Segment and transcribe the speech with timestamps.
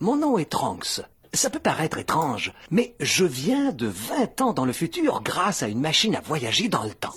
[0.00, 1.00] Mon nom est Trunks.
[1.34, 5.68] Ça peut paraître étrange, mais je viens de 20 ans dans le futur grâce à
[5.68, 7.14] une machine à voyager dans le temps.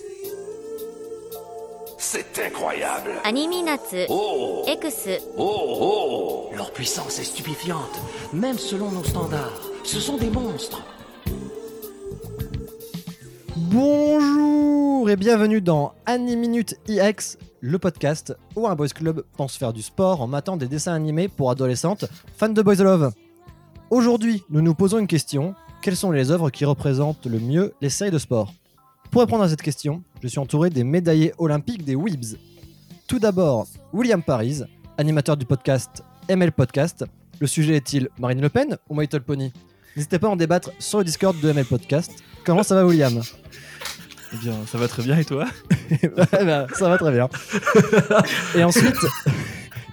[1.99, 3.11] C'est incroyable.
[3.23, 6.55] Animinatsu Oh, X oh, oh.
[6.55, 7.99] Leur puissance est stupéfiante,
[8.33, 9.61] même selon nos standards.
[9.83, 10.83] Ce sont des monstres.
[13.55, 14.50] Bonjour
[15.07, 20.21] et bienvenue dans Animinute IX, le podcast où un boys club pense faire du sport
[20.21, 22.05] en matant des dessins animés pour adolescentes
[22.37, 23.11] fans de Boys Love.
[23.89, 27.89] Aujourd'hui, nous nous posons une question quelles sont les œuvres qui représentent le mieux les
[27.89, 28.53] séries de sport?
[29.09, 32.37] Pour répondre à cette question, je suis entouré des médaillés olympiques des Weebs.
[33.07, 34.61] Tout d'abord, William Paris,
[34.99, 37.05] animateur du podcast ML Podcast.
[37.39, 39.51] Le sujet est-il Marine Le Pen ou My Little Pony
[39.95, 42.11] N'hésitez pas à en débattre sur le Discord de ML Podcast.
[42.45, 43.21] Comment ça va, William?
[44.33, 45.45] Eh bien, ça va très bien et toi
[46.15, 47.27] bah, ça va très bien.
[48.55, 48.95] Et ensuite,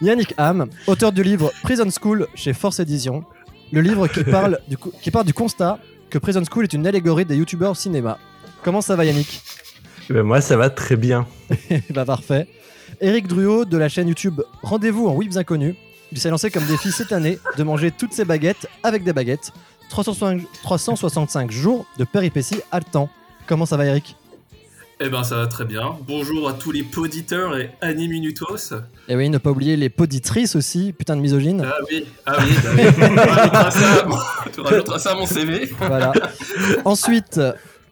[0.00, 3.24] Yannick Ham, auteur du livre Prison School chez Force Édition.
[3.72, 7.24] Le livre qui parle du, qui part du constat que Prison School est une allégorie
[7.24, 8.18] des youtubeurs au cinéma.
[8.62, 9.42] Comment ça va Yannick?
[10.08, 11.26] Eh ben, moi, ça va très bien.
[11.90, 12.46] Bah parfait.
[13.00, 15.74] Eric Druot de la chaîne YouTube Rendez-vous en Whips Inconnus.
[16.12, 19.52] Il s'est lancé comme défi cette année de manger toutes ses baguettes avec des baguettes.
[19.90, 23.10] 365, 365 jours de péripéties haletant.
[23.46, 24.16] Comment ça va Eric
[25.00, 25.96] Eh ben ça va très bien.
[26.08, 28.74] Bonjour à tous les poditeurs et Animunutos.
[29.08, 31.64] Et oui, ne pas oublier les poditrices aussi, putain de misogyne.
[31.64, 32.82] Ah oui, ah oui, bah oui.
[32.92, 34.18] Tu rajouteras ça à mon-
[34.52, 35.70] tu rajouteras ça à mon CV.
[35.78, 36.12] Voilà.
[36.84, 37.40] Ensuite,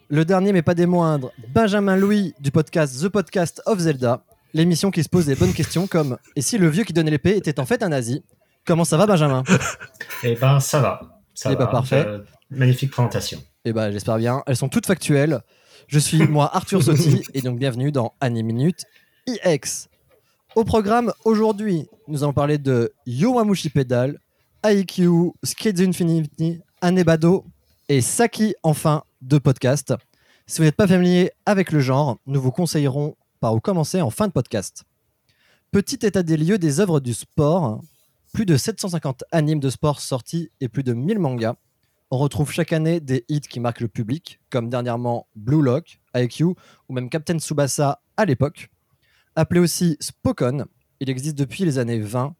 [0.08, 4.90] le dernier mais pas des moindres, Benjamin Louis du podcast The Podcast of Zelda, l'émission
[4.90, 7.60] qui se pose des bonnes questions comme et si le vieux qui donnait l'épée était
[7.60, 8.24] en fait un nazi?
[8.66, 9.44] Comment ça va Benjamin?
[10.24, 11.20] Eh ben, ça va.
[11.34, 11.66] Ça Eh va.
[11.66, 12.04] ben, parfait.
[12.04, 12.18] Euh,
[12.50, 13.38] magnifique présentation.
[13.64, 15.40] Eh ben j'espère bien, elles sont toutes factuelles.
[15.88, 18.84] Je suis moi Arthur Sotti et donc bienvenue dans Annie Minute
[19.28, 19.88] IX.
[20.56, 24.18] Au programme aujourd'hui, nous allons parler de Yowamushi Pedal,
[24.64, 27.44] IQ, the Infinity, Anebado
[27.88, 29.94] et Saki enfin de podcast.
[30.46, 34.10] Si vous n'êtes pas familier avec le genre, nous vous conseillerons par où commencer en
[34.10, 34.82] fin de podcast.
[35.70, 37.80] Petit état des lieux des œuvres du sport,
[38.32, 41.54] plus de 750 animes de sport sortis et plus de 1000 mangas.
[42.12, 46.44] On retrouve chaque année des hits qui marquent le public, comme dernièrement Blue Lock, IQ
[46.44, 46.56] ou
[46.90, 48.70] même Captain Tsubasa à l'époque.
[49.34, 50.66] Appelé aussi Spokon,
[51.00, 52.36] il existe depuis les années 20.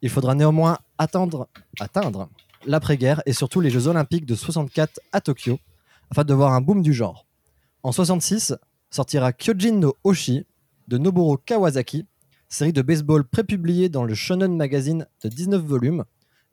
[0.00, 1.48] Il faudra néanmoins attendre,
[1.78, 2.30] atteindre
[2.64, 5.58] l'après-guerre et surtout les Jeux Olympiques de 64 à Tokyo
[6.10, 7.26] afin de voir un boom du genre.
[7.82, 8.54] En 66
[8.90, 10.46] sortira Kyojin no Oshi
[10.88, 12.06] de Noburo Kawasaki,
[12.48, 16.04] série de baseball prépubliée dans le Shonen Magazine de 19 volumes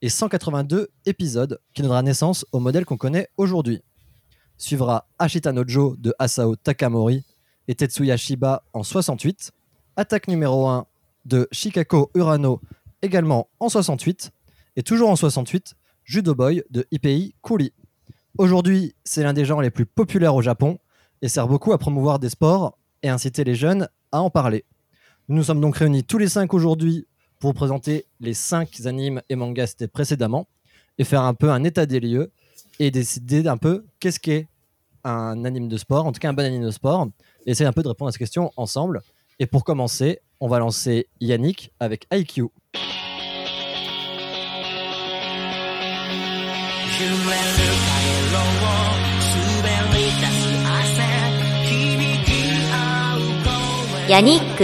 [0.01, 3.81] et 182 épisodes qui donnera naissance au modèle qu'on connaît aujourd'hui.
[4.57, 7.23] Suivra Ashita Nojo de Asao Takamori
[7.67, 9.51] et Tetsuya Shiba en 68,
[9.95, 10.85] Attaque numéro 1
[11.25, 12.61] de Shikako Urano
[13.01, 14.31] également en 68,
[14.75, 17.73] et toujours en 68, Judo Boy de Ipei Kuri.
[18.37, 20.79] Aujourd'hui, c'est l'un des genres les plus populaires au Japon
[21.21, 24.65] et sert beaucoup à promouvoir des sports et inciter les jeunes à en parler.
[25.27, 27.07] Nous nous sommes donc réunis tous les cinq aujourd'hui
[27.39, 30.47] pour vous présenter les 5 animes et mangas cités précédemment
[30.97, 32.31] et faire un peu un état des lieux
[32.79, 34.47] et décider d'un peu qu'est-ce qu'est
[35.03, 37.07] un anime de sport, en tout cas un bon anime de sport,
[37.45, 39.01] et essayer un peu de répondre à cette question ensemble.
[39.39, 42.47] Et pour commencer, on va lancer Yannick avec IQ.
[54.09, 54.63] Yannick,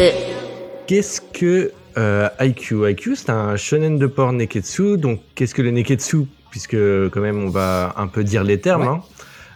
[0.88, 4.98] qu'est-ce que euh, IQ IQ, c'est un shonen de porn neketsu.
[4.98, 6.26] Donc, qu'est-ce que le neketsu?
[6.50, 8.84] Puisque, quand même, on va un peu dire les termes.
[8.84, 8.88] Ouais.
[8.88, 9.02] hein.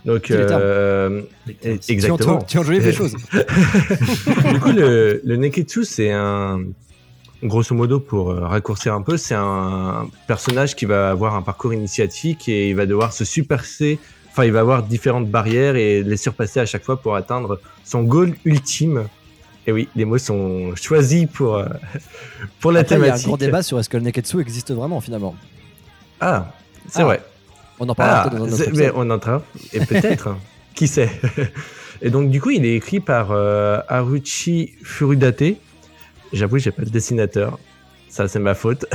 [0.05, 1.79] Donc, euh, termes.
[1.87, 2.39] exactement.
[2.41, 3.15] Tu enjolives les choses.
[4.53, 6.61] du coup, le, le neketsu, c'est un.
[7.43, 11.71] Grosso modo, pour euh, raccourcir un peu, c'est un personnage qui va avoir un parcours
[11.71, 13.99] initiatique et il va devoir se surpasser.
[14.31, 18.01] Enfin, il va avoir différentes barrières et les surpasser à chaque fois pour atteindre son
[18.01, 19.07] goal ultime.
[19.67, 21.65] Et oui, les mots sont choisis pour, euh,
[22.61, 23.27] pour la Après, il y a un thématique.
[23.27, 25.35] gros débat sur est-ce que le Neketsu existe vraiment finalement.
[26.21, 26.53] Ah,
[26.89, 27.21] c'est Ah, vrai.
[27.79, 29.43] On en parlera Ah, dans un autre c'est- mais on entend.
[29.73, 30.35] Et peut-être,
[30.73, 31.09] qui sait?
[32.01, 35.43] Et donc, du coup, il est écrit par euh, Haruchi Furudate.
[36.31, 37.59] J'avoue, j'ai pas le dessinateur.
[38.07, 38.85] Ça, c'est ma faute.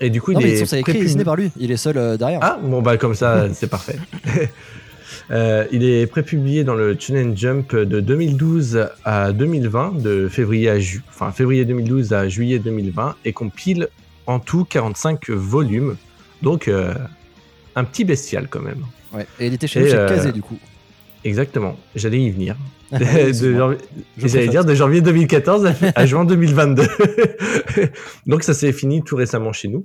[0.00, 0.60] Et du coup, Non, il mais est.
[0.60, 1.50] ils sont écrit dessiné par lui.
[1.56, 2.40] Il est seul euh, derrière.
[2.42, 3.96] Ah, bon, bah, comme ça, c'est parfait.
[5.30, 10.78] Euh, il est prépublié dans le Shonen Jump de 2012 à 2020, de février à
[10.78, 13.88] ju enfin, février 2012 à juillet 2020, et compile
[14.26, 15.96] en tout 45 volumes.
[16.42, 16.94] Donc, euh,
[17.74, 18.84] un petit bestial quand même.
[19.12, 19.26] Ouais.
[19.40, 20.58] Et il était chez Et, nous chez euh, Kazé du coup.
[21.24, 22.56] Exactement, j'allais y venir.
[22.92, 23.78] Ah, De
[24.16, 26.84] J'allais dire de janvier 2014 à, à juin 2022.
[28.26, 29.84] Donc ça s'est fini tout récemment chez nous.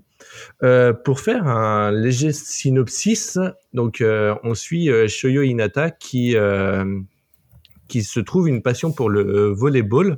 [0.64, 3.40] Euh, pour faire un léger synopsis,
[3.74, 6.36] donc euh, on suit euh, Shoyo Hinata qui
[7.88, 10.18] qui se trouve une passion pour le volleyball,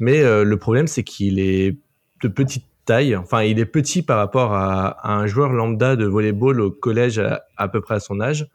[0.00, 1.76] mais le problème c'est qu'il est
[2.22, 3.14] de petite taille.
[3.16, 7.44] Enfin, il est petit par rapport à, un joueur lambda de volleyball au collège à,
[7.58, 8.48] à peu près à son âge.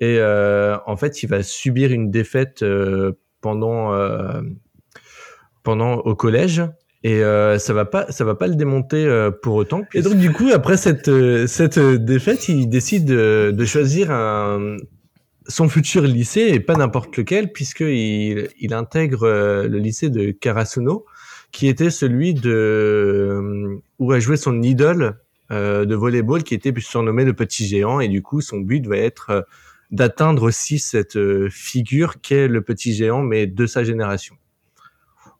[0.00, 2.62] Et en fait, il va subir une défaite
[3.40, 3.94] pendant
[5.62, 6.62] pendant au collège
[7.06, 9.82] et euh, ça va pas ça va pas le démonter euh, pour autant.
[9.94, 14.10] Et donc du coup, après cette euh, cette euh, défaite, il décide de, de choisir
[14.10, 14.76] un
[15.46, 20.32] son futur lycée et pas n'importe lequel puisque il, il intègre euh, le lycée de
[20.32, 21.06] Karasuno
[21.52, 25.16] qui était celui de où a joué son idole
[25.52, 28.96] euh, de volleyball qui était surnommé le petit géant et du coup son but va
[28.96, 29.46] être
[29.92, 31.20] d'atteindre aussi cette
[31.50, 34.34] figure qu'est le petit géant mais de sa génération.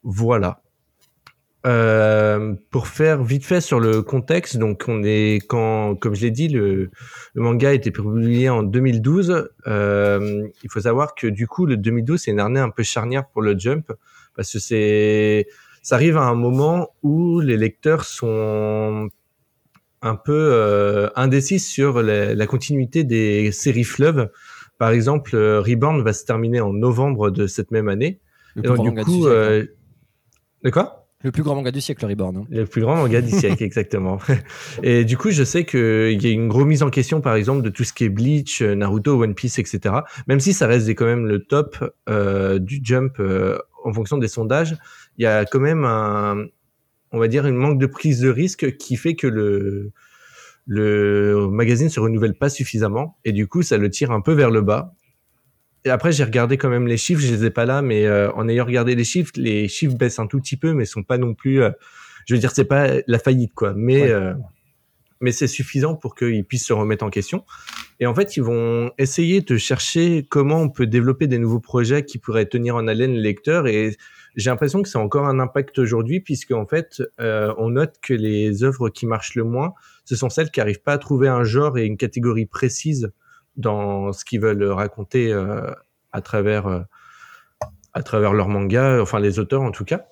[0.04, 0.60] Voilà.
[1.66, 6.30] Euh, pour faire vite fait sur le contexte, donc on est quand, comme je l'ai
[6.30, 6.90] dit, le,
[7.34, 9.50] le manga a été publié en 2012.
[9.66, 13.26] Euh, il faut savoir que du coup, le 2012 c'est une année un peu charnière
[13.26, 13.90] pour le Jump
[14.36, 15.48] parce que c'est,
[15.82, 19.08] ça arrive à un moment où les lecteurs sont
[20.02, 24.30] un peu euh, indécis sur la, la continuité des séries fleuves.
[24.78, 28.20] Par exemple, euh, Reborn va se terminer en novembre de cette même année.
[28.56, 29.64] Et donc, du coup, euh,
[30.62, 31.05] de quoi?
[31.22, 32.36] Le plus grand manga du siècle, Reborn.
[32.36, 32.44] hein.
[32.50, 34.18] le plus grand manga du siècle, exactement.
[34.82, 37.62] Et du coup, je sais qu'il y a une grosse mise en question, par exemple,
[37.62, 39.94] de tout ce qui est Bleach, Naruto, One Piece, etc.
[40.28, 41.78] Même si ça reste quand même le top
[42.08, 44.76] euh, du Jump euh, en fonction des sondages,
[45.16, 46.44] il y a quand même un,
[47.12, 49.92] on va dire, une manque de prise de risque qui fait que le
[50.66, 54.50] le magazine se renouvelle pas suffisamment et du coup, ça le tire un peu vers
[54.50, 54.94] le bas.
[55.86, 58.32] Et après, j'ai regardé quand même les chiffres, je les ai pas là, mais euh,
[58.32, 61.16] en ayant regardé les chiffres, les chiffres baissent un tout petit peu, mais sont pas
[61.16, 61.62] non plus.
[61.62, 61.70] euh,
[62.26, 63.72] je veux dire, c'est pas la faillite, quoi.
[63.76, 64.10] Mais Ouais.
[64.10, 64.34] euh,
[65.20, 67.44] mais c'est suffisant pour qu'ils puissent se remettre en question.
[68.00, 72.04] Et en fait, ils vont essayer de chercher comment on peut développer des nouveaux projets
[72.04, 73.68] qui pourraient tenir en haleine les lecteurs.
[73.68, 73.96] Et
[74.34, 78.12] j'ai l'impression que c'est encore un impact aujourd'hui, puisque en fait, euh, on note que
[78.12, 79.72] les œuvres qui marchent le moins,
[80.04, 83.12] ce sont celles qui arrivent pas à trouver un genre et une catégorie précise
[83.56, 85.70] dans ce qu'ils veulent raconter euh,
[86.12, 86.80] à travers euh,
[87.92, 90.06] à travers leur manga, enfin les auteurs en tout cas.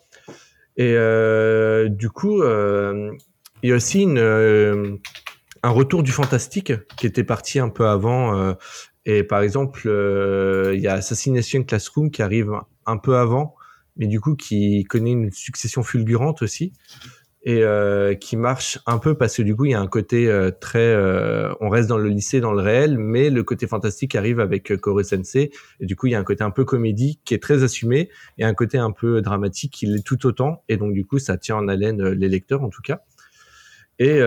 [0.77, 7.59] Et euh, du coup, il y a aussi un retour du fantastique qui était parti
[7.59, 8.57] un peu avant.
[9.05, 9.83] et par exemple,
[10.73, 12.53] il y a Assassination Classroom qui arrive
[12.87, 13.55] un peu avant,
[13.99, 16.73] mais du coup qui connaît une succession fulgurante aussi
[17.47, 20.31] et euh, qui marche un peu parce que du coup il y a un côté
[20.31, 24.15] euh, très euh, on reste dans le lycée dans le réel mais le côté fantastique
[24.15, 27.21] arrive avec Kore Sensei et du coup il y a un côté un peu comédie
[27.25, 28.09] qui est très assumé
[28.39, 30.63] et un côté un peu dramatique qui l'est tout autant.
[30.71, 33.03] Et donc du coup ça tient en haleine les lecteurs en tout cas.
[33.99, 34.23] Et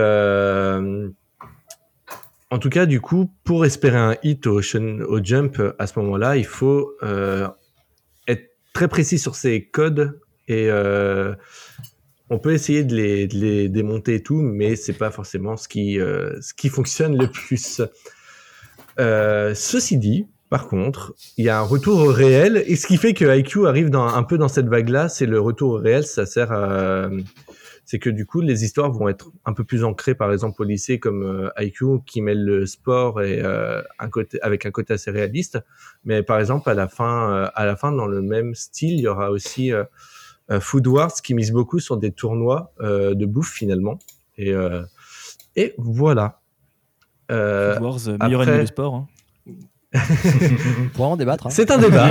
[2.49, 6.37] en tout cas du coup pour espérer un hit au, au jump à ce moment-là
[6.37, 6.93] il faut
[8.27, 10.69] être très précis sur ses codes et
[12.29, 15.68] on peut essayer de les, de les démonter et tout, mais c'est pas forcément ce
[15.68, 17.81] qui, euh, ce qui fonctionne le plus.
[19.00, 22.97] Euh, ceci dit, par contre, il y a un retour au réel, et ce qui
[22.97, 26.06] fait que IQ arrive dans, un peu dans cette vague-là, c'est le retour au réel,
[26.06, 27.09] ça sert à...
[27.83, 30.65] C'est que du coup, les histoires vont être un peu plus ancrées, par exemple au
[30.65, 34.93] lycée, comme euh, IQ, qui mêle le sport et euh, un côté, avec un côté
[34.93, 35.57] assez réaliste.
[36.03, 39.00] Mais par exemple, à la fin, euh, à la fin, dans le même style, il
[39.00, 39.86] y aura aussi euh,
[40.60, 44.00] Food Wars qui mise beaucoup sur des tournois euh, de bouffe finalement.
[44.38, 44.84] Et, euh,
[45.56, 46.39] et voilà.
[47.32, 48.96] Euh, Food Wars, euh, meilleur après- anime de sport.
[48.96, 49.08] hein.
[49.94, 51.48] On pourra en débattre.
[51.48, 51.50] hein.
[51.50, 52.08] c'est un débat.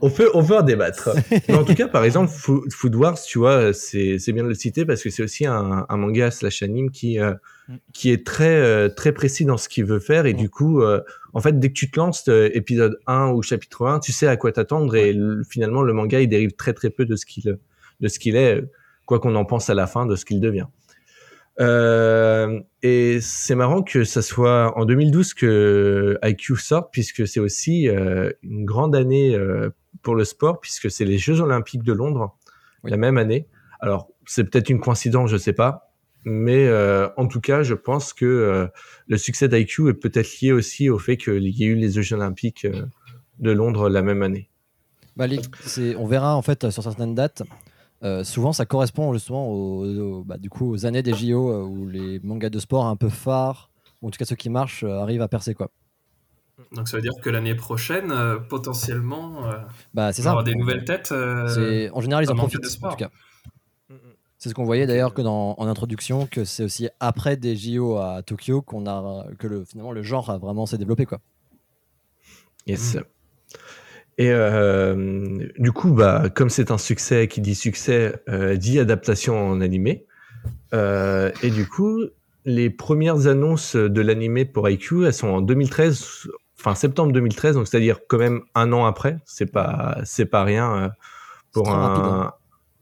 [0.00, 1.10] On peut on peut en débattre.
[1.48, 4.48] Mais en tout cas, par exemple, Fo- Food Wars, tu vois, c'est c'est bien de
[4.48, 7.34] le citer parce que c'est aussi un, un manga slash anime qui euh.
[7.92, 11.00] Qui est très euh, très précis dans ce qu'il veut faire et du coup, euh,
[11.34, 14.26] en fait, dès que tu te lances euh, épisode 1 ou chapitre 1, tu sais
[14.26, 17.26] à quoi t'attendre et le- finalement le manga il dérive très très peu de ce
[17.26, 17.58] qu'il
[18.00, 18.62] de ce qu'il est,
[19.06, 20.66] quoi qu'on en pense à la fin de ce qu'il devient.
[21.60, 27.88] Euh, et c'est marrant que ça soit en 2012 que IQ sorte, puisque c'est aussi
[27.88, 29.36] euh, une grande année
[30.02, 32.36] pour le sport, puisque c'est les Jeux Olympiques de Londres
[32.84, 32.90] Oui.
[32.92, 33.48] la même année.
[33.80, 35.87] Alors, c'est peut-être une coïncidence, je sais pas,
[36.24, 38.66] mais euh, en tout cas, je pense que euh,
[39.06, 42.14] le succès d'IQ est peut-être lié aussi au fait qu'il y ait eu les Jeux
[42.14, 42.86] Olympiques euh,
[43.38, 44.50] de Londres la même année.
[45.16, 45.40] Bah, les-
[45.96, 47.42] on verra en fait sur certaines dates.
[48.04, 51.62] euh, souvent, ça correspond justement aux, aux- bah, du coup, aux années des JO euh,
[51.64, 53.70] où les mangas de sport un peu phares,
[54.02, 55.70] ou en tout cas ceux qui marchent, euh, arrivent à percer quoi.
[56.72, 59.58] Donc ça veut dire que l'année prochaine, euh, potentiellement, euh,
[59.94, 60.32] Bah, c'est ça.
[60.34, 61.10] aura des nouvelles têtes.
[61.12, 63.10] euh, C'est- En général, ils en profitent, en tout cas.
[64.38, 67.96] C'est ce qu'on voyait d'ailleurs que dans, en introduction, que c'est aussi après des JO
[67.96, 71.18] à Tokyo qu'on a que le, finalement le genre a vraiment s'est développé quoi.
[72.66, 72.96] Yes.
[74.18, 79.48] Et euh, du coup, bah, comme c'est un succès qui dit succès, euh, dit adaptation
[79.48, 80.06] en animé.
[80.74, 82.00] Euh, et du coup,
[82.44, 86.28] les premières annonces de l'animé pour IQ, elles sont en 2013,
[86.58, 89.18] enfin septembre 2013, donc c'est-à-dire quand même un an après.
[89.24, 90.88] C'est pas, c'est pas rien euh,
[91.52, 92.32] pour rapide, un, hein.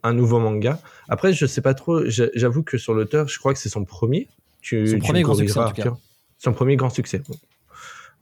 [0.07, 0.79] Un nouveau manga.
[1.09, 2.05] Après, je sais pas trop.
[2.07, 4.29] j'a- J'avoue que sur l'auteur, je crois que c'est son premier.
[4.63, 5.89] Tu, Son tu premier grand succès, en corrigeras, tout cas.
[5.91, 6.01] Arthur.
[6.39, 7.23] Son premier grand succès.
[7.29, 7.35] Bon.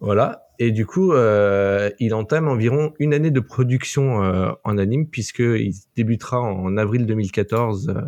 [0.01, 0.43] Voilà.
[0.59, 5.73] Et du coup, euh, il entame environ une année de production euh, en anime, puisqu'il
[5.97, 8.01] débutera en avril 2014 euh,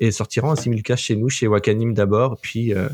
[0.00, 2.88] et sortira en simulcast chez nous, chez Wakanim d'abord, puis euh,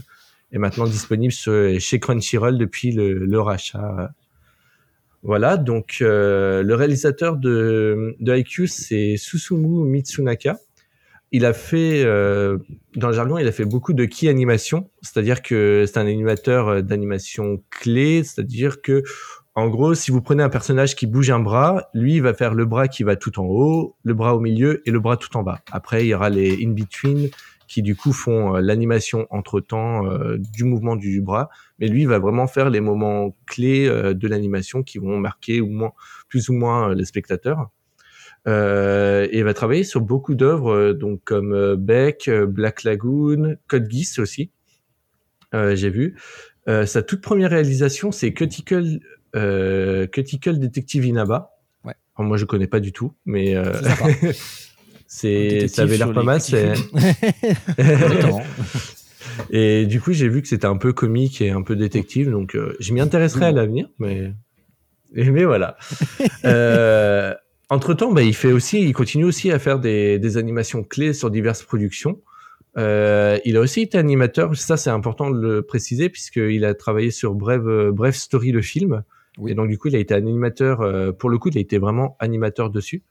[0.52, 4.10] est maintenant disponible sur- chez Crunchyroll depuis le, le rachat.
[5.22, 10.58] Voilà, donc euh, le réalisateur de, de IQ, c'est Susumu Mitsunaka.
[11.32, 12.58] Il a fait, euh,
[12.96, 16.68] dans le jargon, il a fait beaucoup de key animation, c'est-à-dire que c'est un animateur
[16.68, 19.02] euh, d'animation clé, c'est-à-dire que,
[19.54, 22.54] en gros, si vous prenez un personnage qui bouge un bras, lui, il va faire
[22.54, 25.36] le bras qui va tout en haut, le bras au milieu et le bras tout
[25.36, 25.60] en bas.
[25.70, 27.28] Après, il y aura les in-between
[27.70, 31.48] qui, du coup, font euh, l'animation entre-temps euh, du mouvement du bras.
[31.78, 35.60] Mais lui, il va vraiment faire les moments clés euh, de l'animation qui vont marquer
[35.60, 35.92] ou moins,
[36.28, 37.70] plus ou moins les spectateurs.
[38.48, 44.18] Euh, et il va travailler sur beaucoup d'œuvres, donc comme Beck, Black Lagoon, Code Geass
[44.18, 44.50] aussi.
[45.54, 46.16] Euh, J'ai vu.
[46.68, 48.98] Euh, sa toute première réalisation, c'est Cuticle,
[50.10, 51.52] Cuticle Detective Inaba.
[51.84, 51.94] Ouais.
[52.16, 53.54] Alors, moi, je connais pas du tout, mais
[55.12, 56.40] C'est ça avait l'air pas mal.
[56.40, 56.72] c'est-.
[59.50, 62.54] Et du coup, j'ai vu que c'était un peu comique et un peu détective, donc
[62.54, 64.32] euh, je m'y intéresserai à l'avenir, mais
[65.12, 65.76] mais voilà.
[66.44, 67.34] euh,
[67.68, 71.12] entre temps, bah, il fait aussi, il continue aussi à faire des, des animations clés
[71.12, 72.20] sur diverses productions.
[72.78, 77.10] Euh, il a aussi été animateur, ça c'est important de le préciser puisqu'il a travaillé
[77.10, 79.02] sur Brave, euh, Brave Story le film.
[79.38, 79.50] Oui.
[79.50, 80.82] Et donc du coup, il a été animateur.
[80.82, 83.02] euh, pour le coup, il a été vraiment animateur dessus.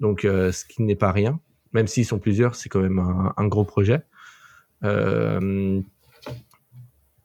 [0.00, 1.40] Donc, euh, ce qui n'est pas rien.
[1.72, 4.00] Même s'ils sont plusieurs, c'est quand même un, gros projet.
[4.84, 5.80] Euh,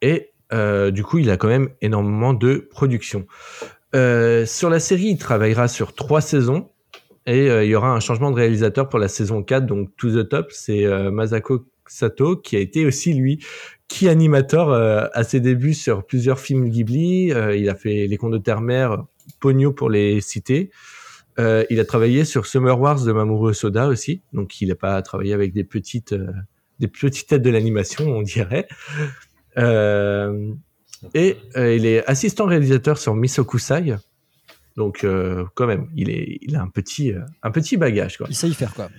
[0.01, 3.25] et euh, du coup, il a quand même énormément de production.
[3.93, 6.69] Sur la série, il travaillera sur trois saisons.
[7.25, 10.27] Et il y aura un changement de réalisateur pour la saison 4, donc To the
[10.27, 13.39] Top, c'est Masako Sato, qui a été aussi, lui,
[13.87, 17.27] qui animateur à ses débuts sur plusieurs films Ghibli.
[17.27, 19.05] Il a fait Les Contes de Terre-Mère,
[19.39, 20.69] Pogno pour les citer.
[21.39, 25.01] Euh, il a travaillé sur Summer Wars de Mamoru Soda aussi, donc il n'a pas
[25.01, 26.31] travaillé avec des petites, euh,
[26.79, 28.67] des petites têtes de l'animation, on dirait.
[29.57, 30.53] Euh,
[31.13, 33.95] et il est assistant réalisateur sur Misokusai,
[34.77, 35.05] donc
[35.53, 37.11] quand même, il, est, il a un petit,
[37.43, 38.17] un petit bagage.
[38.17, 38.27] Quoi.
[38.29, 38.89] Il sait y faire quoi.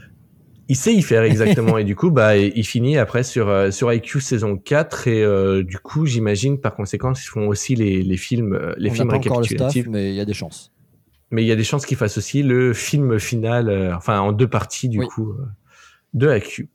[0.68, 4.20] Il sait y faire exactement et du coup bah il finit après sur sur IQ
[4.20, 8.74] saison 4 et euh, du coup j'imagine par conséquent ils font aussi les, les films
[8.78, 10.73] les On films pas encore le staff, récapitulatifs mais il y a des chances.
[11.34, 14.30] Mais il y a des chances qu'ils fassent aussi le film final euh, enfin en
[14.32, 15.08] deux parties du Oui.
[15.08, 15.44] coup euh,
[16.14, 16.68] de IQ.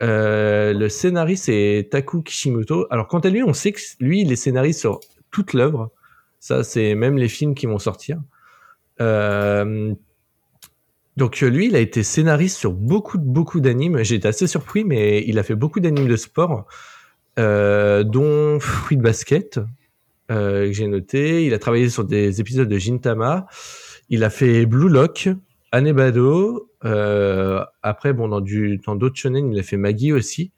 [0.00, 2.86] Euh, le scénariste c'est Taku Kishimoto.
[2.90, 5.00] Alors quant à lui on sait que lui il est scénariste sur
[5.30, 5.90] toute l'œuvre.
[6.40, 8.18] Ça c'est même les films qui vont sortir.
[11.16, 14.02] Donc lui, il a été scénariste sur beaucoup, beaucoup d'animes.
[14.04, 16.66] J'ai été assez surpris, mais il a fait beaucoup d'animes de sport,
[17.36, 19.60] dont Fruit Basket,
[20.28, 21.44] que j'ai noté.
[21.44, 23.46] Il a travaillé sur des épisodes de Gintama.
[24.08, 25.28] Il a fait Blue Lock,
[25.72, 26.70] Anebado.
[26.84, 30.52] Euh, après, bon, dans du, dans d'autres shonen, il a fait Maggie aussi.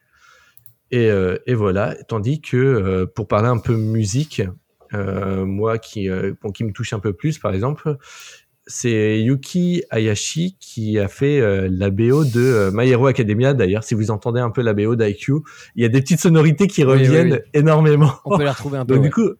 [0.91, 1.97] Et, euh, et voilà.
[2.09, 4.43] Tandis que euh, pour parler un peu musique,
[4.93, 6.09] moi qui,
[6.43, 7.97] bon, qui me touche un peu plus, par exemple,
[8.71, 13.53] c'est Yuki Hayashi qui a fait euh, la BO de euh, My Hero Academia.
[13.53, 15.33] D'ailleurs, si vous entendez un peu la BO d'IQ,
[15.75, 17.39] il y a des petites sonorités qui Oui, reviennent oui.
[17.53, 18.13] énormément.
[18.25, 18.95] On peut les retrouver un peu.
[18.95, 19.09] Donc ouais.
[19.09, 19.31] du coup,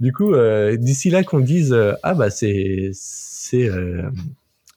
[0.00, 2.90] du coup, euh, d'ici là qu'on dise ah bah c'est
[3.44, 4.08] c'est euh,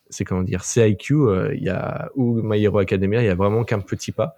[0.09, 3.29] c'est comment dire c'est IQ, euh, il y a ou My Hero Academia, il y
[3.29, 4.35] a vraiment qu'un petit pas.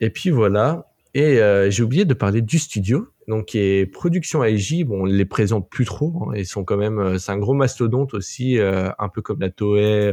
[0.00, 0.86] Et puis voilà.
[1.14, 4.84] Et euh, j'ai oublié de parler du studio, donc qui est Production AJ.
[4.84, 6.28] Bon, on les présente plus trop.
[6.30, 10.12] hein, ils sont quand même, c'est un gros mastodonte aussi, un peu comme la Toei,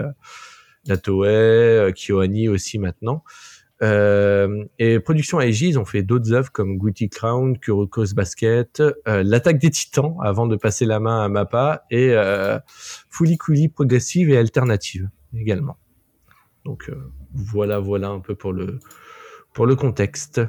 [0.85, 3.23] la Toei, Kyoani aussi maintenant.
[3.81, 9.23] Euh, et Production AJ, ils ont fait d'autres œuvres comme Guilty Crown, Kuroko's Basket, euh,
[9.23, 12.59] L'attaque des Titans avant de passer la main à Mappa et euh,
[13.09, 15.77] Fully Cooley progressive et alternative également.
[16.65, 18.79] Donc euh, voilà, voilà un peu pour le
[19.53, 20.41] pour le contexte.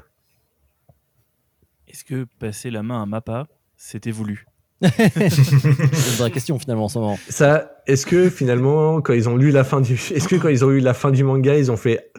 [1.86, 3.46] Est-ce que passer la main à Mappa,
[3.76, 4.46] c'était voulu?
[4.82, 7.18] C'est une vraie question finalement en ce moment.
[7.28, 10.64] Ça, est-ce que finalement, quand ils ont lu la fin du, est-ce que quand ils
[10.64, 12.12] ont eu la fin du manga, ils ont fait,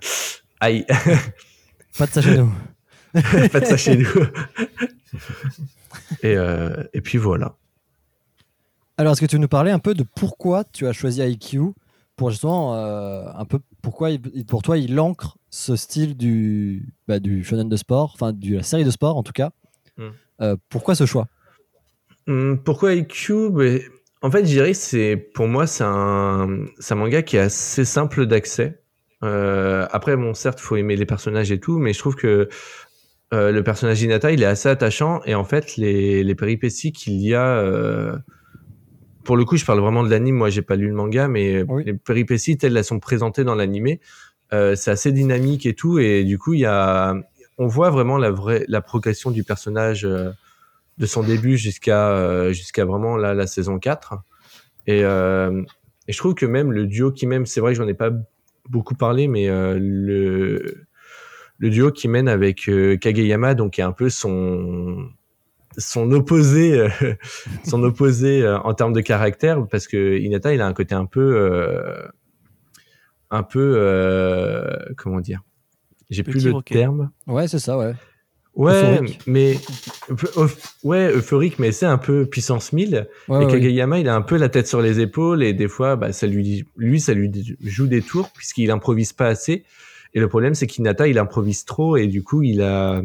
[0.62, 0.86] aïe,
[1.98, 2.54] Pas de ça chez nous.
[3.52, 4.08] pas de ça chez nous.
[6.24, 7.56] et, euh, et puis voilà.
[8.98, 11.60] Alors, est-ce que tu veux nous parler un peu de pourquoi tu as choisi IQ
[12.16, 17.20] pour justement euh, un peu pourquoi il- pour toi il ancre ce style du bah,
[17.20, 19.52] du shonen de sport, enfin de la série de sport en tout cas.
[19.98, 20.10] Hmm.
[20.42, 21.28] Euh, pourquoi ce choix?
[22.28, 23.34] Hum, Pourquoi IQ
[24.22, 27.40] En fait, je dirais que c'est pour moi c'est un, c'est un manga qui est
[27.40, 28.81] assez simple d'accès.
[29.24, 32.50] Euh, après, bon, certes, faut aimer les personnages et tout, mais je trouve que
[33.34, 37.22] euh, le personnage d'Inata, il est assez attachant et en fait, les, les péripéties qu'il
[37.22, 37.58] y a.
[37.60, 38.16] euh,
[39.24, 40.36] pour le coup, je parle vraiment de l'anime.
[40.36, 41.84] Moi, j'ai pas lu le manga, mais Oui.
[41.86, 44.00] les péripéties telles elles sont présentées dans l'animé,
[44.54, 46.00] euh, c'est assez dynamique et tout.
[46.00, 47.14] Et du coup, il y a,
[47.58, 50.06] on voit vraiment la vraie, la progression du personnage.
[50.06, 50.32] euh,
[50.98, 54.16] de son début jusqu'à euh, jusqu'à vraiment là, la saison 4.
[54.88, 55.64] Et, euh,
[56.08, 58.12] et je trouve que même le duo qui mène, c'est vrai que j'en ai pas
[58.70, 60.86] beaucoup parlé, mais euh, le,
[61.58, 65.10] le duo qui mène avec euh, Kageyama, donc qui est un peu son
[65.78, 66.90] son opposé euh,
[67.64, 71.06] son opposé euh, en termes de caractère parce que Hinata il a un côté un
[71.06, 72.08] peu euh,
[73.30, 75.42] un peu euh, comment dire
[76.10, 76.76] j'ai plus le roquet.
[76.76, 77.94] terme Ouais, c'est ça, ouais.
[78.56, 79.20] Ouais, Euphorique.
[79.28, 79.56] mais
[80.84, 83.08] ouais, euphorique, mais c'est un peu puissance 1000.
[83.30, 85.70] Ouais, et ouais, Kageyama, il a un peu la tête sur les épaules et des
[85.70, 87.32] fois, bah, ça lui, lui, ça lui
[87.64, 89.64] joue des tours puisqu'il improvise pas assez.
[90.14, 93.02] Et le problème, c'est qu'Inata, il improvise trop et du coup, il a,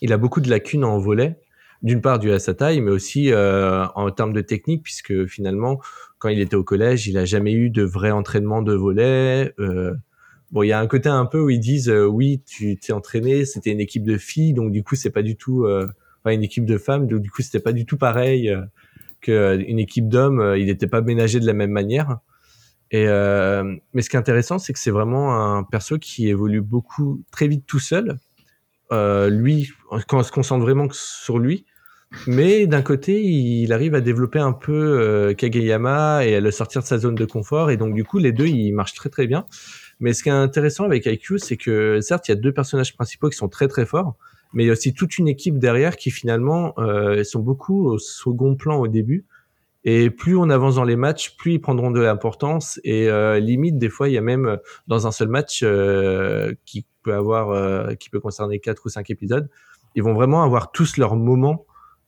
[0.00, 1.40] il a beaucoup de lacunes en volet.
[1.82, 5.80] D'une part, dû à sa taille, mais aussi euh, en termes de technique, puisque finalement,
[6.18, 9.54] quand il était au collège, il a jamais eu de vrai entraînement de volet.
[9.60, 9.94] Euh,
[10.50, 12.92] bon, il y a un côté un peu où ils disent, euh, oui, tu t'es
[12.92, 15.86] entraîné, c'était une équipe de filles, donc du coup, c'est pas du tout, euh,
[16.22, 18.62] enfin, une équipe de femmes, donc du coup, c'était pas du tout pareil euh,
[19.20, 20.54] que euh, une équipe d'hommes.
[20.56, 22.18] il n'était pas ménagé de la même manière.
[22.90, 27.22] Et mais ce qui est intéressant, c'est que c'est vraiment un perso qui évolue beaucoup
[27.30, 28.16] très vite tout seul.
[28.90, 29.70] Lui,
[30.06, 31.66] quand on se concentre vraiment sur lui,
[32.26, 36.82] mais d'un côté, il arrive à développer un peu euh, Kageyama et à le sortir
[36.82, 37.70] de sa zone de confort.
[37.70, 39.44] Et donc, du coup, les deux, ils marchent très très bien.
[40.00, 42.94] Mais ce qui est intéressant avec IQ, c'est que certes, il y a deux personnages
[42.94, 44.14] principaux qui sont très très forts,
[44.52, 47.98] mais il y a aussi toute une équipe derrière qui finalement euh, sont beaucoup au
[47.98, 49.26] second plan au début.
[49.84, 52.80] Et plus on avance dans les matchs, plus ils prendront de l'importance.
[52.84, 54.56] Et euh, limite, des fois, il y a même euh,
[54.86, 59.10] dans un seul match euh, qui peut avoir, euh, qui peut concerner quatre ou cinq
[59.10, 59.48] épisodes,
[59.94, 61.64] ils vont vraiment avoir tous leurs moments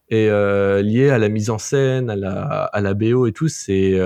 [0.09, 3.49] et euh, liés à la mise en scène, à la, à la BO et tout.
[3.49, 3.99] C'est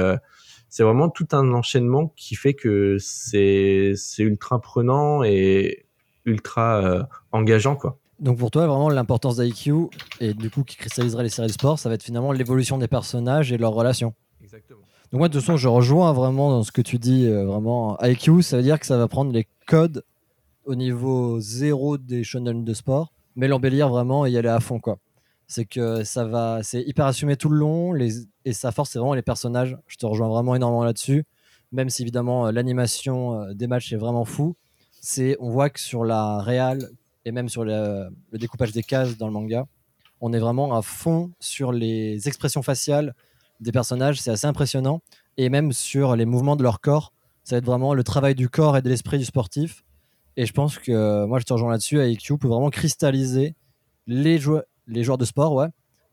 [0.74, 5.86] c'est vraiment tout un enchaînement qui fait que c'est ultra prenant et
[6.24, 8.00] ultra euh, engageant quoi.
[8.18, 9.72] Donc pour toi, vraiment l'importance d'IQ
[10.18, 12.88] et du coup qui cristallisera les séries de sport, ça va être finalement l'évolution des
[12.88, 14.14] personnages et leurs relations.
[14.42, 14.80] Exactement.
[15.12, 17.24] Donc moi de toute façon, je rejoins vraiment dans ce que tu dis.
[17.24, 20.02] euh, vraiment, IQ, ça veut dire que ça va prendre les codes
[20.64, 24.80] au niveau zéro des shonen de sport, mais l'embellir vraiment et y aller à fond
[24.80, 24.98] quoi.
[25.54, 29.14] C'est que ça va, c'est hyper assumé tout le long, les, et sa force vraiment
[29.14, 29.78] les personnages.
[29.86, 31.26] Je te rejoins vraiment énormément là-dessus,
[31.70, 34.56] même si évidemment euh, l'animation euh, des matchs est vraiment fou.
[35.00, 36.88] C'est, on voit que sur la réal
[37.24, 39.68] et même sur le, découpage des cases dans le manga,
[40.20, 43.14] on est vraiment à fond sur les expressions faciales
[43.60, 45.02] des personnages, c'est assez impressionnant,
[45.36, 47.12] et même sur les mouvements de leur corps.
[47.44, 49.84] Ça va être vraiment le travail du corps et de l'esprit du sportif.
[50.36, 52.04] Et je pense que moi, je te rejoins là-dessus.
[52.04, 53.54] IQ peut vraiment cristalliser
[54.08, 54.40] les,
[54.86, 55.68] les joueurs de sport, ouais,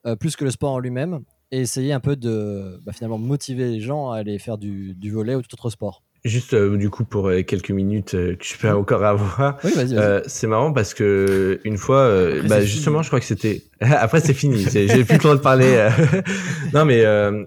[0.05, 3.69] euh, plus que le sport en lui-même, et essayer un peu de bah, finalement motiver
[3.69, 6.03] les gens à aller faire du, du volet ou tout autre sport.
[6.23, 9.57] Juste euh, du coup pour euh, quelques minutes euh, que je peux encore avoir.
[9.63, 10.21] Oui, vas-y, vas-y.
[10.27, 13.03] C'est marrant parce que une fois, Après, bah, justement, fini.
[13.03, 13.63] je crois que c'était.
[13.81, 14.63] Après, c'est fini.
[14.69, 15.89] J'ai plus le temps de parler.
[16.75, 17.03] non, mais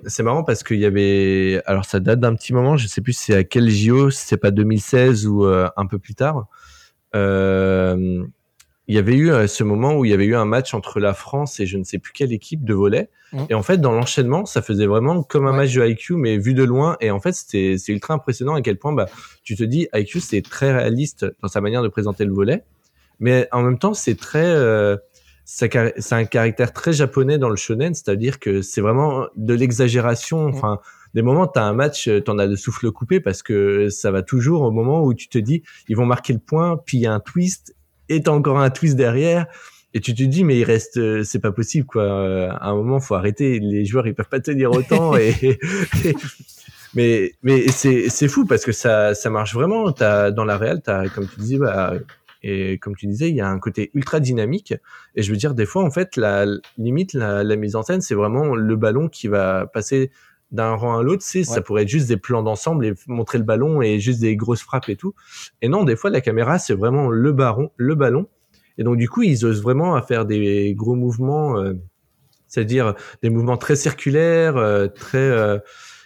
[0.06, 1.62] c'est marrant parce qu'il y avait.
[1.66, 2.76] Alors, ça date d'un petit moment.
[2.76, 4.10] Je sais plus c'est à quel JO.
[4.10, 6.48] Si c'est pas 2016 ou un peu plus tard.
[8.86, 11.00] Il y avait eu euh, ce moment où il y avait eu un match entre
[11.00, 13.08] la France et je ne sais plus quelle équipe de volet.
[13.32, 13.46] Mhm.
[13.48, 15.56] Et en fait, dans l'enchaînement, ça faisait vraiment comme un Ouais.
[15.58, 16.96] match de IQ, mais vu de loin.
[17.00, 19.06] Et en fait, c'était c'est ultra impressionnant à quel point bah,
[19.42, 22.62] tu te dis IQ, c'est très réaliste dans sa manière de présenter le volet,
[23.20, 24.96] mais en même temps, c'est très euh,
[25.46, 25.74] c'est
[26.12, 30.46] un caractère très japonais dans le shonen, c'est-à-dire que c'est vraiment de l'exagération.
[30.46, 30.78] Enfin,
[31.12, 34.10] des moments, tu as un match, euh, t'en as le souffle coupé parce que ça
[34.10, 37.02] va toujours au moment où tu te dis, ils vont marquer le point, puis il
[37.02, 37.74] y a un twist,
[38.08, 39.46] et t'as encore un twist derrière.
[39.96, 42.02] Et tu te dis, mais il reste, euh, c'est pas possible, quoi.
[42.02, 43.60] Euh, À un moment, faut arrêter.
[43.60, 45.16] Les joueurs, ils peuvent pas tenir autant.
[45.16, 45.34] et,
[46.04, 46.16] et-
[46.94, 49.92] mais, mais c'est, c'est fou parce que ça, ça marche vraiment.
[49.92, 51.94] T'as, dans la réelle, t'as, comme tu disais, bah,
[52.42, 54.74] Et comme tu disais, il y a un côté ultra dynamique.
[55.16, 56.44] Et je veux dire, des fois, en fait, la
[56.76, 60.10] limite, la, la mise en scène, c'est vraiment le ballon qui va passer
[60.54, 61.22] d'un rang à l'autre.
[61.22, 61.60] C'est, ça Ouais.
[61.62, 64.88] pourrait être juste des plans d'ensemble et montrer le ballon et juste des grosses frappes
[64.88, 65.14] et tout.
[65.60, 68.28] Et non, des fois, la caméra, c'est vraiment le baron, le ballon.
[68.78, 71.74] Et donc, du coup, ils osent vraiment à faire des gros mouvements, euh,
[72.48, 75.18] c'est-à-dire des mouvements très circulaires, euh, très.
[75.18, 75.58] euh,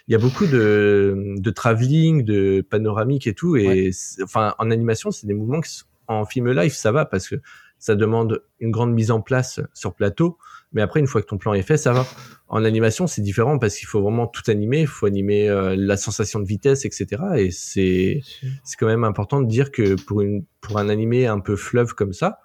[0.07, 3.55] il y a beaucoup de, de travelling, de panoramique et tout.
[3.55, 3.91] Et
[4.23, 7.35] enfin, en animation, c'est des mouvements qui, en film live, ça va parce que
[7.77, 10.39] ça demande une grande mise en place sur plateau.
[10.71, 12.05] Mais après, une fois que ton plan est fait, ça va.
[12.47, 14.81] En animation, c'est différent parce qu'il faut vraiment tout animer.
[14.81, 17.07] Il faut animer euh, la sensation de vitesse, etc.
[17.37, 18.21] Et c'est
[18.63, 21.95] c'est quand même important de dire que pour une pour un animé un peu fleuve
[21.95, 22.39] comme ça,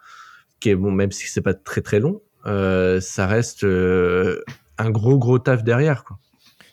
[0.61, 4.43] qui est bon, même si c'est pas très très long, euh, ça reste euh,
[4.79, 6.05] un gros gros taf derrière.
[6.05, 6.19] Quoi.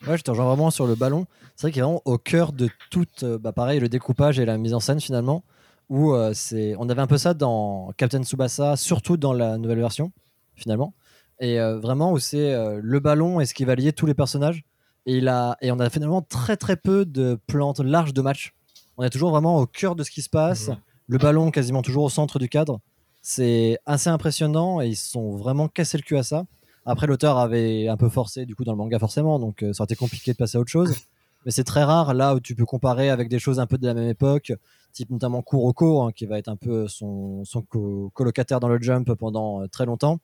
[0.07, 1.25] Ouais, je te rejoins vraiment sur le ballon.
[1.55, 3.05] C'est vrai qu'il est vraiment au cœur de tout,
[3.39, 5.43] bah pareil, le découpage et la mise en scène finalement.
[5.89, 10.13] Où c'est, on avait un peu ça dans Captain Tsubasa, surtout dans la nouvelle version
[10.55, 10.93] finalement.
[11.41, 14.13] Et euh, vraiment où c'est euh, le ballon et ce qui va lier tous les
[14.13, 14.63] personnages.
[15.05, 18.53] Et, il a, et on a finalement très très peu de plantes larges de match.
[18.97, 20.69] On est toujours vraiment au cœur de ce qui se passe.
[20.69, 20.77] Mhm.
[21.07, 22.79] Le ballon quasiment toujours au centre du cadre.
[23.23, 26.45] C'est assez impressionnant et ils se sont vraiment cassés le cul à ça.
[26.85, 29.83] Après, l'auteur avait un peu forcé du coup dans le manga forcément, donc euh, ça
[29.83, 30.95] aurait été compliqué de passer à autre chose.
[31.45, 33.85] Mais c'est très rare là où tu peux comparer avec des choses un peu de
[33.85, 34.53] la même époque,
[34.93, 38.79] type notamment Kuroko, hein, qui va être un peu son, son co- colocataire dans le
[38.79, 40.19] jump pendant très longtemps,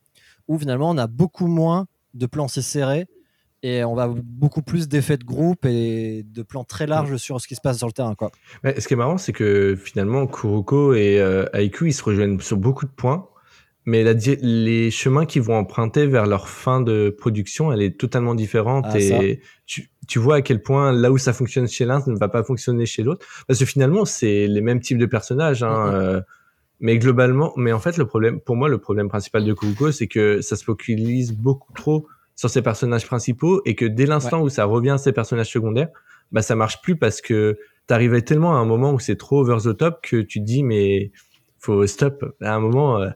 [0.47, 3.05] où finalement on a beaucoup moins de plans si serrés
[3.63, 7.47] et on va beaucoup plus d'effets de groupe et de plans très larges sur ce
[7.47, 8.13] qui se passe sur le terrain.
[8.15, 8.31] Quoi.
[8.63, 12.39] Ouais, ce qui est marrant, c'est que finalement, Kuroko et euh, Haiku, ils se rejoignent
[12.39, 13.27] sur beaucoup de points,
[13.85, 18.35] mais la les chemins qu'ils vont emprunter vers leur fin de production, elle est totalement
[18.35, 18.85] différente.
[18.89, 22.11] Ah, et tu, tu vois à quel point là où ça fonctionne chez l'un, ça
[22.11, 23.25] ne va pas fonctionner chez l'autre.
[23.47, 25.63] Parce que finalement, c'est les mêmes types de personnages.
[25.63, 25.93] Hein, Mhm.
[25.95, 26.21] euh,
[26.79, 30.07] mais globalement, mais en fait, le problème, pour moi, le problème principal de Kuroko, c'est
[30.07, 34.49] que ça se focalise beaucoup trop sur ses personnages principaux et que dès l'instant où
[34.49, 35.89] ça revient à ses personnages secondaires,
[36.31, 39.57] bah ça marche plus parce que t'arrivais tellement à un moment où c'est trop over
[39.63, 41.11] the top que tu te dis mais
[41.59, 42.35] faut stop.
[42.41, 43.09] À un moment, euh,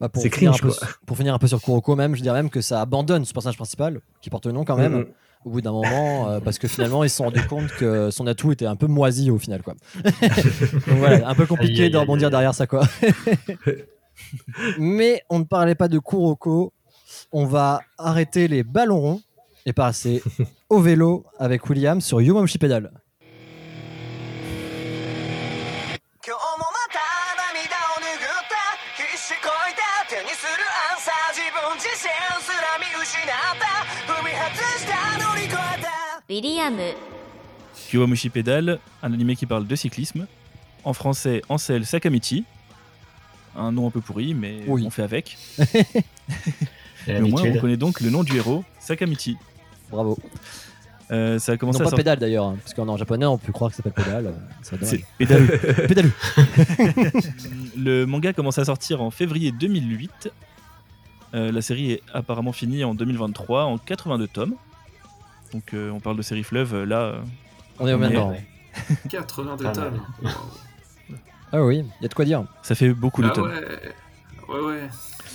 [0.00, 0.88] Bah, pour, C'est finir cringe, un peu, quoi.
[1.06, 3.56] pour finir un peu sur Kuroko même, je dirais même que ça abandonne ce personnage
[3.56, 5.06] principal, qui porte le nom quand même.
[5.44, 8.26] Au bout d'un moment, euh, parce que finalement ils se sont rendus compte que son
[8.26, 9.62] atout était un peu moisi au final.
[9.62, 9.74] Quoi.
[10.04, 12.32] Donc voilà, un peu compliqué aïe, de rebondir aïe.
[12.32, 12.66] derrière ça.
[12.66, 12.82] quoi.
[14.78, 16.72] Mais on ne parlait pas de Kuroko,
[17.32, 19.20] on va arrêter les ballons ronds
[19.66, 20.22] et passer
[20.68, 22.90] au vélo avec William sur Yomamushi Pedal.
[22.90, 23.03] 今日
[36.28, 36.74] William.
[37.74, 40.26] Kiwamushi Pedal, un animé qui parle de cyclisme.
[40.84, 42.44] En français, Ansel Sakamichi.
[43.56, 45.36] Un nom un peu pourri, mais on fait avec.
[47.06, 49.36] mais au moins, on connaît donc le nom du héros, Sakamichi.
[49.90, 50.18] Bravo.
[51.10, 53.70] Euh, ça a commencé non, pas pédale d'ailleurs, hein, parce qu'en japonais on peut croire
[53.70, 54.26] que ça s'appelle pédale.
[54.28, 55.04] Euh, C'est
[55.86, 56.10] pédale.
[57.76, 60.32] le manga commence à sortir en février 2008.
[61.34, 64.54] Euh, la série est apparemment finie en 2023 en 82 tomes.
[65.54, 66.74] Donc euh, on parle de série fleuve.
[66.74, 67.20] euh, Là, euh,
[67.78, 68.30] On est au même temps.
[68.30, 68.44] Ouais.
[69.08, 70.00] 82 Ah, tomes.
[70.22, 70.30] ouais.
[71.52, 72.44] Ah oui, il y a de quoi dire.
[72.62, 73.46] ça fait beaucoup de Ah tomes.
[73.50, 74.54] ouais.
[74.54, 74.88] Ouais, ouais.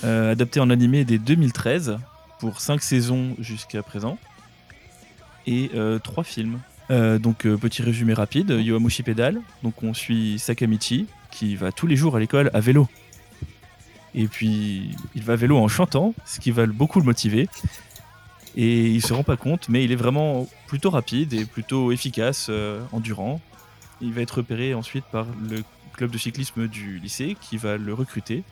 [0.04, 1.96] Euh, adapté en animé dès 2013
[2.38, 4.18] pour 5 saisons jusqu'à présent
[5.46, 5.70] et
[6.04, 6.60] 3 films.
[6.90, 11.86] Euh, donc euh, petit résumé rapide, Yoamushi Pedal, donc on suit Sakamichi qui va tous
[11.86, 12.88] les jours à l'école à vélo.
[14.14, 17.48] Et puis il va à vélo en chantant, ce qui va beaucoup le motiver.
[18.56, 22.48] Et il se rend pas compte, mais il est vraiment plutôt rapide et plutôt efficace,
[22.50, 23.40] euh, endurant.
[24.00, 27.92] Il va être repéré ensuite par le club de cyclisme du lycée qui va le
[27.94, 28.42] recruter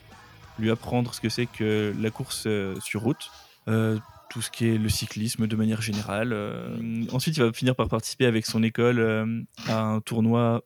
[0.58, 3.30] lui apprendre ce que c'est que la course euh, sur route,
[3.68, 3.96] euh,
[4.28, 6.32] tout ce qui est le cyclisme de manière générale.
[6.32, 6.76] euh.
[7.12, 10.62] Ensuite, il va finir par participer avec son école à un tournoi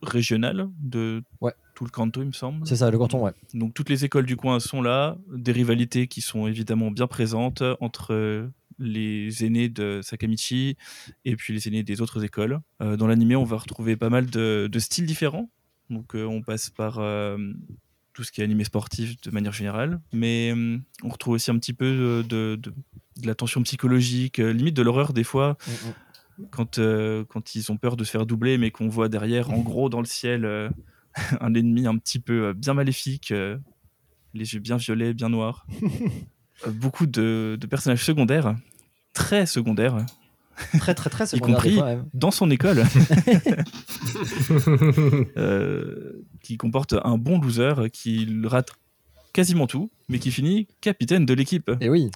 [0.00, 1.52] régional de Ouais.
[1.74, 2.66] tout le canton, il me semble.
[2.66, 3.32] C'est ça, le canton, ouais.
[3.54, 7.62] Donc toutes les écoles du coin sont là, des rivalités qui sont évidemment bien présentes
[7.80, 10.76] entre les aînés de Sakamichi
[11.24, 12.60] et puis les aînés des autres écoles.
[12.80, 15.50] Euh, dans l'animé, on va retrouver pas mal de, de styles différents.
[15.90, 17.36] Donc euh, on passe par euh,
[18.12, 20.54] tout ce qui est animé sportif de manière générale, mais
[21.02, 22.74] on retrouve aussi un petit peu de, de-
[23.24, 25.56] la tension psychologique, limite de l'horreur des fois,
[26.50, 29.60] quand, euh, quand ils ont peur de se faire doubler, mais qu'on voit derrière, en
[29.60, 30.70] gros, dans le ciel, euh,
[31.40, 33.32] un ennemi un petit peu euh, bien maléfique,
[34.34, 35.66] les yeux bien violets, bien noirs.
[36.68, 38.54] Beaucoup de, de personnages secondaires,
[39.14, 39.96] très secondaires,
[40.78, 41.82] Très, très, très y secondaire des compris
[42.14, 42.84] dans son école.
[45.36, 48.70] Euh, qui comporte un bon loser qui rate
[49.32, 51.70] quasiment tout, mais qui finit capitaine de l'équipe.
[51.80, 52.10] Et oui,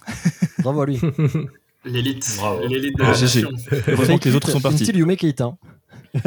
[0.59, 0.99] bravo à lui.
[1.85, 2.39] L'élite.
[2.69, 3.41] L'élite de Ah, la GG.
[3.43, 3.51] nation.
[3.87, 4.83] Heureusement que les autres sont partis.
[4.83, 5.41] Until you make it.
[5.41, 5.57] hein.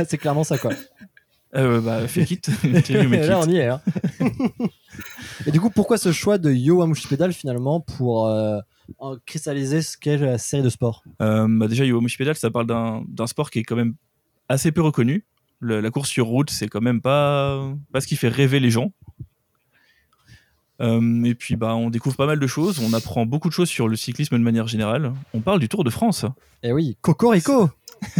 [0.08, 0.72] c'est clairement ça, quoi.
[1.56, 2.50] Euh, bah, fake it.
[2.64, 3.66] Et là, on y est.
[3.66, 3.80] hein.
[5.46, 8.58] Et du coup, pourquoi ce choix de Yo Amushi Pedal finalement pour euh,
[9.26, 11.02] cristalliser ce qu'est la série de sport?
[11.22, 13.94] Euh, bah déjà, Yowamushi Pedal, ça parle d'un d'un sport qui est quand même
[14.48, 15.24] assez peu reconnu.
[15.58, 18.70] Le- la course sur route, c'est quand même pas, pas ce qui fait rêver les
[18.70, 18.92] gens.
[20.80, 22.80] Euh, et puis, bah, on découvre pas mal de choses.
[22.80, 25.12] On apprend beaucoup de choses sur le cyclisme de manière générale.
[25.34, 26.24] On parle du Tour de France.
[26.62, 27.70] Eh oui, Cocorico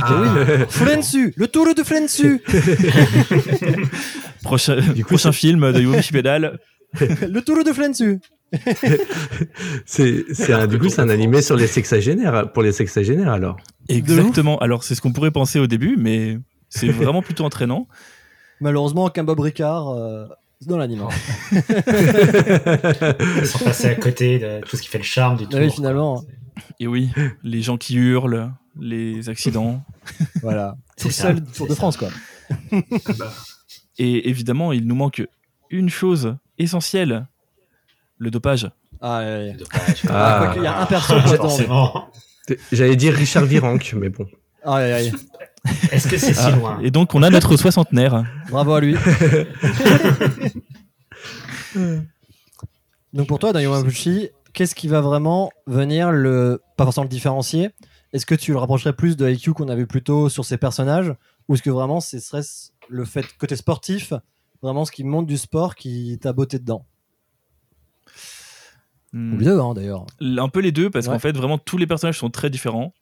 [0.01, 0.23] Ah,
[0.69, 2.43] Flensu Le Tour de Flensu
[4.43, 6.59] Prochain, Du coup, prochain film de Yowamushi Pedal.
[7.01, 8.21] Le Tour de Flensu
[9.87, 13.57] C'est, un, du coup, c'est un animé sur les sexagénaires, pour les sexagénaires alors.
[13.89, 14.59] Exactement.
[14.59, 17.87] Alors, c'est ce qu'on pourrait penser au début, mais c'est vraiment plutôt entraînant.
[18.61, 20.27] Malheureusement, aucun Bob Ricard euh,
[20.67, 21.03] dans l'anime.
[21.03, 21.09] hein.
[23.41, 25.59] Ils sont passés à côté de tout ce qui fait le charme du tour.
[25.61, 26.23] oui, finalement.
[26.79, 27.11] Et oui,
[27.43, 29.83] les gens qui hurlent, les accidents.
[30.43, 30.77] Voilà.
[30.97, 31.77] C'est Tout ça, seul Tour de ça.
[31.77, 32.09] France, quoi.
[33.99, 35.23] Et évidemment, il nous manque
[35.71, 37.27] une chose essentielle
[38.19, 38.71] le dopage.
[39.01, 39.53] Ah, ouais, ouais.
[39.53, 40.03] Le dopage.
[40.09, 40.39] Ah.
[40.45, 41.15] Quoique, il y a un perso.
[42.73, 44.27] J'allais dire Richard Virenque, mais bon.
[44.65, 45.13] Ah, ouais, ouais.
[45.93, 48.25] Est-ce que c'est si Ah, loin et donc, on a notre soixantenaire.
[48.51, 48.97] Bravo à lui.
[53.13, 57.71] Donc pour toi, dans Yomabushi, qu'est-ce qui va vraiment venir le, pas forcément le différencier
[58.13, 60.59] Est-ce que tu le rapprocherais plus de IQ qu'on a vu plus tôt sur ses
[60.59, 61.13] personnages
[61.49, 62.43] Ou est-ce que vraiment ce serait
[62.89, 64.13] le fait côté sportif,
[64.63, 66.87] vraiment ce qui monte du sport qui t'a botté dedans?
[69.13, 69.35] Hmm.
[69.35, 70.07] Ou les deux, hein, d'ailleurs.
[70.21, 71.13] Un peu les deux, parce Ouais.
[71.13, 72.95] qu'en fait, vraiment, tous les personnages sont très différents.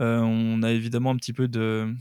[0.00, 1.94] Euh, on a évidemment un petit peu de,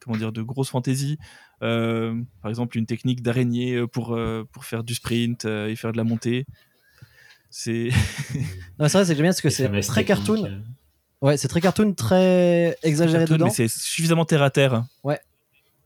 [0.00, 1.18] comment dire, de grosse fantaisie.
[1.62, 5.76] Euh, par exemple, une technique d'araignée euh, pour, euh, pour faire du sprint euh, et
[5.76, 6.46] faire de la montée.
[7.50, 7.90] C'est
[8.78, 10.62] Non, c'est vrai, c'est que j'aime bien parce que c'est très cartoon.
[11.20, 13.46] Ouais, c'est très cartoon, très exagéré cartoon, dedans.
[13.46, 14.84] mais c'est suffisamment terre à terre.
[15.02, 15.18] Ouais.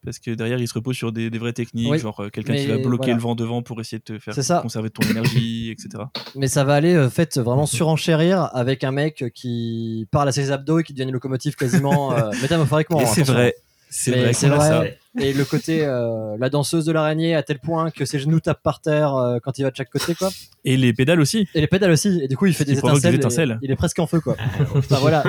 [0.04, 1.98] Parce que derrière, il se repose sur des, des vraies techniques, Oui.
[1.98, 3.14] genre euh, quelqu'un qui va bloquer voilà.
[3.14, 4.58] le vent devant pour essayer de te faire ça.
[4.60, 6.04] conserver ton énergie, etc.
[6.34, 10.80] Mais ça va aller, euh, vraiment surenchérir avec un mec qui parle à ses abdos
[10.80, 13.00] et qui devient une locomotive quasiment euh, métamorphoriquement.
[13.00, 13.50] Et c'est attention.
[13.94, 14.68] C'est vrai c'est vrai.
[14.68, 14.84] ça.
[15.20, 18.62] Et le côté, euh, la danseuse de l'araignée à tel point que ses genoux tapent
[18.62, 20.30] par terre euh, quand il va de chaque côté, quoi.
[20.64, 21.46] Et les pédales aussi.
[21.54, 22.20] Et les pédales aussi.
[22.22, 22.78] Et du coup, il fait des
[23.16, 23.58] étincelles.
[23.62, 24.36] Il est presque en feu, quoi.
[24.74, 25.22] Enfin voilà,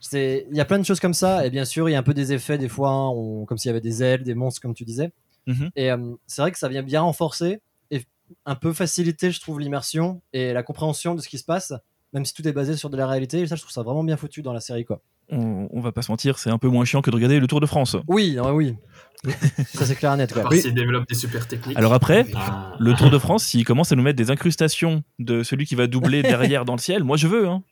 [0.00, 1.46] c'est- il y a plein de choses comme ça.
[1.46, 3.58] Et bien sûr, il y a un peu des effets des fois, hein, on- comme
[3.58, 5.12] s'il y avait des ailes, des monstres, comme tu disais.
[5.46, 5.70] Mhm.
[5.76, 5.96] Et euh,
[6.26, 8.02] c'est vrai que ça vient bien renforcer et
[8.46, 11.72] un peu faciliter, je trouve, l'immersion et la compréhension de ce qui se passe,
[12.12, 13.40] même si tout est basé sur de la réalité.
[13.40, 15.00] Et ça, je trouve ça vraiment bien foutu dans la série, quoi.
[15.34, 17.46] On, on va pas se mentir, c'est un peu moins chiant que de regarder le
[17.46, 17.96] Tour de France.
[18.06, 18.76] Oui, non, oui.
[19.74, 20.42] ça c'est clair et net, quoi.
[20.42, 21.76] parce qu'ils développent des super techniques.
[21.78, 22.74] Alors après, Ah.
[22.78, 25.86] le Tour de France, s'il commence à nous mettre des incrustations de celui qui va
[25.86, 27.46] doubler derrière dans le ciel, moi je veux.
[27.48, 27.62] Hein.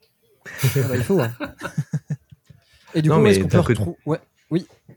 [0.65, 1.21] Ah bah, il faut.
[1.21, 1.33] hein.
[2.95, 4.21] Et du Non, coup, mais est-ce qu'on peut d'un côté- retrouver ouais.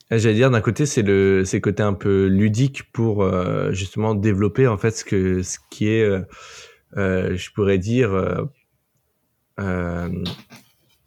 [0.09, 3.71] Ah, J'allais dire d'un côté c'est le c'est le côté un peu ludique pour euh,
[3.71, 6.21] justement développer en fait ce que ce qui est euh,
[6.97, 8.45] euh, je pourrais dire euh,
[9.59, 10.09] euh,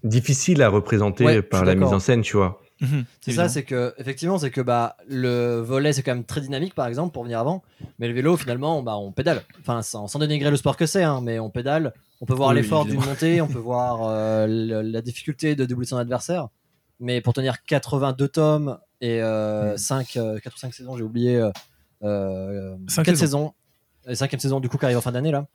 [0.07, 2.61] difficile à représenter Ouais, par la mise en scène tu vois.
[2.81, 6.42] Mhm, C'est ça, c'est que effectivement, c'est que bah le volet c'est quand même très
[6.42, 7.62] dynamique par exemple pour venir avant,
[7.99, 9.42] mais le vélo finalement bah on pédale.
[9.61, 11.95] Enfin sans, sans dénigrer le sport que c'est, hein, mais on pédale.
[12.21, 15.64] On peut voir Oui, l'effort d'une montée, on peut voir euh, le- la difficulté de
[15.64, 16.49] doubler son adversaire,
[17.01, 20.07] mais pour tenir 82 tomes et euh, 5
[20.42, 21.51] 4 ou 5 saisons, j'ai oublié euh,
[22.03, 23.27] euh, Cinq 4 saisons.
[23.27, 23.53] saisons.
[24.09, 25.47] Et cinquième saison du coup qui arrive en fin d'année là.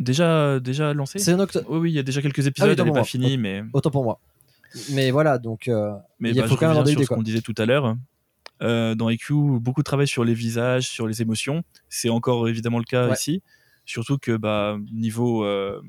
[0.00, 1.66] Déjà, déjà lancé C'est en octobre.
[1.68, 3.90] Oui, oui, il y a déjà quelques épisodes, autant elle n'est pas finie, mais, Autant
[3.90, 4.18] pour moi.
[4.92, 7.04] Mais voilà, donc euh, mais il bah, faut quand même avoir reviens des sur idées
[7.06, 7.96] ce qu'on disait tout à l'heure.
[8.62, 11.62] Euh, dans IQ, beaucoup de travail sur les visages, sur les émotions.
[11.88, 13.14] C'est encore évidemment le cas Ouais.
[13.14, 13.42] ici.
[13.84, 15.80] Surtout que bah, niveau, euh,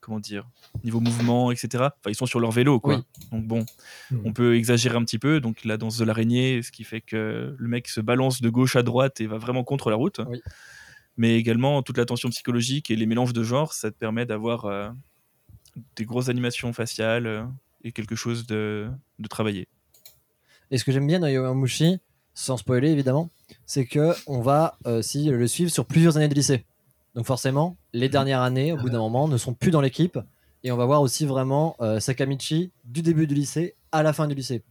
[0.00, 0.48] comment dire,
[0.84, 1.68] niveau mouvement, etc.
[1.84, 2.96] Enfin, ils sont sur leur vélo, quoi.
[2.96, 3.02] Oui.
[3.32, 3.66] Donc bon,
[4.10, 4.22] Mhm.
[4.24, 5.40] on peut exagérer un petit peu.
[5.40, 8.76] Donc la danse de l'araignée, ce qui fait que le mec se balance de gauche
[8.76, 10.20] à droite et va vraiment contre la route.
[10.28, 10.40] Oui.
[11.20, 14.64] Mais également toute la tension psychologique et les mélanges de genres, ça te permet d'avoir
[14.64, 14.88] euh,
[15.94, 17.44] des grosses animations faciales euh,
[17.84, 19.68] et quelque chose de, de travaillé.
[20.70, 21.98] Et ce que j'aime bien dans Yowamushi,
[22.32, 23.28] sans spoiler évidemment,
[23.66, 26.64] c'est que on va euh, si le suivre sur plusieurs années de lycée.
[27.14, 30.18] Donc forcément, les dernières années, au bout d'un moment, ne sont plus dans l'équipe.
[30.64, 34.26] Et on va voir aussi vraiment euh, Sakamichi du début du lycée à la fin
[34.26, 34.62] du lycée.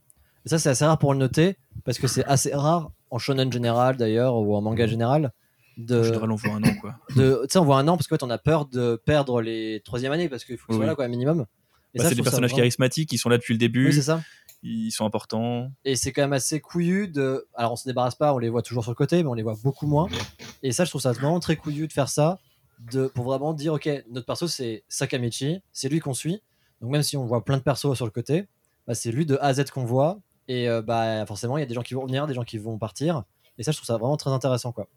[0.48, 3.54] Et ça, c'est assez rare pour le noter, parce que c'est assez rare, en shonen
[3.54, 5.32] général d'ailleurs, ou en manga général,
[5.80, 6.96] de, En général, on voit un an, quoi.
[7.10, 9.82] tu sais, on voit un an, parce qu'en fait, on a peur de perdre les
[9.86, 10.90] troisième années, parce qu'il faut qu'ils Oui, soient oui.
[10.90, 11.46] là, quoi, minimum.
[11.96, 14.22] Bah, c'est des personnages charismatiques qui sont là depuis le début, Oui, c'est ça.
[14.62, 15.72] ils sont importants.
[15.86, 17.48] Et c'est quand même assez couillu de.
[17.56, 19.42] Alors on se débarrasse pas, on les voit toujours sur le côté, mais on les
[19.42, 20.08] voit beaucoup moins.
[20.62, 22.38] Et ça, je trouve ça vraiment très couillu de faire ça,
[22.92, 26.44] de, pour vraiment dire ok, notre perso c'est Sakamichi, c'est lui qu'on suit.
[26.82, 28.48] Donc même si on voit plein de persos sur le côté,
[28.86, 30.20] bah, c'est lui de A à Z qu'on voit.
[30.48, 32.60] Et euh, bah forcément, il y a des gens qui vont venir, des gens qui
[32.60, 33.24] vont partir.
[33.58, 34.88] Et ça, je trouve ça vraiment très intéressant, quoi.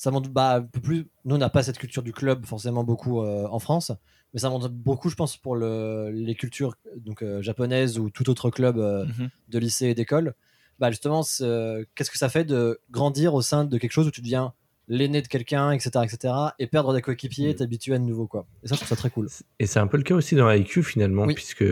[0.00, 1.08] Ça montre bah, un peu plus.
[1.24, 3.90] Nous, on n'a pas cette culture du club forcément beaucoup euh, en France,
[4.32, 8.30] mais ça montre beaucoup, je pense, pour le, les cultures donc euh, japonaises ou tout
[8.30, 9.28] autre club euh, Mhm.
[9.48, 10.34] de lycée et d'école.
[10.78, 14.20] Bah justement, qu'est-ce que ça fait de grandir au sein de quelque chose où tu
[14.22, 14.52] deviens
[14.86, 18.46] l'aîné de quelqu'un, etc., etc., et perdre des coéquipiers, et t'habituer à de nouveau, quoi.
[18.62, 19.28] Et ça, je trouve ça très cool.
[19.58, 21.34] Et c'est un peu le cas aussi dans IQ finalement, Oui.
[21.34, 21.64] puisque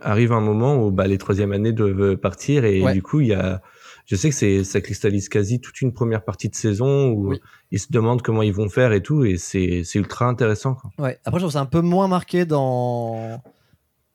[0.00, 2.94] arrive un moment où bah, les troisième années doivent partir et Ouais.
[2.94, 3.60] du coup il y a,
[4.06, 7.34] je sais que ça cristallise quasi toute une première partie de saison où
[7.70, 10.76] ils se demandent comment ils vont faire et tout, et c'est ultra intéressant.
[10.98, 11.18] Ouais.
[11.24, 13.40] Après, je trouve c'est un peu moins marqué dans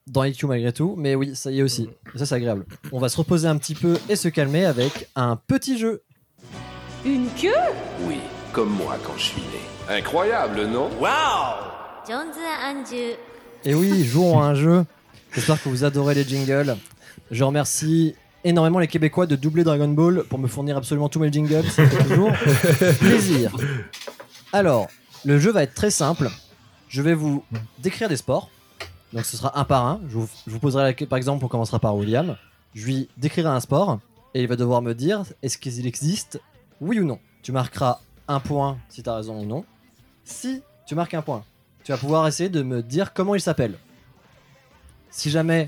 [0.08, 1.84] dans IQ malgré tout, mais oui, ça y est aussi.
[1.84, 2.17] Mm.
[2.17, 2.65] Ça, c'est agréable.
[2.91, 6.04] On va se reposer un petit peu et se calmer avec un petit jeu.
[7.06, 7.49] Une queue?
[8.08, 8.17] Oui,
[8.52, 9.97] comme moi quand je suis né.
[9.97, 10.89] Incroyable, non?
[10.99, 12.12] Waouh
[13.65, 14.86] Et oui, jouons à un jeu.
[15.34, 16.75] J'espère que vous adorez les jingles.
[17.32, 21.32] Je remercie énormément les Québécois de doubler Dragon Ball pour me fournir absolument tous mes
[21.32, 21.65] jingles.
[22.08, 22.32] Toujours
[22.99, 23.56] plaisir.
[24.54, 24.88] Alors,
[25.25, 26.30] le jeu va être très simple.
[26.88, 27.43] Je vais vous
[27.80, 28.49] décrire des sports.
[29.13, 30.02] Donc ce sera un par un.
[30.08, 32.38] Je vous, je vous poserai la par exemple, on commencera par William.
[32.73, 33.99] Je lui décrirai un sport
[34.34, 36.39] et il va devoir me dire est-ce qu'il existe,
[36.82, 37.19] oui ou non?
[37.41, 39.65] Tu marqueras un point si tu as raison ou non.
[40.23, 41.43] Si tu marques un point,
[41.84, 43.75] tu vas pouvoir essayer de me dire comment il s'appelle.
[45.10, 45.67] Si jamais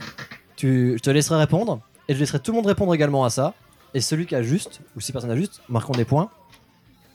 [0.55, 1.81] tu, je te laisserai répondre
[2.11, 3.53] et je laisserai tout le monde répondre également à ça.
[3.93, 6.29] Et celui qui a juste, ou si personne a juste, marquons des points.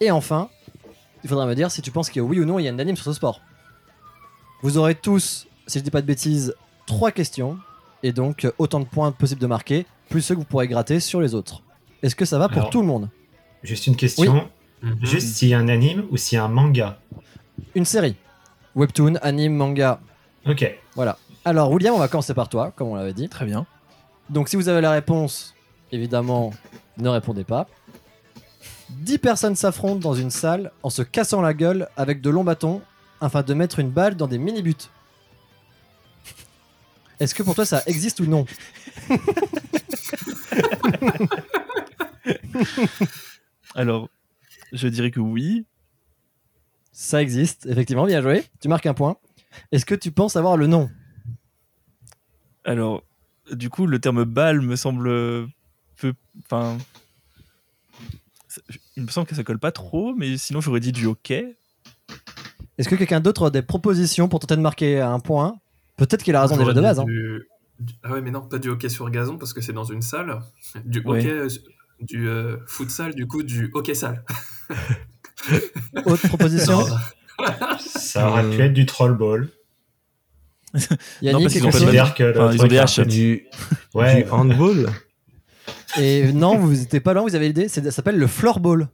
[0.01, 0.49] Et enfin,
[1.23, 2.79] il faudra me dire si tu penses que oui ou non il y a un
[2.79, 3.43] anime sur ce sport.
[4.63, 6.55] Vous aurez tous, si je dis pas de bêtises,
[6.87, 7.59] trois questions
[8.03, 10.99] et donc euh, autant de points possibles de marquer, plus ceux que vous pourrez gratter
[10.99, 11.63] sur les autres.
[12.03, 13.11] Est-ce que ça va pour Alors, tout le monde?
[13.63, 14.49] Juste une question.
[14.81, 14.97] Mhm.
[15.03, 16.99] Juste s'il y a un anime ou s'il y a un manga.
[17.75, 18.17] Une série.
[18.75, 20.01] Webtoon, anime, manga.
[20.49, 20.75] Ok.
[20.95, 21.19] Voilà.
[21.45, 23.29] Alors William, on va commencer par toi, comme on l'avait dit.
[23.29, 23.67] Très bien.
[24.31, 25.55] Donc si vous avez la réponse,
[25.93, 26.53] évidemment,
[26.99, 27.69] ne répondez pas.
[28.91, 32.83] 10 personnes s'affrontent dans une salle en se cassant la gueule avec de longs bâtons
[33.21, 34.91] afin de mettre une balle dans des mini-buts.
[37.19, 38.45] Est-ce que pour toi ça existe ou non?
[43.75, 44.09] Alors,
[44.73, 45.67] je dirais que oui.
[46.93, 48.45] Ça existe, effectivement, bien joué.
[48.61, 49.17] Tu marques un point.
[49.71, 50.89] Est-ce que tu penses avoir le nom?
[52.65, 53.03] Alors,
[53.53, 55.09] du coup, le terme balle me semble
[55.97, 56.13] peu.
[56.45, 56.79] Enfin.
[58.97, 61.59] Il me semble que ça colle pas trop, mais sinon j'aurais dit du hockey.
[62.79, 65.57] Est-ce que quelqu'un d'autre a des propositions pour tenter de marquer un point?
[65.97, 67.01] Peut-être qu'il a raison déjà de base.
[67.01, 67.05] hein.
[67.05, 67.43] Du-
[68.03, 70.41] Ah ouais, mais non, pas du hockey sur gazon parce que c'est dans une salle.
[70.87, 71.19] Du Ouais.
[71.21, 71.49] hockey, euh,
[72.01, 74.25] du euh, futsal, du coup, du hockey salle.
[76.07, 76.81] Autre proposition?
[77.79, 79.51] Ça aurait pu être du troll ball.
[81.23, 81.79] Yannick, parce qu'ils ont pas
[82.11, 83.47] que le Enfin, ils ont Du,
[83.95, 84.23] Ouais.
[84.25, 84.89] du handball
[85.99, 87.69] Et non, vous n'étiez pas loin, vous avez l'idée.
[87.69, 88.89] c'est- Ça s'appelle le floorball.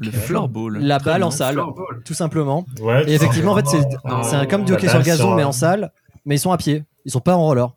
[0.00, 0.78] Le floorball.
[0.78, 2.02] La Très balle en salle, floorball.
[2.04, 2.66] tout simplement.
[2.80, 5.44] Ouais, Et effectivement, en fait, c'est Non, un- comme du hockey sur gazon, sur mais
[5.44, 5.92] en salle.
[6.24, 6.84] Mais ils sont à pied.
[7.04, 7.74] Ils sont pas en roller.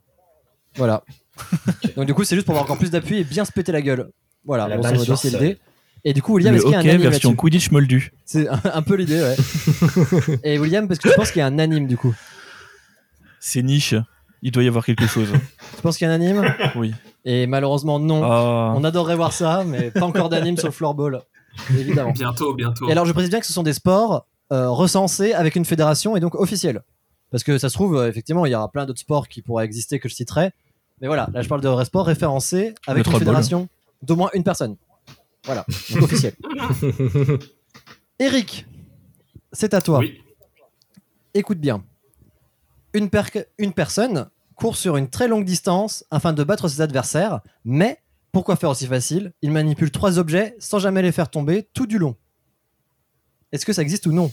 [0.75, 1.03] Voilà.
[1.95, 3.81] Donc, du coup, c'est juste pour avoir encore plus d'appui et bien se péter la
[3.81, 4.09] gueule.
[4.45, 5.57] Voilà, La sur c'est l'idée.
[6.03, 8.11] Et du coup, William, est-ce qu'il y a un anime version Quidditch moldu.
[8.25, 9.35] C'est un, un peu l'idée, ouais.
[10.43, 12.13] Et William, parce que tu penses qu'il y a un anime du coup
[13.45, 13.93] C'est niche.
[14.41, 15.31] Il doit y avoir quelque chose.
[15.75, 16.43] Tu penses qu'il y a un anime
[16.75, 16.95] Oui.
[17.25, 18.23] Et malheureusement, non.
[18.23, 18.73] Ah.
[18.75, 21.21] On adorerait voir ça, mais pas encore d'anime sur le floorball.
[21.77, 22.11] Évidemment.
[22.11, 22.89] Bientôt, bientôt.
[22.89, 26.17] Et alors, je précise bien que ce sont des sports euh, recensés avec une fédération
[26.17, 26.81] et donc officiels.
[27.29, 29.65] Parce que ça se trouve, euh, effectivement, il y aura plein d'autres sports qui pourraient
[29.65, 30.51] exister que je citerai.
[30.99, 33.69] Mais voilà, là, je parle de vrais sports référencés avec Le une fédération
[34.01, 34.75] d'au moins une personne.
[35.43, 36.33] Voilà, donc officiel.
[38.19, 38.65] Eric,
[39.51, 39.99] c'est à toi.
[39.99, 40.19] Oui.
[41.35, 41.83] Écoute bien.
[42.95, 47.41] Une, per- une personne court sur une très longue distance afin de battre ses adversaires,
[47.65, 47.99] mais
[48.31, 49.33] pourquoi faire aussi facile?
[49.41, 52.15] Il manipule trois objets sans jamais les faire tomber tout du long.
[53.51, 54.31] Est-ce que ça existe ou non?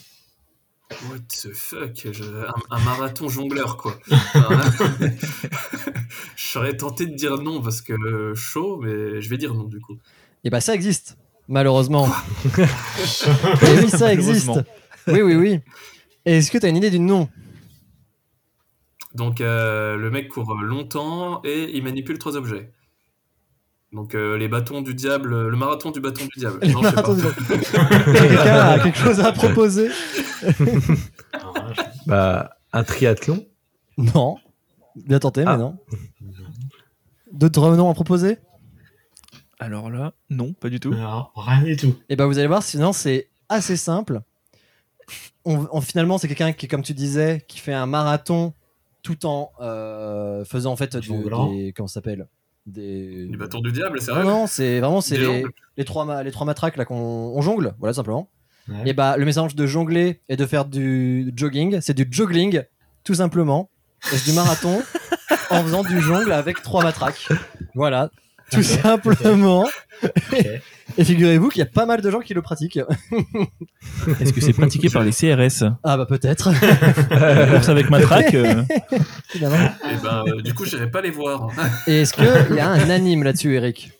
[1.10, 2.06] What the fuck?
[2.12, 3.98] Je- un, un marathon jongleur, quoi.
[6.36, 9.64] je serais tenté de dire non parce que euh, chaud, mais je vais dire non
[9.64, 9.96] du coup.
[10.44, 11.16] Eh ben ça existe,
[11.48, 12.08] malheureusement.
[12.56, 14.50] Eh oui, ça existe.
[15.08, 15.60] Oui, oui, oui.
[16.24, 17.28] Et Est-ce que tu as une idée du nom?
[19.14, 22.72] Donc euh, le mec court longtemps et il manipule trois objets.
[23.92, 26.58] Donc euh, les bâtons du diable, le marathon du bâton du diable.
[26.62, 27.54] Le Non, je sais marathon pas.
[27.54, 27.60] du
[28.18, 29.90] Quelqu'un a quelque chose à proposer
[32.06, 33.44] bah, un triathlon
[33.98, 34.36] Non.
[34.96, 35.56] Bien tenté, mais Ah.
[35.56, 35.78] non.
[37.32, 38.38] D'autres noms à proposer?
[39.58, 40.92] Alors là, non, pas du tout.
[40.92, 41.94] Non, rien du tout.
[42.08, 44.20] Et ben vous allez voir, sinon c'est assez simple.
[45.44, 48.54] On, on- finalement, c'est quelqu'un qui, comme tu disais, qui fait un marathon
[49.02, 51.00] tout en euh, faisant en fait de-
[51.52, 52.26] des comment ça s'appelle?
[52.66, 54.22] Des Du bâton du diable, c'est vrai.
[54.24, 55.16] Non c'est vraiment c'est
[55.76, 56.94] les, trois les trois matraques là qu'on
[57.34, 58.28] on jongle voilà simplement.
[58.68, 58.76] Ouais.
[58.86, 62.62] et bah le message de jongler et de faire du jogging c'est du joggling
[63.02, 63.68] tout simplement.
[64.12, 64.82] Et c'est du marathon
[65.50, 67.28] en faisant du jongle avec trois matraques.
[67.74, 68.10] Voilà.
[68.52, 69.66] Tout simplement.
[70.04, 70.46] Ok.
[70.98, 72.80] Et figurez-vous qu'il y a pas mal de gens qui le pratiquent
[74.20, 76.50] Est-ce que c'est pratiqué par les CRS ah bah peut-être
[77.10, 78.62] La course avec matraque euh,
[79.28, 81.48] finalement Et ben, euh, du coup, j'irai pas les voir.
[81.86, 83.90] Et est-ce qu'il y a un anime là-dessus, Eric?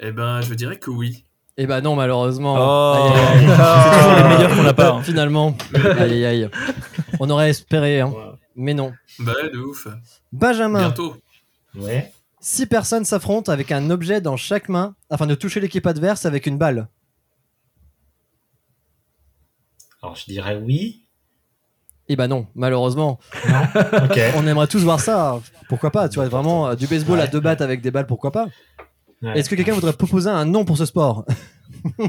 [0.00, 1.24] Eh ben, je dirais que oui.
[1.58, 2.54] Eh bah non, malheureusement.
[2.58, 2.96] Oh.
[2.96, 3.56] Aïe, aïe, aïe.
[3.56, 4.90] C'est toujours les meilleurs qu'on n'a pas.
[4.92, 5.02] hein.
[5.02, 5.56] Finalement.
[5.74, 6.50] Aïe, aïe, aïe.
[7.18, 8.08] On aurait espéré, hein.
[8.08, 8.32] Ouais.
[8.56, 8.92] mais non.
[9.20, 9.88] Bah, de ouf.
[10.32, 11.16] Benjamin, Bientôt.
[11.78, 12.12] Ouais.
[12.40, 16.46] Six personnes s'affrontent avec un objet dans chaque main afin de toucher l'équipe adverse avec
[16.46, 16.88] une balle.
[20.02, 21.06] Alors je dirais oui.
[22.08, 23.18] Eh bah non, malheureusement.
[23.48, 23.62] Non.
[24.36, 25.40] On aimerait tous voir ça.
[25.68, 28.30] Pourquoi pas Tu vois, vraiment, euh, du baseball à deux battes avec des balles, pourquoi
[28.30, 28.46] pas
[29.22, 29.38] Ouais.
[29.38, 31.24] Est-ce que quelqu'un voudrait proposer un nom pour ce sport?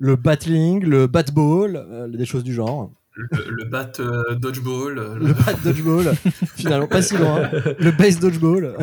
[0.00, 2.90] Le battling, le batball, euh, des choses du genre.
[3.16, 4.98] Le, le bat euh, dodgeball.
[4.98, 6.14] euh, Le bat dodgeball,
[6.56, 7.48] finalement, pas si loin.
[7.78, 8.76] Le base dodgeball,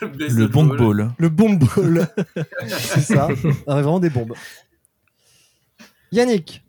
[0.00, 1.10] le bonk ball.
[1.18, 2.08] le bomb ball.
[2.68, 3.28] C'est ça.
[3.66, 4.32] Ah, vraiment des bombes.
[6.12, 6.64] Yannick,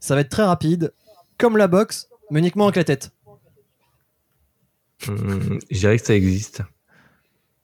[0.00, 0.92] ça va être très rapide,
[1.38, 3.12] comme la boxe, mais uniquement avec la tête.
[5.08, 6.62] Hum, je dirais que ça existe.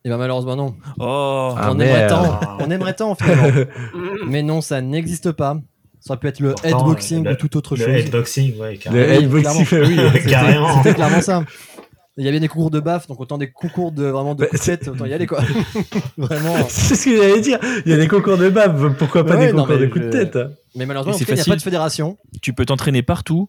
[0.05, 0.77] Et ben malheureusement non.
[0.99, 2.11] Oh, Ah, on aimerait merde.
[2.11, 3.65] tant, on aimerait tant finalement.
[4.27, 5.59] mais non, ça n'existe pas.
[6.07, 7.95] Ça aurait pu être le Pourtant, headboxing le- ou toute autre Le chose.
[7.95, 9.05] headboxing, ouais, Le carrément.
[9.09, 10.25] oui, headboxing, oui.
[10.29, 10.77] Carrément.
[10.83, 11.45] C'était clairement ça.
[12.19, 14.47] Il y avait des concours de baf, donc autant des concours de vraiment de Bah,
[14.49, 15.41] coups de tête, autant y aller quoi.
[16.19, 16.57] Vraiment.
[16.69, 17.59] C'est ce que j'allais dire.
[17.87, 20.05] Il y a des concours de bave, pourquoi pas Ouais, des non, concours de coups
[20.05, 20.39] de tête?
[20.77, 22.17] Mais malheureusement, il n'y a pas de fédération.
[22.43, 23.49] tu peux t'entraîner partout.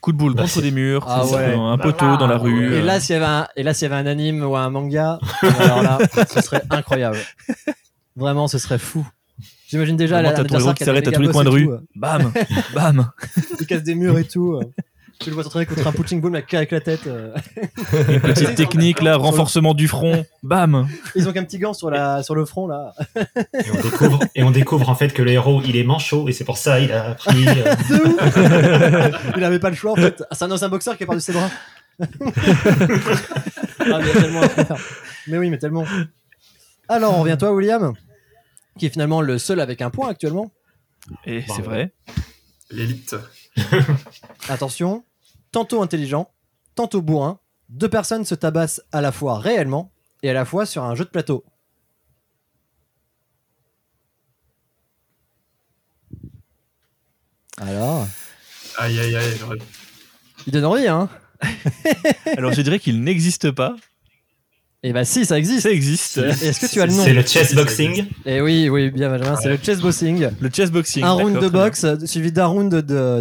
[0.00, 1.54] Coup de boule Bah, contre des murs, Ah ouais.
[1.54, 2.74] un poteau dans la rue.
[2.74, 2.84] Et euh.
[2.84, 5.18] là, s'il y avait un, et là, s'il y avait un anime ou un manga,
[5.60, 7.16] alors là, ce serait incroyable.
[8.16, 9.06] Vraiment, ce serait fou.
[9.68, 11.68] J'imagine déjà la- t'as ton héros qui s'arrête à tous les coins de rue.
[11.96, 12.32] Bam,
[12.74, 13.10] bam.
[13.60, 14.54] Il casse des murs et tout.
[14.54, 14.60] euh.
[15.20, 17.06] Tu le vois s'entraîner contre un punching ball, mais avec la tête.
[17.06, 17.32] euh.
[18.08, 20.26] Une petite technique là, renforcement du front.
[20.42, 20.88] Bam.
[21.14, 22.92] Ils ont qu'un petit gant sur, la, sur le front là.
[23.16, 26.32] Et on découvre, et on découvre en fait que le héros il est manchot et
[26.32, 27.46] c'est pour ça il a pris.
[27.48, 30.22] euh, De ouf Il avait pas le choix en fait.
[30.30, 31.48] Ah, C'est un ancien boxeur qui a perdu ses bras.
[32.00, 32.06] ah,
[34.02, 34.76] mais tellement à faire.
[35.28, 35.84] Mais oui, mais tellement.
[36.88, 37.92] Alors, on revient toi, William,
[38.78, 40.50] qui est finalement le seul avec un point actuellement.
[41.24, 41.92] Et c'est vrai.
[42.70, 43.14] L'élite.
[44.48, 45.04] Attention,
[45.52, 46.30] tantôt intelligent,
[46.74, 50.82] tantôt bourrin, deux personnes se tabassent à la fois réellement et à la fois sur
[50.84, 51.44] un jeu de plateau.
[57.58, 58.06] Alors,
[58.78, 59.38] Aïe, aïe, aïe.
[60.46, 61.08] il donne envie, hein
[62.36, 63.76] Alors je dirais qu'il n'existe pas.
[64.86, 65.62] Eh bah si, ça existe.
[65.62, 66.18] Ça existe.
[66.18, 68.04] Est-ce que tu as le nom C'est le chess boxing.
[68.26, 70.28] Eh oui, oui, bien Benjamin, c'est le chess boxing.
[70.38, 71.02] Le chess boxing.
[71.02, 72.74] Un round de boxe euh, suivi d'un round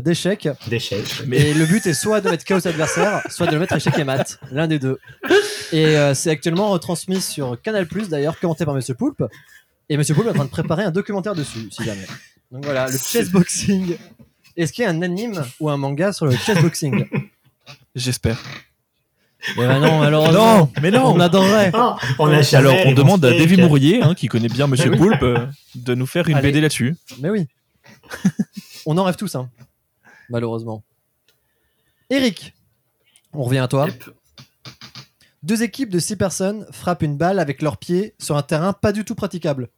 [0.03, 0.49] d'échecs.
[0.67, 1.21] D'échecs.
[1.31, 4.03] Et le but est soit de mettre cet adversaire, soit de le mettre échec et
[4.03, 4.41] mat.
[4.51, 4.99] L'un des deux.
[5.71, 9.23] Et euh, c'est actuellement retransmis sur Canal d'ailleurs, commenté par Monsieur Poulpe.
[9.87, 12.07] Et Monsieur Poulpe est en train de préparer un documentaire dessus, si jamais.
[12.51, 13.95] Donc voilà, le chess boxing.
[14.57, 17.05] Est-ce qu'il y a un anime ou un manga sur le chess boxing?
[17.95, 18.37] J'espère.
[19.57, 20.57] Ben non, malheureusement.
[20.57, 21.13] Non, mais non.
[21.13, 21.71] On adorerait.
[21.73, 23.59] Ah, on a jamais Alors on demande à Davy steaks.
[23.59, 24.97] Mourier, hein, qui connaît bien Monsieur oui.
[24.97, 26.49] Poulpe, euh, de nous faire une Allez.
[26.49, 26.95] BD là-dessus.
[27.19, 27.47] Mais oui.
[28.85, 29.49] On en rêve tous, hein.
[30.29, 30.83] Malheureusement.
[32.09, 32.53] Eric,
[33.33, 33.87] on revient à toi.
[33.87, 34.09] Yep.
[35.41, 38.91] Deux équipes de six personnes frappent une balle avec leurs pieds sur un terrain pas
[38.91, 39.69] du tout praticable.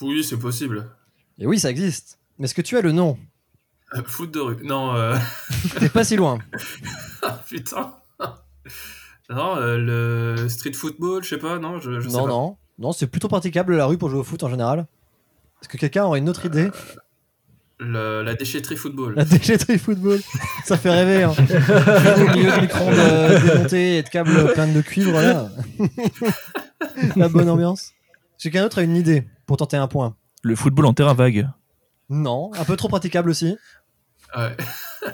[0.00, 0.90] Oui, c'est possible.
[1.38, 2.18] Et oui, ça existe.
[2.38, 3.18] Mais est-ce que tu as le nom?
[4.06, 4.56] Foot de rue.
[4.64, 5.16] Non, euh...
[5.78, 6.38] T'es pas si loin.
[7.22, 7.94] ah, putain.
[9.28, 9.76] non, euh,
[10.36, 12.30] le street football, je sais pas, non, je, je sais non, pas.
[12.30, 12.56] non.
[12.78, 14.86] Non, c'est plutôt praticable la rue pour jouer au foot en général.
[15.60, 16.70] Est-ce que quelqu'un aurait une autre idée
[17.78, 19.14] Le- la déchetterie football.
[19.14, 20.20] La déchetterie football,
[20.64, 21.22] ça fait rêver.
[21.22, 21.34] Hein.
[21.36, 25.48] Au milieu de micro-ondes euh, démonté et de câbles pleins de cuivre là.
[27.16, 27.92] la bonne ambiance.
[28.38, 31.48] Quelqu'un d'autre a une idée pour tenter un point Le football en terrain vague.
[32.08, 33.56] Non, un peu trop praticable aussi.
[34.36, 34.56] Ouais.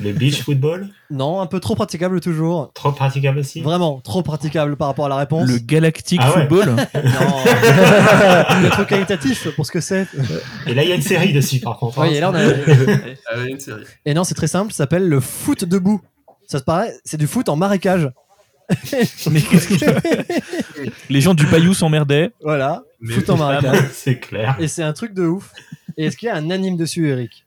[0.00, 0.88] Le beach football.
[1.10, 2.72] Non, un peu trop praticable toujours.
[2.74, 3.60] Trop praticable aussi.
[3.60, 5.48] Vraiment, trop praticable par rapport à la réponse.
[5.48, 6.40] Le galactique Ah ouais.
[6.42, 6.66] football.
[6.94, 7.44] Non,
[8.60, 10.06] il est trop qualitatif pour ce que c'est.
[10.66, 12.00] Et là il y a une série dessus par contre.
[12.00, 12.06] hein.
[12.08, 12.34] Oui, et là on
[13.38, 13.46] a...
[13.46, 13.84] Une série.
[14.04, 16.00] Et non, c'est très simple, ça s'appelle le foot debout.
[16.48, 18.10] Ça se paraît, c'est du foot en marécage.
[19.30, 22.30] Mais qu'est-ce que- Les gens du Bayou s'emmerdaient.
[22.42, 23.84] Voilà, Mais- foot en marécage.
[23.92, 24.56] C'est clair.
[24.58, 25.52] Et c'est un truc de ouf.
[25.96, 27.44] Et est-ce qu'il y a un anime dessus, Eric?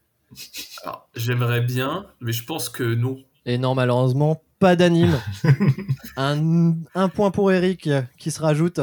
[0.83, 3.19] Alors, j'aimerais bien, mais je pense que non.
[3.45, 5.19] Et non, malheureusement, pas d'anime.
[6.17, 8.79] un, un point pour Eric qui se rajoute.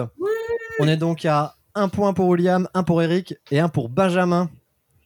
[0.81, 4.51] On est donc à un point pour William, un pour Eric et un pour Benjamin.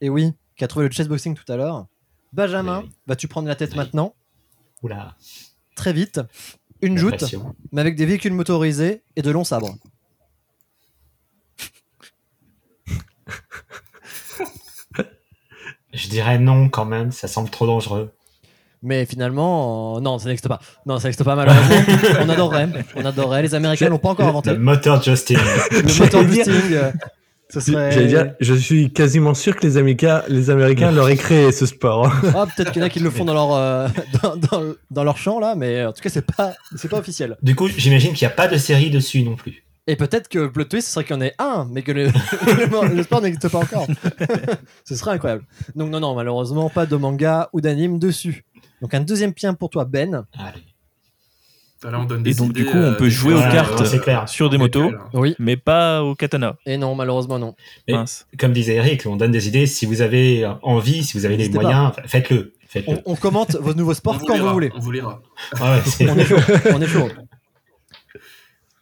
[0.00, 1.86] Et oui, qui a trouvé le chessboxing tout à l'heure.
[2.32, 2.90] Benjamin, Oui.
[3.06, 3.76] vas-tu prendre la tête Oui.
[3.76, 4.14] maintenant?
[4.82, 5.16] Oula.
[5.76, 6.20] Très vite.
[6.80, 7.24] Une joute,
[7.70, 9.76] mais avec des véhicules motorisés et de longs sabres.
[15.92, 18.10] Je dirais non quand même, ça semble trop dangereux.
[18.82, 20.58] Mais finalement, euh, non, ça n'existe pas.
[20.86, 21.76] Non, ça n'existe pas malheureusement.
[22.20, 22.68] on adorerait.
[22.96, 23.42] On adorerait.
[23.42, 24.50] Les Américains l'ont pas encore inventé.
[24.50, 25.34] Le moteur Justin.
[25.70, 26.90] Le moteur boosting, euh,
[27.48, 28.06] ce serait...
[28.06, 32.10] Dire, je suis quasiment sûr que les Américains, les Américains l'auraient créé ce sport.
[32.34, 33.88] Ah, peut-être qu'il y en a qui le font dans leur, euh,
[34.22, 37.36] dans, dans- dans leur champ là, mais en tout cas, c'est pas, c'est pas officiel.
[37.42, 39.62] du coup, j'imagine qu'il n'y a pas de série dessus non plus.
[39.88, 41.90] Et peut-être que le plot twist ce serait qu'il y en ait un, mais que
[41.92, 42.04] le,
[42.46, 43.86] le- le sport n'existe pas encore.
[44.84, 45.44] Ce serait incroyable.
[45.74, 48.44] Donc, non, non, malheureusement, pas de manga ou d'anime dessus.
[48.80, 50.24] Donc, un deuxième point pour toi, Ben.
[50.38, 50.62] Allez.
[51.90, 54.28] Là, on donne Et des donc, du coup, on peut jouer aux cartes clair.
[54.28, 54.92] sur des motos.
[55.14, 55.34] Oui.
[55.40, 56.54] mais pas au katana.
[56.64, 57.56] Et non, malheureusement, non.
[57.88, 58.28] Et- Mince.
[58.38, 59.66] Comme disait Eric, on donne des idées.
[59.66, 62.54] Si vous avez envie, si vous avez les moyens, faites-le.
[62.86, 64.70] On, on commente vos nouveaux sports quand vous voulez.
[64.76, 65.20] On vous lira.
[65.60, 66.36] Ouais, On est chaud.
[66.72, 67.08] On est chaud.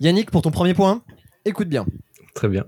[0.00, 1.02] Yannick, pour ton premier point,
[1.44, 1.86] écoute bien.
[2.34, 2.64] Très bien.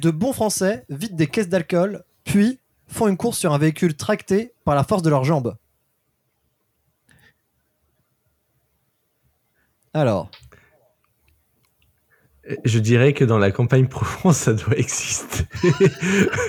[0.00, 4.52] De bons Français vident des caisses d'alcool, puis font une course sur un véhicule tracté
[4.64, 5.56] par la force de leurs jambes.
[9.94, 10.30] Alors,
[12.64, 15.44] Je dirais que dans la campagne Provence, ça doit exister.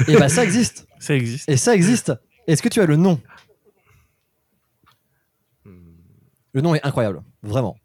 [0.07, 0.87] et bah ça existe.
[0.99, 1.47] Ça existe.
[1.49, 2.11] Et ça existe.
[2.47, 3.21] Est-ce que tu as le nom?
[6.53, 7.77] Le nom est incroyable, vraiment.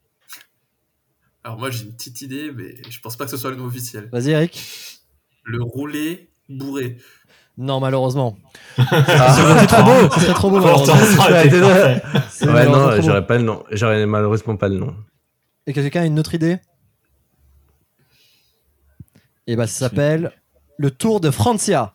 [1.43, 3.65] Alors moi j'ai une petite idée, mais je pense pas que ce soit le nom
[3.65, 4.09] officiel.
[4.13, 5.01] Vas-y Eric.
[5.45, 6.99] Le roulé bourré.
[7.57, 8.37] Non, malheureusement.
[8.79, 9.37] Ah.
[9.61, 10.11] C'est trop beau.
[10.15, 10.61] Ce serait trop beau.
[12.31, 13.65] C'est Ouais, non, j'aurais pas le nom.
[13.71, 14.95] J'aurais malheureusement pas le nom.
[15.67, 16.59] Et que quelqu'un a une autre idée?
[19.47, 20.33] Et bah ça s'appelle
[20.79, 21.95] le Tour de Francia.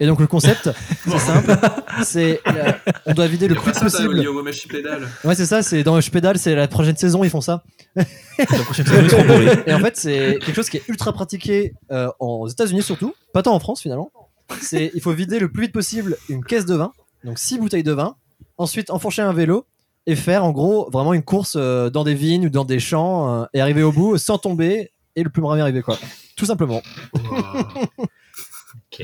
[0.00, 0.70] Et donc le concept,
[1.04, 1.56] c'est simple,
[2.04, 2.72] c'est euh,
[3.06, 4.14] on doit vider le plus ça, possible.
[5.24, 7.64] Ouais, c'est ça, c'est dans je pédale, c'est la prochaine saison, ils font ça.
[7.96, 8.04] La
[8.64, 9.58] prochaine saison, ils seront bourrés.
[9.66, 13.42] Et en fait, c'est quelque chose qui est ultra pratiqué euh, aux États-Unis surtout, pas
[13.42, 14.12] tant en France finalement.
[14.60, 16.92] C'est il faut vider le plus vite possible une caisse de vin,
[17.24, 18.14] donc six bouteilles de vin,
[18.56, 19.66] ensuite enfourcher un vélo
[20.06, 23.42] et faire en gros vraiment une course euh, dans des vignes ou dans des champs
[23.42, 25.98] euh, et arriver au bout sans tomber et le plus premier arrivé quoi.
[26.36, 26.82] Tout simplement.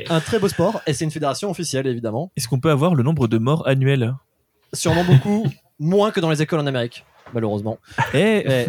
[0.08, 2.32] Un très beau sport et c'est une fédération officielle évidemment.
[2.36, 4.14] Est-ce qu'on peut avoir le nombre de morts annuels?
[4.72, 5.46] Sûrement beaucoup
[5.78, 7.78] moins que dans les écoles en Amérique, malheureusement.
[8.14, 8.66] Eh, Et,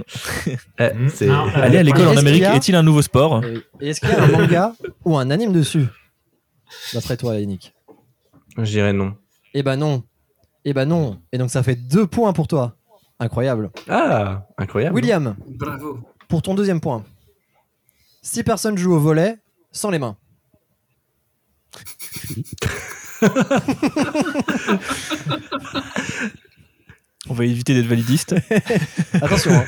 [0.79, 3.43] Eh, Hmm, c'est- non, euh, aller à l'école en Amérique a- est-il un nouveau sport?
[3.45, 4.73] Et- et est-ce qu'il y a un manga
[5.05, 5.85] ou un anime dessus?
[6.93, 7.73] D'après toi, Yannick
[8.57, 9.15] Je dirais non.
[9.53, 10.03] Eh ben non.
[10.65, 11.19] Eh ben non.
[11.31, 12.75] Et donc ça fait deux points pour toi.
[13.19, 13.71] Incroyable.
[13.87, 14.95] Ah, incroyable.
[14.95, 15.99] William, Bravo.
[16.27, 17.03] pour ton deuxième point.
[18.21, 19.37] Six personnes jouent au volet
[19.71, 20.17] sans les mains.
[27.27, 28.35] On va éviter d'être validiste.
[29.13, 29.51] Attention.
[29.51, 29.65] Hein.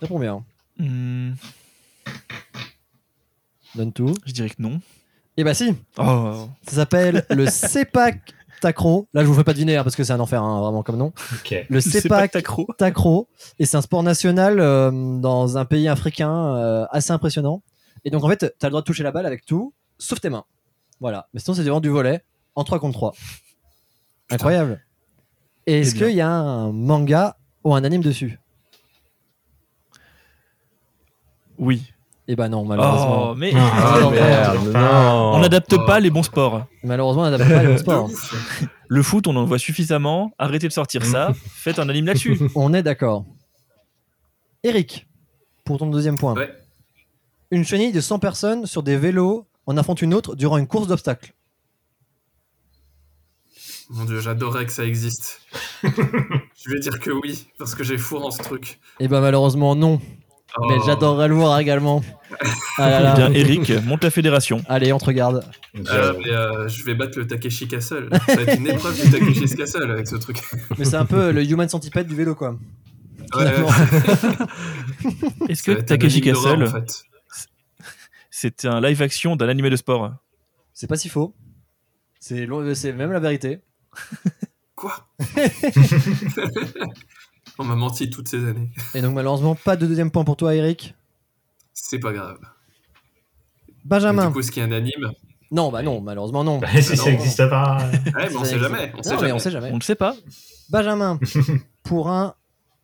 [0.00, 0.44] Réponds bien.
[0.78, 1.32] Hmm,
[3.74, 4.14] Donne tout.
[4.26, 4.80] je dirais que non.
[5.36, 5.74] Eh bah si.
[5.98, 9.08] Oh, Ça s'appelle le Sepak Takraw.
[9.12, 10.96] Là, je vous fais pas deviner hein, parce que c'est un enfer, hein, vraiment comme
[10.96, 11.12] nom.
[11.50, 12.68] Le que t'accro.
[12.78, 13.28] Takraw.
[13.58, 17.62] Et c'est un sport national euh, dans un pays africain euh, assez impressionnant.
[18.04, 20.30] Et donc, en fait, t'as le droit de toucher la balle avec tout, sauf tes
[20.30, 20.44] mains.
[21.00, 21.28] Voilà.
[21.34, 22.22] Mais sinon, c'est vraiment du volet
[22.54, 23.12] en 3 contre 3.
[24.30, 24.84] Incroyable.
[25.66, 28.38] Et est-ce qu'il y a un manga ou un anime dessus?
[31.58, 31.90] Oui.
[32.26, 33.30] Eh ben non, malheureusement.
[33.30, 35.32] Oh, mais Ah, merde, non.
[35.34, 35.84] on n'adapte Oh.
[35.86, 36.66] pas les bons sports.
[36.82, 38.10] Malheureusement, on n'adapte pas les bons sports.
[38.88, 40.30] Le foot, on en voit suffisamment.
[40.38, 41.32] Arrêtez de sortir ça.
[41.46, 42.38] Faites un anime là-dessus.
[42.54, 43.24] On est d'accord.
[44.62, 45.06] Eric,
[45.64, 46.34] pour ton deuxième point.
[46.34, 46.50] Ouais.
[47.50, 50.88] Une chenille de 100 personnes sur des vélos en affronte une autre durant une course
[50.88, 51.32] d'obstacles.
[53.90, 55.40] Mon dieu, j'adorerais que ça existe.
[55.82, 58.80] je vais dire que oui, parce que j'ai foi en ce truc.
[58.98, 60.00] Eh ben malheureusement non,
[60.68, 60.82] mais Oh.
[60.86, 62.02] j'adorerais le voir également.
[62.78, 63.14] Ah là Eh là.
[63.14, 64.60] bien, Eric, monte la fédération.
[64.68, 65.44] Allez, on te regarde.
[65.74, 68.08] Mais, euh, je vais battre le Takeshi Castle.
[68.26, 70.38] Ça va être une épreuve du Takeshi Castle avec ce truc.
[70.78, 72.56] Mais c'est un peu le human centipede du vélo quoi.
[73.36, 73.52] Ouais.
[75.48, 77.04] Est-ce que Takeshi Castle, en fait.
[78.56, 80.12] C'est un live action d'un animé de sport
[80.72, 81.34] C'est pas si faux.
[82.20, 82.46] C'est
[82.92, 83.60] même la vérité.
[84.74, 85.06] Quoi?
[87.58, 88.70] On m'a menti toutes ces années.
[88.94, 90.94] Et donc malheureusement, pas de deuxième point pour toi, Eric.
[91.72, 92.38] C'est pas grave.
[93.84, 94.26] Benjamin.
[94.28, 95.12] Du coup, qu'il y a un anime?
[95.50, 96.58] Non, bah non, malheureusement non.
[96.58, 97.78] Bah, si ça n'existe pas.
[98.06, 98.58] Ouais, mais on sait existe.
[98.58, 98.92] jamais.
[98.94, 99.32] On Non, sait mais jamais.
[99.32, 99.70] on sait jamais.
[99.72, 100.16] On ne sait pas.
[100.70, 101.20] Benjamin,
[101.84, 102.34] pour un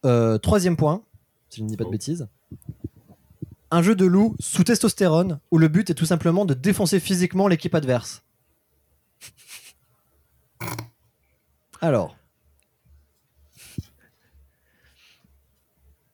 [0.04, 1.02] euh, troisième point,
[1.48, 1.92] si je ne dis pas de Oh.
[1.92, 2.28] bêtises.
[3.70, 7.46] Un jeu de loup sous testostérone où le but est tout simplement de défoncer physiquement
[7.48, 8.22] l'équipe adverse.
[11.80, 12.16] Alors.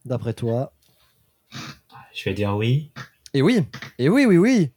[0.05, 0.73] D'après toi.
[2.15, 2.93] Je vais dire oui.
[3.35, 3.67] Et oui,
[3.99, 4.71] et oui, oui, oui,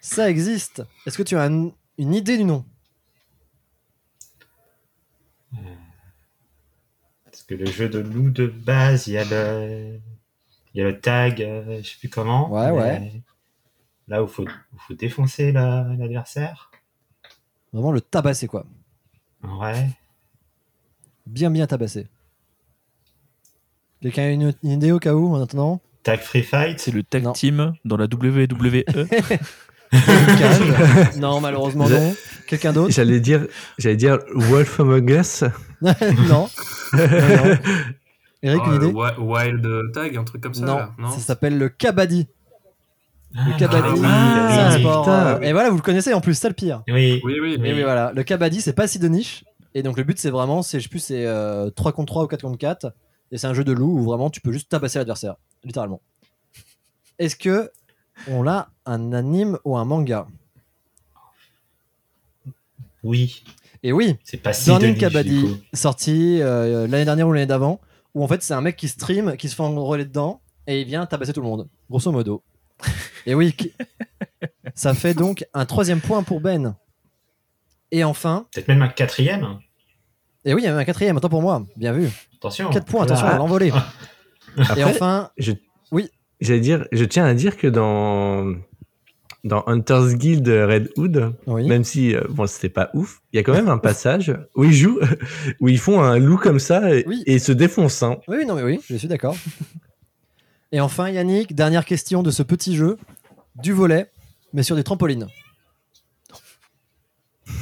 [0.00, 0.82] ça existe.
[1.06, 2.64] Est-ce que tu as un- une idée du nom?
[7.24, 9.98] Parce que le jeu de loup de base, il y a le,
[10.74, 12.50] il y a le tag, euh, je sais plus comment.
[12.50, 13.22] Ouais, ouais.
[14.08, 16.70] Là où faut, où faut défoncer la- l'adversaire.
[17.72, 18.64] Vraiment le tabasser, quoi.
[19.42, 19.88] Ouais.
[21.26, 22.06] Bien, bien tabasser.
[24.00, 25.80] Quelqu'un a une, une idée au cas où, en attendant?
[26.02, 26.80] Tag Free Fight.
[26.80, 27.32] C'est le tag Non.
[27.32, 28.84] team dans la WWE.
[31.18, 32.14] Non, malheureusement non.
[32.46, 32.92] Quelqu'un d'autre?
[32.92, 33.46] J'allais dire,
[33.78, 35.44] j'allais dire Wolf Among Us.
[35.82, 35.92] Non.
[36.28, 36.48] Non,
[36.94, 37.58] non.
[38.42, 41.20] Eric, Ah, une idée Wi- Wild Tag, un truc comme ça non, là, non ça
[41.20, 42.26] s'appelle le kabaddi.
[43.34, 45.04] Le Ah, kabaddi, oui, c'est un oui, sport.
[45.04, 45.26] putain.
[45.36, 46.82] euh, et voilà, vous le connaissez en plus, c'est le pire.
[46.88, 47.20] Oui.
[47.24, 47.54] Oui, oui.
[47.64, 48.12] Et oui, voilà.
[48.14, 49.44] Le kabaddi, c'est pas si de niche.
[49.74, 52.24] Et donc, le but, c'est vraiment, c'est, je sais plus, c'est euh, 3 contre 3
[52.24, 52.92] ou 4 contre 4.
[53.30, 56.02] Et c'est un jeu de loup où vraiment tu peux juste tabasser l'adversaire, littéralement.
[57.18, 57.70] Est-ce que
[58.28, 60.26] on a un anime ou un manga?
[63.02, 63.42] Oui.
[63.82, 67.80] Et oui, C'est pas si de Kabaddi, sorti euh, l'année dernière ou l'année d'avant,
[68.14, 70.86] où en fait c'est un mec qui stream, qui se fait enrôler dedans, et il
[70.86, 72.42] vient tabasser tout le monde, grosso modo.
[73.26, 73.54] et oui,
[74.74, 76.76] ça fait donc un troisième point pour Ben.
[77.90, 79.58] Et enfin, Peut-être même un quatrième.
[80.44, 82.08] et oui, il y a même un quatrième, attends pour moi, bien vu.
[82.38, 82.70] Attention.
[82.70, 83.68] 4 points, attention, à l'envolée.
[84.58, 85.52] Et Après, enfin, je,
[85.90, 86.10] Oui.
[86.40, 88.54] J'allais dire, je tiens à dire que dans
[89.44, 91.66] dans Hunter's Guild Red Hood, oui.
[91.68, 94.62] même si euh, bon c'était pas ouf, il y a quand même un passage où
[94.64, 95.00] ils jouent,
[95.60, 97.22] où ils font un loup comme ça et, Oui.
[97.26, 98.02] et se défoncent.
[98.04, 98.18] hein.
[98.28, 99.36] Oui, non, mais oui, je suis d'accord.
[100.70, 102.96] Et enfin, Yannick, dernière question de ce petit jeu
[103.56, 104.10] du volet,
[104.52, 105.26] mais sur des trampolines.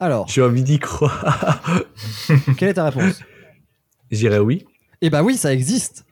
[0.00, 1.82] Alors, J'ai envie d'y croire.
[2.56, 3.20] quelle est ta réponse?
[4.10, 4.64] J'irais oui.
[5.02, 6.04] Eh bah oui, ça existe.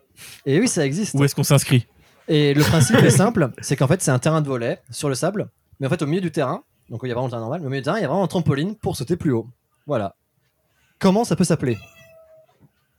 [0.47, 1.15] Et oui, ça existe.
[1.15, 1.87] Où est-ce qu'on s'inscrit?
[2.29, 5.14] Et le principe est simple, c'est qu'en fait c'est un terrain de volet sur le
[5.14, 5.51] sable,
[5.81, 7.61] mais en fait au milieu du terrain, donc il y a vraiment le terrain normal,
[7.61, 9.49] mais au milieu du terrain il y a vraiment un trampoline pour sauter plus haut.
[9.87, 10.14] Voilà.
[10.99, 11.79] Comment ça peut s'appeler?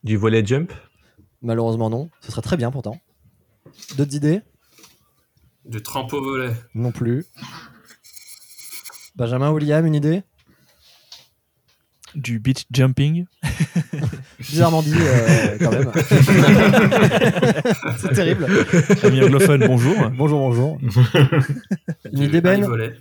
[0.03, 0.73] Du volet jump?
[1.43, 2.99] Malheureusement non, ce serait très bien pourtant.
[3.97, 4.41] D'autres idées?
[5.65, 6.53] Du trampo volet.
[6.73, 7.25] Non plus.
[9.15, 10.23] Benjamin, William, une idée?
[12.15, 13.25] Du beach jumping
[14.39, 15.91] Bizarrement dit euh, quand même.
[17.97, 18.47] c'est terrible.
[19.03, 19.95] Ami anglophone, bonjour.
[20.17, 20.77] Bonjour, bonjour.
[22.13, 22.95] Une idée volley.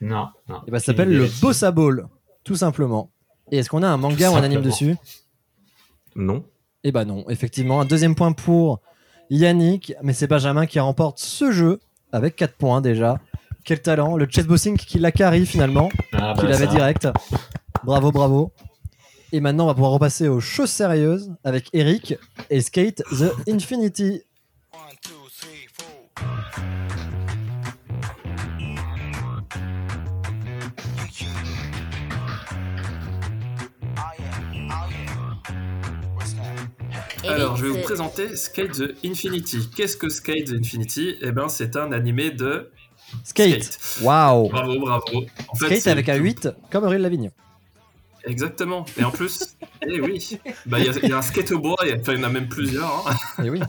[0.00, 0.60] Non, non.
[0.66, 2.06] Eh ben, ça s'appelle le Bossa Ball,
[2.42, 3.10] tout simplement.
[3.52, 4.96] Et est-ce qu'on a un manga ou un anime dessus
[6.16, 6.44] Non.
[6.84, 7.80] Eh ben non, effectivement.
[7.80, 8.80] Un deuxième point pour
[9.30, 11.78] Yannick, mais c'est Benjamin qui remporte ce jeu
[12.10, 13.20] avec 4 points déjà.
[13.64, 16.72] Quel talent, le chessbossing qui l'a carry finalement, Ah, qui bah, l'avait ça.
[16.72, 17.08] direct.
[17.84, 18.52] Bravo, bravo.
[19.34, 22.16] Et maintenant, on va pouvoir repasser aux choses sérieuses avec Eric
[22.50, 24.20] et Skate the Infinity.
[37.26, 39.70] Alors, je vais vous Eric, présenter Skate the Infinity.
[39.74, 41.14] Qu'est-ce que Skate the Infinity?
[41.22, 42.70] Eh ben, c'est un animé de
[43.24, 43.78] Skate.
[44.02, 44.50] Waouh.
[44.50, 45.24] Bravo, bravo.
[45.48, 47.30] En fait, Skate avec un 8, comme Aurélien Lavigne.
[48.24, 48.84] Exactement.
[48.98, 49.56] Et en plus,
[49.86, 52.28] eh oui, bah, il y, a- y a un skateboard, enfin, il y en a
[52.28, 53.04] même plusieurs.
[53.08, 53.14] hein.
[53.42, 53.60] Et Eh oui.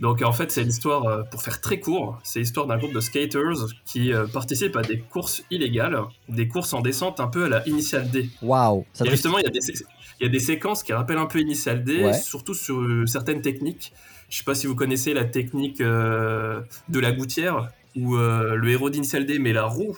[0.00, 2.98] Donc en fait, c'est l'histoire, euh, pour faire très court, c'est l'histoire d'un groupe de
[3.00, 5.96] skaters qui euh, participent à des courses illégales,
[6.28, 8.28] des courses en descente un peu à la Initial D.
[8.42, 8.84] Waouh.
[9.04, 9.84] Et justement, il y, a des sé-
[10.20, 12.14] il y a des séquences qui rappellent un peu Initial D, Ouais.
[12.14, 13.92] surtout sur euh, certaines techniques.
[14.28, 18.70] Je sais pas si vous connaissez la technique euh, de la gouttière, où euh, le
[18.70, 19.96] héros d'Initial D met la roue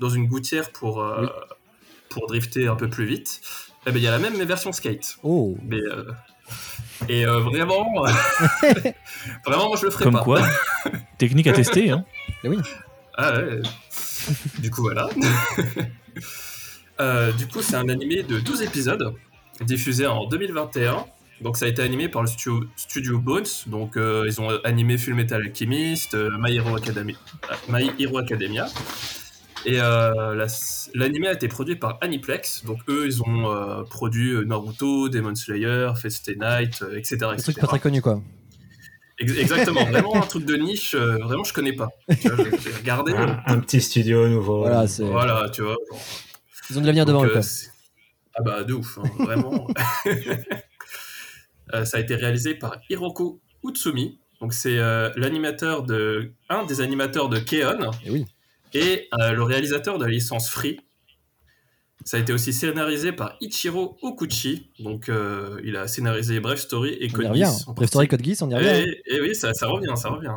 [0.00, 1.28] dans une gouttière pour, Oui.
[2.14, 3.40] Pour drifter un peu plus vite.
[3.86, 5.16] Eh ben, il y a la même version skate.
[5.22, 5.56] Oh.
[5.62, 6.04] Mais, euh,
[7.08, 7.84] et euh, vraiment,
[9.44, 10.22] vraiment, moi je le ferai Comme pas.
[10.22, 10.42] quoi,
[11.18, 11.90] technique à tester.
[11.90, 12.04] Hein.
[13.16, 13.60] Ah ouais.
[14.58, 15.08] Du coup, voilà.
[17.00, 19.14] Euh, du coup, c'est un animé de 12 épisodes,
[19.60, 21.04] diffusé en 2021.
[21.40, 23.44] Donc, ça a été animé par le studio, studio Bones.
[23.66, 27.16] Donc, euh, ils ont animé Full Metal Alchemist, euh, My, Hero Academy-
[27.68, 28.66] My Hero Academia.
[29.66, 30.46] Et euh, la-
[30.94, 32.64] l'anime a été produit par Aniplex.
[32.64, 37.16] Donc eux, ils ont euh, produit euh, Naruto, Demon Slayer, Fate Night, euh, etc.
[37.22, 37.42] Un etc.
[37.44, 38.20] truc pas très connu, quoi.
[39.18, 41.88] Ex- Exactement, vraiment un truc de niche, euh, vraiment je connais pas.
[42.08, 42.28] J'ai-
[42.78, 43.12] regardé.
[43.14, 44.58] Un, un petit studio nouveau.
[44.58, 45.04] Voilà, c'est.
[45.04, 45.76] Voilà, tu vois.
[45.90, 46.00] genre,
[46.70, 47.40] Ils ont de l'avenir devant eux,
[48.36, 49.68] ah bah de ouf, hein, vraiment.
[51.72, 54.18] Euh, ça a été réalisé par Hiroko Utsumi.
[54.40, 58.26] Donc c'est euh, l'animateur de un des animateurs de Keon Et oui.
[58.74, 60.80] Et euh, le réalisateur de la licence Free.
[62.04, 64.70] Ça a été aussi scénarisé par Ichiro Okuchi.
[64.80, 67.34] Donc euh, il a scénarisé Bref Story et Code.
[67.34, 68.08] Geass Bref Story.
[68.08, 68.84] Code Geass, on y revient.
[69.06, 70.36] Et, et oui, ça, ça revient, ça revient.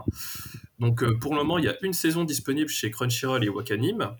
[0.79, 4.15] Donc euh, pour le moment, il y a une saison disponible chez Crunchyroll et Wakanim.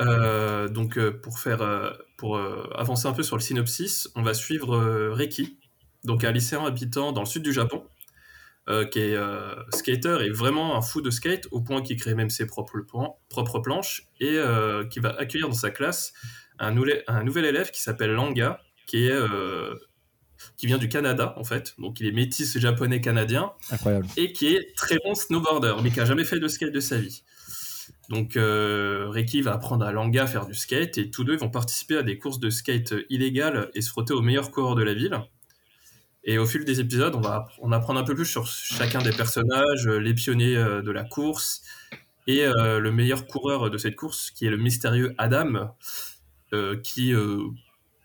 [0.00, 2.40] Euh, donc pour faire, pour
[2.74, 4.78] avancer un peu sur le synopsis, on va suivre
[5.10, 5.58] Reiki,
[6.04, 7.84] donc un lycéen habitant dans le sud du Japon,
[8.70, 12.14] euh, qui est euh, skater et vraiment un fou de skate au point qu'il crée
[12.14, 16.12] même ses propres, plan- propres planches et euh, qui va accueillir dans sa classe
[16.58, 19.18] un, nouvel- un nouvel élève qui s'appelle Langa, qui est
[20.56, 24.06] qui vient du Canada en fait, donc il est métis japonais canadien Incroyable.
[24.16, 26.96] et qui est très bon snowboarder, mais qui a jamais fait de skate de sa
[26.96, 27.22] vie.
[28.08, 31.50] Donc euh, Reiki va apprendre à Langa à faire du skate et tous deux vont
[31.50, 34.94] participer à des courses de skate illégales et se frotter aux meilleurs coureurs de la
[34.94, 35.20] ville.
[36.24, 39.12] Et au fil des épisodes, on va on apprendre un peu plus sur chacun des
[39.12, 41.62] personnages, euh, les pionniers euh, de la course
[42.26, 45.74] et euh, le meilleur coureur de cette course, qui est le mystérieux Adam,
[46.52, 47.38] euh, qui, euh,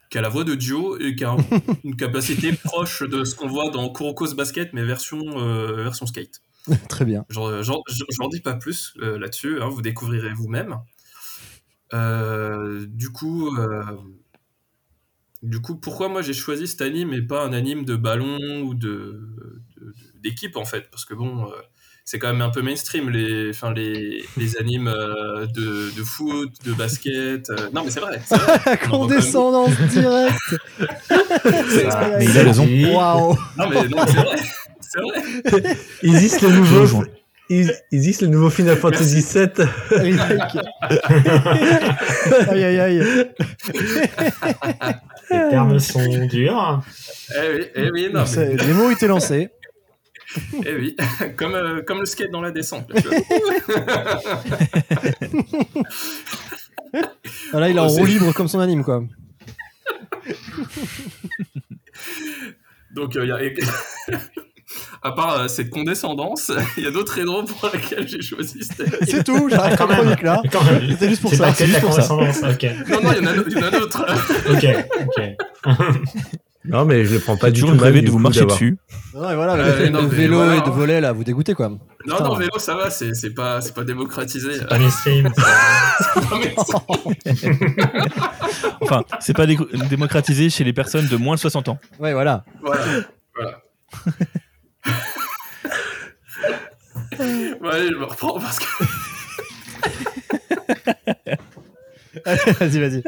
[0.09, 1.37] qui a la voix de Dio et qui a un-
[1.83, 5.19] une capacité proche de ce qu'on voit dans Kuroko's Basket, mais version,
[5.75, 6.41] version skate.
[6.89, 7.25] Très bien.
[7.29, 7.51] J'en
[8.31, 10.77] dis pas plus là-dessus, hein, vous découvrirez vous-même.
[11.91, 13.55] Du coup,
[15.45, 18.73] du coup, pourquoi moi j'ai choisi cet anime et pas un anime de ballon ou
[18.73, 19.21] de
[20.23, 20.89] d'équipe en fait?
[20.91, 21.49] Parce que bon, euh,
[22.03, 26.51] c'est quand même un peu mainstream les, enfin les, les animes euh, de, de foot,
[26.65, 27.49] de basket.
[27.49, 28.21] euh, Non mais c'est vrai.
[28.25, 28.59] c'est vrai.
[28.65, 30.37] Même Condescendance directe.
[32.19, 32.67] Mais il a raison.
[32.93, 33.37] Waouh.
[33.57, 34.35] Non mais non, c'est vrai.
[34.81, 35.01] C'est
[35.61, 35.77] vrai.
[36.03, 37.03] Isis le nouveau.
[37.91, 39.49] Isis le nouveau Final Fantasy VII.
[42.49, 43.01] aïe aïe aïe.
[45.31, 46.83] Les termes sont durs.
[47.35, 49.49] Eh oui, eh oui, non, mais- Les mots étaient lancés.
[50.65, 50.97] Eh oui,
[51.37, 52.89] comme, euh, comme le skate dans la descente.
[52.93, 52.99] là,
[56.91, 57.01] vois.
[57.51, 59.01] Voilà, il est en roue libre comme son anime, quoi.
[62.93, 64.17] Donc, euh, il y a...
[65.03, 69.05] à part euh, cette condescendance, il y a d'autres raisons pour lesquelles j'ai choisi cette
[69.09, 70.15] C'est tout, j'arrête Quand la même.
[70.15, 70.41] chronique là.
[70.71, 71.53] Même, C'était juste pour ça.
[71.53, 72.07] C'est juste pour ça.
[72.07, 72.53] condescendance.
[72.53, 74.05] Ok, Non, non, il y en a, a d'autres.
[74.51, 74.65] ok,
[75.05, 75.75] ok.
[76.67, 78.75] Non, mais je le prends pas du tout toujours rêvé de vous marcher dessus.
[79.13, 81.53] Non, et voilà, Euh, le non, de vélo voilà, et de volet là, vous dégoûtez
[81.53, 81.69] quoi.
[81.69, 82.23] Non, Putain.
[82.23, 84.49] non, vélo, ça va, c'est c'est pas, c'est pas démocratisé.
[84.57, 85.31] C'est pas mainstream.
[88.81, 89.57] Enfin, c'est pas dé-
[89.89, 91.77] démocratisé chez les personnes de moins de 60 ans.
[91.99, 92.43] Ouais, voilà.
[92.61, 92.81] voilà,
[93.35, 93.61] voilà.
[97.17, 98.65] Bon, allez, je me reprends parce que
[102.25, 103.03] Allez, vas-y, vas-y.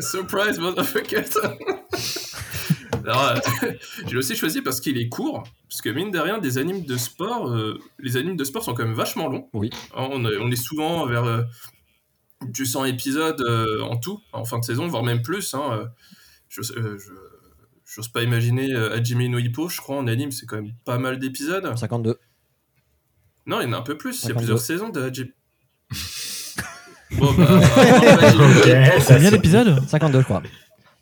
[0.02, 1.24] Surprise, motherfucker.
[3.04, 3.72] Alors, euh,
[4.08, 6.96] J'ai aussi choisi parce qu'il est court, parce que mine de rien, des animes de
[6.96, 9.48] sport, euh, les animes de sport sont quand même vachement longs.
[9.52, 9.70] Oui.
[9.94, 11.42] Hein, On est, on est souvent vers euh,
[12.42, 15.54] du 100 épisodes euh, en tout, en fin de saison, voire même plus.
[15.54, 15.86] Hein, euh,
[16.48, 17.12] je, euh, je-
[17.84, 20.98] j'ose pas imaginer euh, Hajime no Hippo, je crois, en anime, c'est quand même pas
[20.98, 21.76] mal d'épisodes.
[21.76, 22.18] 52.
[23.46, 24.38] Non, il y en a un peu plus, il y a 52.
[24.38, 25.28] plusieurs saisons de Hajime.
[27.18, 27.46] bon, bah,
[29.06, 30.42] Combien d'épisodes 52, je crois.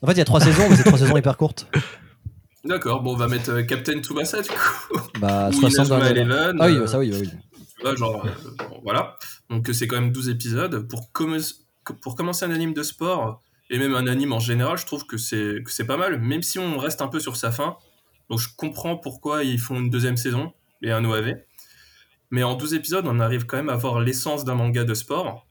[0.01, 1.67] En fait, il y a trois saisons, mais c'est trois saisons hyper courtes.
[2.63, 4.97] D'accord, bon, on va mettre euh, Captain Tsubasa du coup.
[5.19, 7.29] Bah, Ou 60 dans Inazuma le- Eleven, Ah oui, euh, ça oui, oui.
[7.77, 8.29] Tu vois, genre, euh,
[8.69, 9.17] bon, voilà.
[9.49, 10.87] Donc, euh, c'est quand même 12 épisodes.
[10.87, 11.53] Pour, commen-
[12.01, 15.17] pour commencer un anime de sport, et même un anime en général, je trouve que
[15.17, 17.77] c'est que c'est pas mal, même si on reste un peu sur sa fin.
[18.29, 21.35] Donc, je comprends pourquoi ils font une deuxième saison et un OAV.
[22.35, 25.47] Mais en 12 épisodes, on arrive quand même à voir l'essence d'un manga de sport.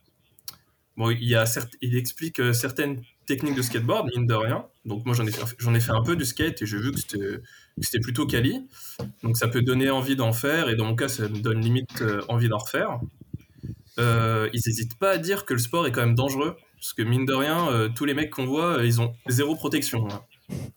[0.98, 4.66] Bon, il, explique euh, certaines techniques de skateboard, mine de rien.
[4.84, 5.30] Donc, moi, j'en ai,
[5.80, 6.98] fait- un peu du skate et j'ai vu que
[7.80, 8.68] c'était plutôt quali.
[9.22, 12.02] Donc ça peut donner envie d'en faire, et dans mon cas, ça me donne limite
[12.02, 13.00] euh, envie d'en refaire.
[13.98, 17.00] Euh, ils n'hésitent pas à dire que le sport est quand même dangereux, parce que
[17.00, 20.06] mine de rien, tous les mecs qu'on voit, ils ont zéro protection.
[20.10, 20.20] hein.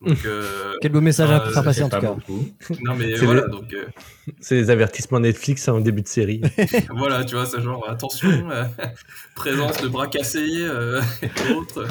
[0.00, 2.12] Donc, euh, Quel beau message à euh, faire passer en C'est tout cas.
[2.14, 2.48] beaucoup.
[2.82, 3.84] non mais C'est voilà, le- donc euh,
[4.40, 6.40] C'est les avertissements Netflix en début de série.
[6.96, 8.64] voilà, tu vois, c'est genre attention, euh,
[9.34, 11.86] présence de bras cassés euh, et autres.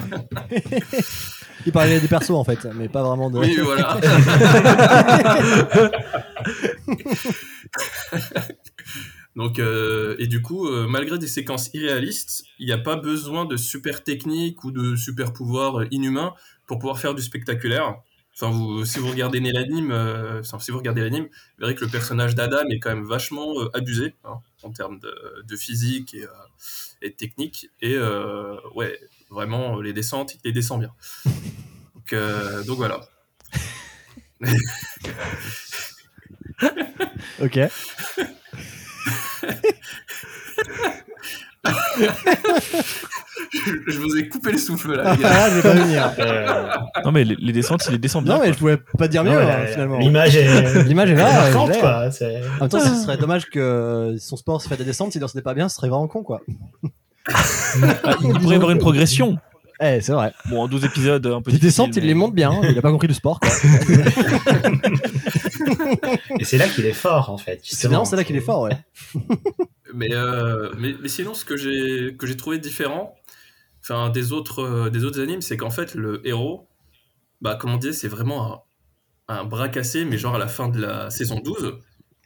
[1.66, 3.40] Il parlait des persos en fait, mais pas vraiment de.
[3.40, 4.00] Oui, voilà.
[9.36, 13.46] Donc, euh, et du coup, euh, malgré des séquences irréalistes, il n'y a pas besoin
[13.46, 16.34] de super techniques ou de super pouvoirs euh, inhumains
[16.68, 17.96] pour pouvoir faire du spectaculaire.
[18.40, 21.84] Enfin, vous, si vous regardez l'anime, euh, enfin, si vous regardez l'anime, vous verrez que
[21.84, 26.14] le personnage d'Adam est quand même vachement euh, abusé hein, en termes de, de physique
[26.14, 26.30] et, euh,
[27.02, 27.72] et de technique.
[27.82, 27.98] Et
[28.76, 29.00] ouais,
[29.32, 30.94] vraiment, les descentes, il les descend bien.
[31.96, 32.16] Donc,
[32.66, 33.02] donc voilà.
[37.40, 37.58] Ok.
[43.88, 45.30] Je vous ai coupé le souffle là, les gars.
[45.32, 46.12] Ah, je vais pas venir.
[46.20, 46.68] Euh,
[47.06, 48.34] Non, mais les, les descentes, il les descend bien.
[48.36, 48.54] Non, mais quoi.
[48.54, 49.98] je pouvais pas dire mieux, non, hein, la- finalement.
[50.00, 51.80] L'image est, L'image est là, est marquante, l'ai.
[51.80, 52.12] quoi.
[52.12, 55.22] C'est- En même temps, ce serait dommage que son sport se fait des descentes, s'il
[55.22, 56.42] dansait pas bien, ce serait vraiment con, quoi.
[57.34, 59.38] Ah, il pourrait y avoir une progression.
[59.80, 60.34] Eh, c'est vrai.
[60.50, 62.62] Bon, en 12 épisodes, un peu Les descentes, il les monte bien, hein.
[62.68, 63.52] il a pas compris le sport, quoi.
[66.40, 67.60] Et c'est là qu'il est fort, en fait.
[67.62, 67.90] C'est justement.
[67.92, 68.78] vraiment, c'est là qu'il est fort, ouais.
[69.94, 73.14] Mais, euh, mais, mais sinon, ce que j'ai que j'ai trouvé différent,
[73.90, 76.68] enfin des autres euh, des autres animes, c'est qu'en fait le héros,
[77.42, 78.66] bah comme on disait, c'est vraiment
[79.28, 81.74] un, un bras cassé, mais genre à la fin de la saison 12.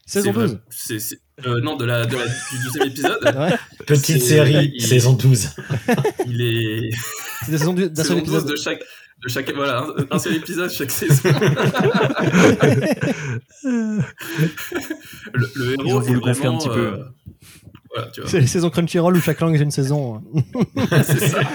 [0.08, 0.60] Saison C'est vrai- 12.
[0.70, 3.20] c'est- c'est- euh, non, de la, de la- du deuxième épisode.
[3.38, 3.56] Ouais.
[3.86, 5.50] Petite série, il- saison 12.
[6.28, 6.90] Il est
[7.46, 8.48] C'est d'un saison seul 12 épisode.
[8.50, 8.80] de chaque
[9.24, 11.30] de chaque voilà un, un seul épisode chaque saison.
[15.34, 16.80] le, le Ils ont héros voulu est un vraiment, petit peu.
[16.80, 17.04] euh,
[17.94, 18.12] voilà.
[18.26, 20.24] C'est les saisons Crunchyroll où chaque langue est une saison.
[21.04, 21.42] C'est ça.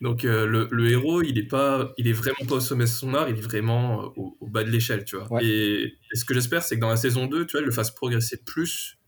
[0.00, 2.90] Donc euh, le, le héros, il est pas, il est vraiment pas au sommet de
[2.90, 5.32] son art, il est vraiment euh, au, au bas de l'échelle, tu vois.
[5.32, 5.44] Ouais.
[5.44, 7.72] Et, et ce que j'espère, c'est que dans la saison 2, tu vois, il le
[7.72, 8.98] fasse progresser plus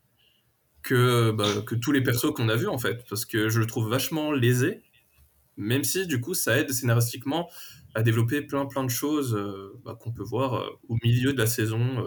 [0.82, 3.66] que, bah, que tous les persos qu'on a vus en fait, parce que je le
[3.66, 4.80] trouve vachement lésé,
[5.56, 7.50] même si du coup ça aide scénaristiquement
[7.94, 11.38] à développer plein plein de choses euh, bah, qu'on peut voir euh, au milieu de
[11.38, 12.06] la saison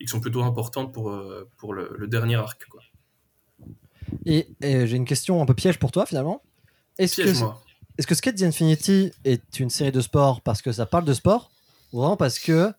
[0.00, 2.66] et qui sont plutôt importantes pour, euh, pour le, le dernier arc.
[2.68, 2.80] Quoi.
[4.26, 6.42] Et, et j'ai une question un peu piège pour toi, finalement.
[6.98, 7.62] Est-ce que, Piège-moi.
[7.98, 11.14] est-ce que Skate the Infinity est une série de sport parce que ça parle de
[11.14, 11.50] sport
[11.92, 12.72] ou vraiment parce que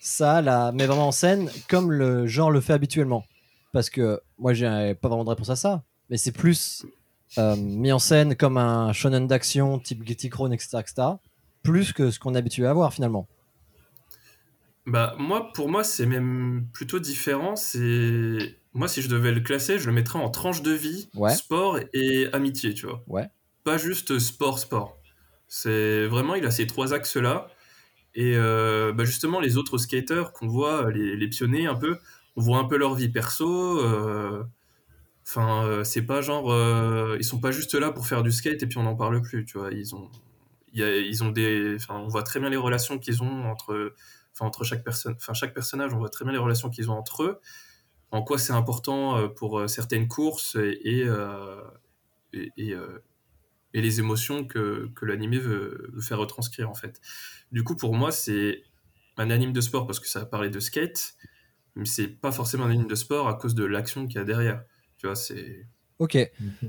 [0.00, 3.24] ça la met vraiment en scène comme le genre le fait habituellement?
[3.72, 6.84] Parce que moi, j'ai pas vraiment de réponse à ça, mais c'est plus
[7.38, 11.08] euh, mis en scène comme un shonen d'action type Getty Crown, etc., etc.,
[11.62, 13.28] plus que ce qu'on est habitué à voir finalement.
[14.86, 17.54] Bah, moi, pour moi, c'est même plutôt différent.
[17.56, 21.34] C'est moi, si je devais le classer, je le mettrais en tranche de vie, Ouais.
[21.34, 23.02] sport et amitié, tu vois.
[23.06, 23.28] Ouais.
[23.64, 24.98] Pas juste sport, sport.
[25.48, 27.48] C'est vraiment, il a ces trois axes-là.
[28.14, 31.98] Et euh, bah, justement, les autres skaters qu'on voit, les, les pionniers un peu,
[32.36, 33.80] on voit un peu leur vie perso.
[33.84, 34.44] euh,
[35.26, 38.62] Enfin, euh, c'est pas genre, euh, ils sont pas juste là pour faire du skate
[38.62, 39.70] et puis on n'en parle plus, tu vois.
[39.70, 40.10] Ils ont,
[40.72, 43.44] il y a- ils ont des, enfin, on voit très bien les relations qu'ils ont
[43.50, 43.94] entre,
[44.40, 46.94] enfin, entre chaque personne, enfin, chaque personnage, on voit très bien les relations qu'ils ont
[46.94, 47.40] entre eux.
[48.10, 51.62] En quoi c'est important euh, pour euh, certaines courses et et, euh,
[52.32, 52.74] et, et,
[53.74, 57.00] et les émotions que, que l'animé veut, veut faire retranscrire en fait.
[57.52, 58.62] Du coup, pour moi, c'est
[59.16, 61.14] un anime de sport parce que ça va parler de skate,
[61.76, 64.24] mais c'est pas forcément un anime de sport à cause de l'action qu'il y a
[64.24, 64.62] derrière.
[64.98, 65.66] Tu vois, c'est
[65.98, 66.16] Ok.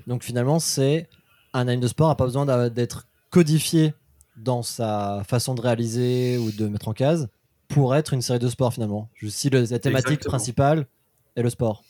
[0.08, 1.08] Donc finalement, c'est
[1.54, 3.94] un anime de sport n'a pas besoin d'être codifié
[4.36, 7.30] dans sa façon de réaliser ou de mettre en case
[7.74, 9.10] pour être une série de sport finalement.
[9.16, 10.32] Je- Si le- la thématique Exactement.
[10.32, 10.88] principale
[11.36, 11.84] est le sport.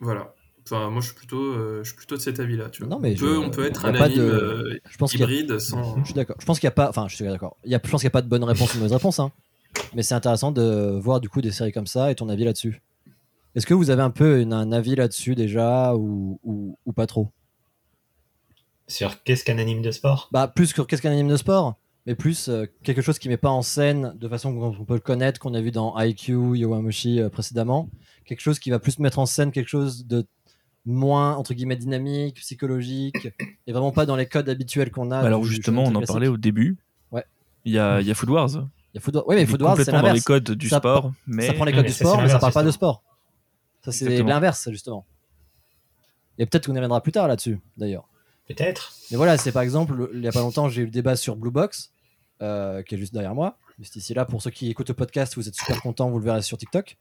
[0.00, 0.34] voilà.
[0.66, 2.70] Enfin, moi, je suis plutôt, euh, je suis plutôt de cet avis-là.
[2.70, 2.88] Tu vois.
[2.88, 5.20] Non, mais on, peut, je- on peut être un anime de- euh, Je pense qu'il
[5.20, 5.98] y a- hybride sans.
[6.00, 6.36] Je suis d'accord.
[6.40, 6.88] Je pense qu'il n'y a pas.
[6.88, 7.58] Enfin, je suis d'accord.
[7.64, 8.94] Il y a, je pense qu'il n'y a pas de bonne réponse ou de mauvaise
[8.94, 9.18] réponse.
[9.20, 9.30] hein.
[9.94, 12.80] Mais c'est intéressant de voir du coup des séries comme ça et ton avis là-dessus.
[13.54, 17.06] Est-ce que vous avez un peu une- un avis là-dessus déjà ou, ou, ou pas
[17.06, 17.28] trop?
[18.88, 20.28] Sur qu'est-ce qu'un anime de sport?
[20.32, 21.76] Bah plus que qu'est-ce qu'un anime de sport,
[22.06, 25.00] mais plus euh, quelque chose qui met pas en scène de façon qu'on peut le
[25.00, 27.88] connaître, qu'on a vu dans IQ, Yowamushi euh, précédemment.
[28.26, 30.26] Quelque chose qui va plus mettre en scène quelque chose de
[30.86, 33.28] moins entre guillemets dynamique, psychologique,
[33.66, 35.18] et vraiment pas dans les codes habituels qu'on a.
[35.18, 36.08] Alors du justement, on en classique.
[36.08, 36.76] parlait au début.
[37.10, 37.24] Ouais.
[37.64, 38.50] Il y a, il y a Food Wars.
[38.52, 40.78] Il y a Food Wars- Oui, mais Food Wars, c'est dans les codes du Ça
[40.78, 43.02] sport, mais Ça prend les codes Mais du sport, mais ça parle pas de sport.
[43.82, 45.06] Ça, c'est l'inverse, justement.
[46.38, 48.08] Et peut-être qu'on y reviendra plus tard là-dessus, d'ailleurs.
[48.48, 48.92] Peut-être.
[49.10, 51.36] Mais voilà, c'est par exemple, il y a pas longtemps, j'ai eu le débat sur
[51.36, 51.92] Blue Box,
[52.42, 53.58] euh, qui est juste derrière moi.
[53.78, 56.24] Juste ici là, pour ceux qui écoutent le podcast, vous êtes super contents, vous le
[56.24, 56.96] verrez sur TikTok.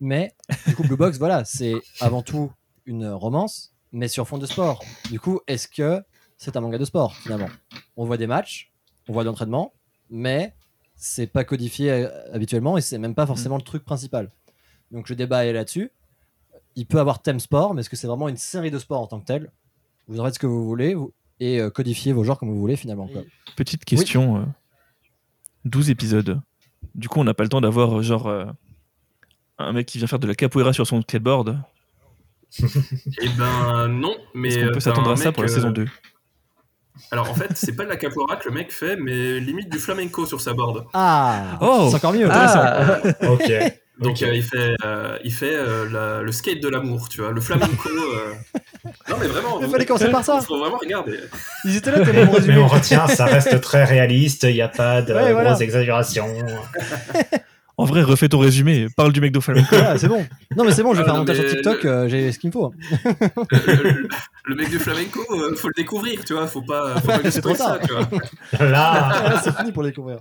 [0.00, 0.34] Mais
[0.66, 2.52] du coup, Blue Box, voilà, c'est avant tout
[2.86, 4.84] une romance, mais sur fond de sport.
[5.10, 6.02] Du coup, est-ce que
[6.36, 7.48] c'est un manga de sport finalement?
[7.96, 8.72] On voit des matchs,
[9.08, 9.72] on voit de l'entraînement,
[10.10, 10.54] mais
[10.96, 14.28] c'est pas codifié euh, habituellement et c'est même pas forcément le truc principal.
[14.90, 15.90] Donc le débat est là-dessus.
[16.74, 19.06] Il peut avoir thème sport, mais est-ce que c'est vraiment une série de sport en
[19.06, 19.52] tant que telle?
[20.08, 20.96] Vous en faites ce que vous voulez
[21.42, 23.08] et euh, codifiez vos genres comme vous voulez finalement.
[23.08, 23.22] quoi.
[23.56, 24.36] Petite question.
[24.36, 24.44] euh,
[25.64, 26.40] 12 épisodes.
[26.94, 28.44] Du coup, on n'a pas le temps d'avoir euh, genre euh,
[29.58, 31.58] un mec qui vient faire de la capoeira sur son skateboard.
[33.22, 34.48] Eh ben non, mais.
[34.48, 35.86] Est-ce qu'on euh, peut s'attendre à ça pour la euh, saison 2
[37.10, 39.78] Alors en fait, c'est pas de la capoeira que le mec fait, mais limite du
[39.78, 40.84] flamenco sur sa board.
[40.92, 42.28] Ah Oh C'est encore mieux.
[42.30, 43.50] Ah, Ok.
[44.02, 47.30] Donc euh, il fait, euh, il fait euh, la- le skate de l'amour, tu vois,
[47.32, 47.88] le flamenco.
[47.88, 48.32] euh.
[49.08, 49.58] Non mais vraiment.
[49.60, 50.38] Il vous- fallait commencer par ça.
[50.42, 51.18] Il faut vraiment regarder.
[51.64, 55.02] Ils étaient là tellement Mais on retient, ça reste très réaliste, il n'y a pas
[55.02, 55.50] de Ouais, voilà.
[55.50, 56.28] grosses exagérations.
[57.78, 58.86] En vrai, refais ton résumé.
[58.96, 59.66] Parle du mec de flamenco.
[59.74, 60.24] Voilà, c'est bon.
[60.54, 62.30] Non, mais c'est bon, je vais Ah, faire un montage sur TikTok, le- euh, j'ai
[62.30, 62.72] ce qu'il me faut.
[63.50, 64.08] Le, le-
[64.44, 67.40] le mec du flamenco, euh, faut le découvrir, tu vois, faut pas, faut pas laisser
[67.40, 67.80] trop ça, tard.
[67.80, 67.92] tu
[68.58, 68.66] vois.
[68.68, 70.18] Là, Ah, là, c'est fini pour le découvrir.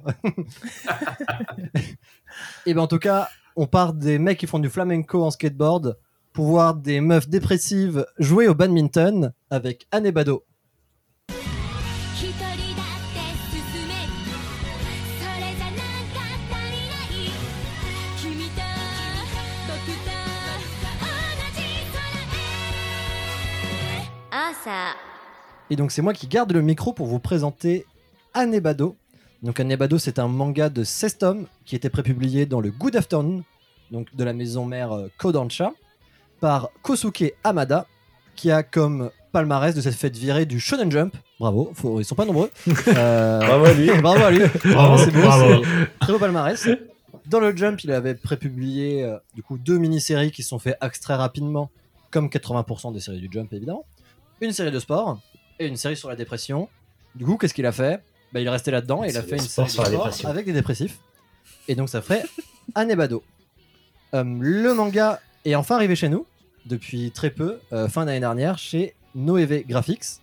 [2.65, 5.97] Et ben en tout cas, on part des mecs qui font du flamenco en skateboard
[6.33, 10.43] pour voir des meufs dépressives jouer au badminton avec Anne Bado.
[24.33, 24.93] Ah,
[25.69, 27.85] et donc c'est moi qui garde le micro pour vous présenter
[28.33, 28.95] Anne Bado,
[29.43, 32.95] donc Anne Bado, c'est un manga de 16 tomes qui était prépublié dans le Good
[32.95, 33.43] Afternoon,
[33.91, 35.73] donc de la maison mère euh, Kodansha,
[36.39, 37.87] par Kosuke Hamada,
[38.35, 41.15] qui a comme palmarès de cette fête virée du Shonen Jump.
[41.39, 42.51] Bravo, faut- ils sont pas nombreux.
[42.87, 43.89] Euh, Bravo à lui.
[44.01, 44.43] Bravo à lui.
[44.65, 45.63] Bravo, c'est beau, bravo.
[45.99, 46.67] très beau palmarès.
[47.27, 51.17] Dans le Jump, il avait prépublié euh, du coup deux mini-séries qui sont faites extraits
[51.17, 51.71] rapidement,
[52.11, 53.85] comme 80% des séries du Jump évidemment.
[54.41, 55.19] Une série de sport
[55.59, 56.67] et une série sur la dépression.
[57.15, 58.01] Du coup, qu'est-ce qu'il a fait?
[58.33, 60.99] Bah, Il est resté là-dedans et il a fait une série de avec des dépressifs.
[61.67, 62.23] Et donc ça ferait
[62.75, 63.23] Anebado.
[64.13, 66.25] Euh, le manga est enfin arrivé chez nous
[66.65, 70.19] depuis très peu, euh, fin d'année dernière, chez Noeve Graphics.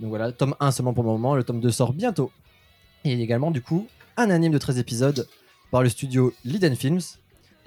[0.00, 2.30] Donc voilà, tome 1 seulement pour le moment, le tome 2 sort bientôt.
[3.04, 3.86] Et il y a également du coup
[4.16, 5.28] un anime de 13 épisodes
[5.70, 7.00] par le studio Liden Films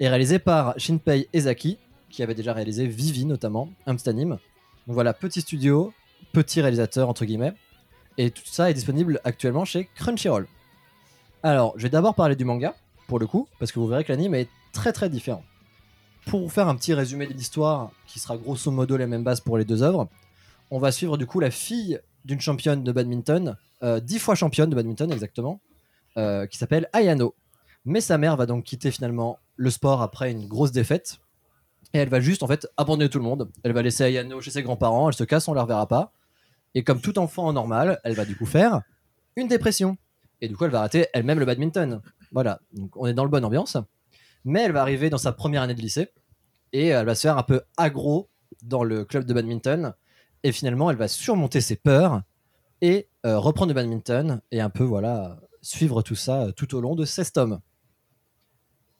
[0.00, 1.78] et réalisé par Shinpei Ezaki
[2.10, 4.38] qui avait déjà réalisé Vivi notamment, un petit anime.
[4.86, 5.92] Donc voilà, petit studio,
[6.32, 7.52] petit réalisateur entre guillemets.
[8.18, 10.48] Et tout ça est disponible actuellement chez Crunchyroll.
[11.44, 12.74] Alors, je vais d'abord parler du manga,
[13.06, 15.44] pour le coup, parce que vous verrez que l'anime est très très différent.
[16.26, 19.40] Pour vous faire un petit résumé de l'histoire, qui sera grosso modo les mêmes bases
[19.40, 20.08] pour les deux œuvres,
[20.72, 24.68] on va suivre du coup la fille d'une championne de badminton, euh, dix fois championne
[24.68, 25.60] de badminton exactement,
[26.16, 27.36] euh, qui s'appelle Ayano.
[27.84, 31.20] Mais sa mère va donc quitter finalement le sport après une grosse défaite.
[31.94, 33.48] Et elle va juste en fait abandonner tout le monde.
[33.62, 36.12] Elle va laisser Ayano chez ses grands-parents, elle se casse, on la reverra pas.
[36.78, 38.82] Et comme tout enfant normal, elle va du coup faire
[39.34, 39.96] une dépression.
[40.40, 42.00] Et du coup, elle va arrêter elle-même le badminton.
[42.30, 43.76] Voilà, donc on est dans le bonne ambiance.
[44.44, 46.12] Mais elle va arriver dans sa première année de lycée
[46.72, 48.30] et elle va se faire un peu aggro
[48.62, 49.92] dans le club de badminton.
[50.44, 52.22] Et finalement, elle va surmonter ses peurs
[52.80, 56.80] et euh, reprendre le badminton et un peu voilà suivre tout ça euh, tout au
[56.80, 57.58] long de 16 tomes.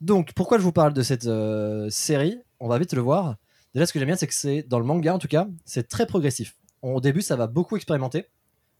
[0.01, 2.41] Donc, pourquoi je vous parle de cette euh, série?
[2.59, 3.37] On va vite le voir.
[3.73, 5.87] Déjà, ce que j'aime bien, c'est que c'est dans le manga, en tout cas, c'est
[5.87, 6.58] très progressif.
[6.81, 8.27] Au début, ça va beaucoup expérimenter,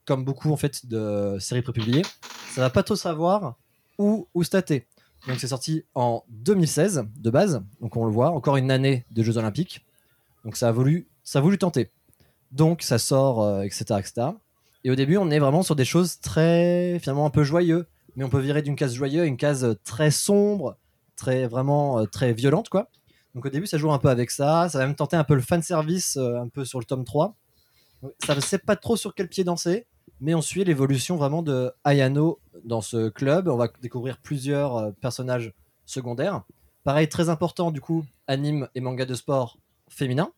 [0.06, 2.04] comme beaucoup en fait de séries prépubliées.
[2.52, 3.58] Ça va pas trop savoir
[3.98, 4.88] où où stater.
[5.28, 7.62] Donc, c'est sorti en 2016 de base.
[7.82, 9.86] Donc, on le voit, encore une année de Jeux Olympiques.
[10.46, 11.08] Donc, ça a voulu,
[11.60, 11.92] tenter.
[12.52, 14.02] Donc, ça sort, euh, etc..
[14.86, 17.88] Et au début, on est vraiment sur des choses très, finalement, un peu joyeux.
[18.16, 20.78] Mais on peut virer d'une case joyeuse à une case très sombre,
[21.16, 22.90] très vraiment euh, très violente, quoi.
[23.36, 24.70] Donc au début, ça joue un peu avec ça.
[24.70, 27.06] Ça va même tenter un peu le fan service, euh, un peu sur le tome
[27.06, 27.36] 3.
[28.26, 29.86] Ça ne sait pas trop sur quel pied danser,
[30.22, 33.48] mais on suit l'évolution vraiment de Ayano dans ce club.
[33.48, 35.54] On va découvrir plusieurs euh, personnages
[35.86, 36.44] secondaires.
[36.84, 39.58] Pareil, très important du coup, anime et manga de sport
[39.90, 40.32] féminin.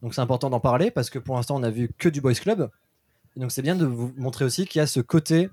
[0.00, 2.34] Donc c'est important d'en parler parce que pour l'instant, on a vu que du boys
[2.34, 2.70] club.
[3.36, 5.48] Et donc c'est bien de vous montrer aussi qu'il y a ce côté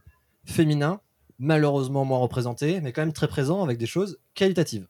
[0.46, 1.02] féminin,
[1.38, 4.88] malheureusement moins représenté, mais quand même très présent avec des choses qualitatives.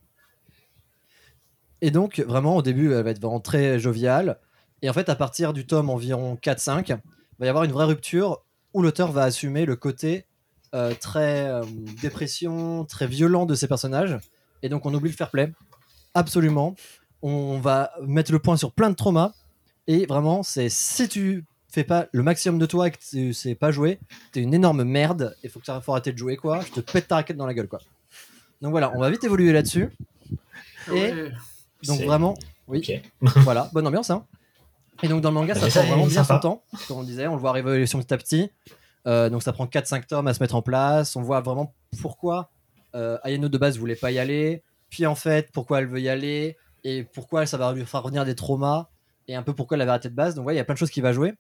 [1.81, 4.39] Et donc, vraiment, au début, elle va être vraiment très joviale.
[4.81, 6.95] Et en fait, à partir du tome environ 4-5, il
[7.39, 8.41] va y avoir une vraie rupture
[8.73, 10.25] où l'auteur va assumer le côté
[10.75, 11.63] euh, très euh,
[12.01, 14.17] dépression, très violent de ses personnages.
[14.61, 15.51] Et donc, on oublie le fair play.
[16.13, 16.75] Absolument.
[17.21, 19.33] On va mettre le point sur plein de traumas.
[19.87, 23.55] Et vraiment, c'est si tu fais pas le maximum de toi et que tu sais
[23.55, 23.99] pas jouer,
[24.31, 25.35] t'es une énorme merde.
[25.43, 26.61] Il faut que tu faut arrêter de jouer, quoi.
[26.61, 27.79] Je te pète ta raquette dans la gueule, quoi.
[28.61, 29.89] Donc voilà, on va vite évoluer là-dessus.
[30.87, 31.31] Et Ouais.
[31.83, 32.35] donc vraiment,
[32.67, 34.09] oui, voilà, bonne ambiance.
[34.09, 34.25] Hein.
[35.03, 37.27] Et donc dans le manga, Ah, ça prend vraiment bien son temps, comme on disait,
[37.27, 38.51] on le voit arriver évolution petit à petit.
[39.07, 41.15] Euh, donc ça prend 4-5 tomes à se mettre en place.
[41.15, 42.51] On voit vraiment pourquoi
[42.95, 46.09] euh, Ayano de base voulait pas y aller, puis en fait pourquoi elle veut y
[46.09, 48.89] aller, et pourquoi ça va lui faire revenir des traumas,
[49.27, 50.35] et un peu pourquoi elle avait arrêté de base.
[50.35, 51.33] Donc ouais, il y a plein de choses qui va jouer.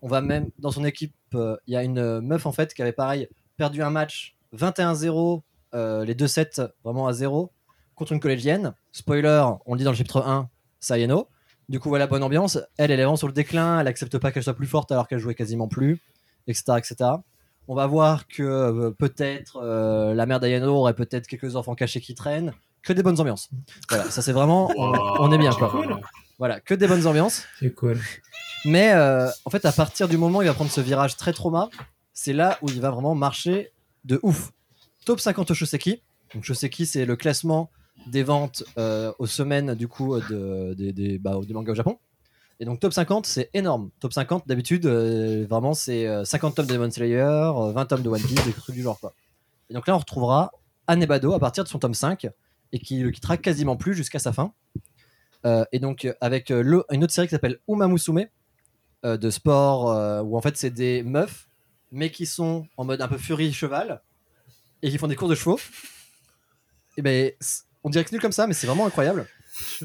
[0.00, 2.82] On va même, dans son équipe, euh, il y a une meuf en fait qui
[2.82, 5.42] avait pareil perdu un match 21-0,
[5.74, 7.52] euh, les deux sets vraiment à 0
[7.94, 8.74] contre une collégienne.
[8.90, 10.48] spoiler, on le dit dans le chapitre 1,
[10.80, 11.28] Sayano.
[11.68, 12.58] Du coup, voilà, bonne ambiance.
[12.76, 15.08] Elle, elle est vraiment sur le déclin, elle accepte pas qu'elle soit plus forte alors
[15.08, 16.00] qu'elle jouait quasiment plus,
[16.46, 16.74] etc.
[16.78, 17.10] etc.
[17.68, 22.00] On va voir que euh, peut-être euh, la mère d'Ayano aurait peut-être quelques enfants cachés
[22.00, 22.52] qui traînent.
[22.82, 23.48] Que des bonnes ambiances.
[23.88, 24.72] Voilà, ça c'est vraiment.
[24.76, 25.72] On, on est bien, quoi.
[26.38, 27.44] Voilà, que des bonnes ambiances.
[27.60, 28.00] C'est cool.
[28.64, 31.32] Mais euh, en fait, à partir du moment où il va prendre ce virage très
[31.32, 31.68] trauma,
[32.12, 33.72] c'est là où il va vraiment marcher
[34.04, 34.50] de ouf.
[35.04, 36.02] Top 50 Shoseki.
[36.34, 37.70] Donc Shoseki, c'est le classement
[38.06, 41.98] des ventes euh, aux semaines du coup de, des- bah, mangas au Japon.
[42.60, 43.90] Et donc top 50, c'est énorme.
[44.00, 48.02] Top 50, d'habitude, euh, vraiment, c'est euh, 50 tomes de Demon Slayer, euh, 20 tomes
[48.02, 49.00] de One Piece, des trucs du genre.
[49.00, 49.14] Quoi.
[49.68, 50.52] Et donc là, on retrouvera
[50.86, 52.28] Anebado à partir de son tome 5
[52.72, 54.52] et qui le quittera quasiment plus jusqu'à sa fin.
[55.44, 58.26] Euh, et donc, euh, avec euh, une autre série qui s'appelle Umamusume,
[59.04, 61.48] euh, de sport, euh, où en fait, c'est des meufs,
[61.90, 64.02] mais qui sont en mode un peu furie cheval
[64.82, 65.58] et qui font des courses de chevaux.
[66.96, 67.32] Et ben,
[67.84, 69.26] on dirait que c'est nul comme ça, mais c'est vraiment incroyable.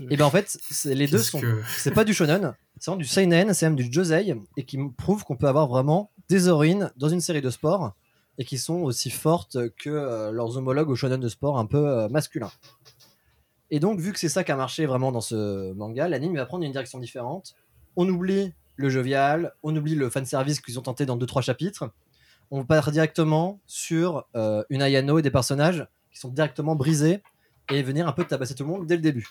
[0.09, 1.41] Et ben, en fait, les deux sont.
[1.41, 4.77] que- C'est pas du shonen, c'est vraiment du seinen, c'est même du josei, et qui
[4.97, 7.93] prouve qu'on peut avoir vraiment des héroïnes dans une série de sport
[8.37, 11.85] et qui sont aussi fortes que euh, leurs homologues au shonen de sport un peu
[11.87, 12.51] euh, masculin.
[13.71, 16.45] Et donc, vu que c'est ça qui a marché vraiment dans ce manga, l'anime va
[16.45, 17.55] prendre une direction différente.
[17.95, 21.89] On oublie le jovial, on oublie le fanservice qu'ils ont tenté dans 2-3 chapitres.
[22.51, 27.21] On part directement sur euh, une Ayano et des personnages qui sont directement brisés
[27.71, 29.27] et venir un peu tabasser tout le monde dès le début.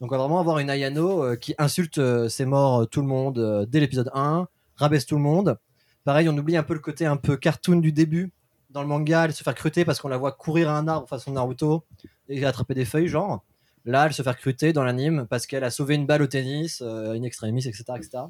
[0.00, 3.00] Donc, on va vraiment avoir une Ayano euh, qui insulte euh, ses morts euh, tout
[3.00, 5.58] le monde dès l'épisode 1, rabaisse tout le monde.
[6.04, 8.30] Pareil, on oublie un peu le côté un peu cartoon du début
[8.70, 11.08] dans le manga, elle se faire cruter parce qu'on la voit courir à un arbre
[11.08, 11.84] façon Naruto
[12.28, 13.42] et attraper des feuilles, genre.
[13.86, 16.82] Là, elle se fait recruter dans l'anime parce qu'elle a sauvé une balle au tennis,
[16.82, 18.24] in extremis, etc., etc.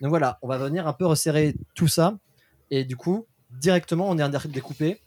[0.00, 2.18] Donc voilà, on va venir un peu resserrer tout ça.
[2.70, 5.00] Et du coup, directement, on est découper.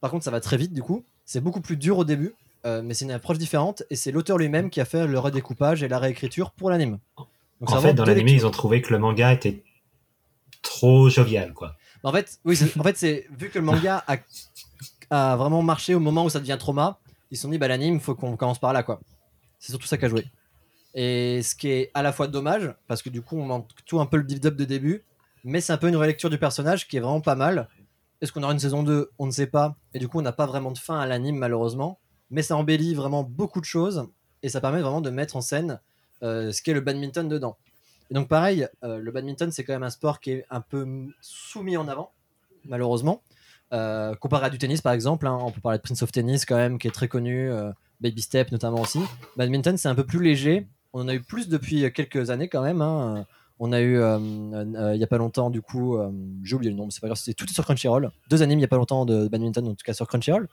[0.00, 1.04] Par contre, ça va très vite, du coup.
[1.24, 2.34] C'est beaucoup plus dur au début,
[2.66, 3.82] euh, mais c'est une approche différente.
[3.90, 6.98] Et c'est l'auteur lui-même qui a fait le redécoupage et la réécriture pour l'anime.
[7.66, 9.62] En fait, dans l'anime, ils ont trouvé que le manga était
[10.62, 11.76] trop jovial, quoi.
[12.02, 14.16] Bah, En fait, oui, en fait, c'est vu que le manga a,
[15.10, 16.98] a vraiment marché au moment où ça devient trauma,
[17.30, 19.00] ils se sont dit bah l'anime, faut qu'on commence par là quoi.
[19.58, 20.26] C'est surtout ça qu'a joué.
[20.94, 24.00] Et ce qui est à la fois dommage parce que du coup on manque tout
[24.00, 25.04] un peu le build-up de début,
[25.42, 27.68] mais c'est un peu une relecture du personnage qui est vraiment pas mal.
[28.20, 29.76] Est-ce qu'on aura une saison 2 On ne sait pas.
[29.94, 31.98] Et du coup on n'a pas vraiment de fin à l'anime malheureusement,
[32.32, 34.08] mais ça embellit vraiment beaucoup de choses
[34.42, 35.78] et ça permet vraiment de mettre en scène
[36.22, 37.56] euh, ce qu'est le badminton dedans.
[38.10, 40.86] Et donc pareil, euh, le badminton c'est quand même un sport qui est un peu
[41.20, 42.10] soumis en avant,
[42.64, 43.22] malheureusement.
[43.72, 46.44] Euh, comparé à du tennis par exemple, hein, on peut parler de Prince of Tennis
[46.44, 47.50] quand même, qui est très connu,
[48.00, 49.00] Baby Step notamment aussi.
[49.36, 52.62] Badminton c'est un peu plus léger, on en a eu plus depuis quelques années quand
[52.62, 52.80] même.
[52.82, 53.26] hein.
[53.58, 55.98] On a eu il y a pas longtemps du coup,
[56.42, 58.10] j'ai oublié le nom, c'est pas grave, c'était tout sur Crunchyroll.
[58.30, 60.48] Deux animes il y a pas longtemps de badminton, en tout cas sur Crunchyroll.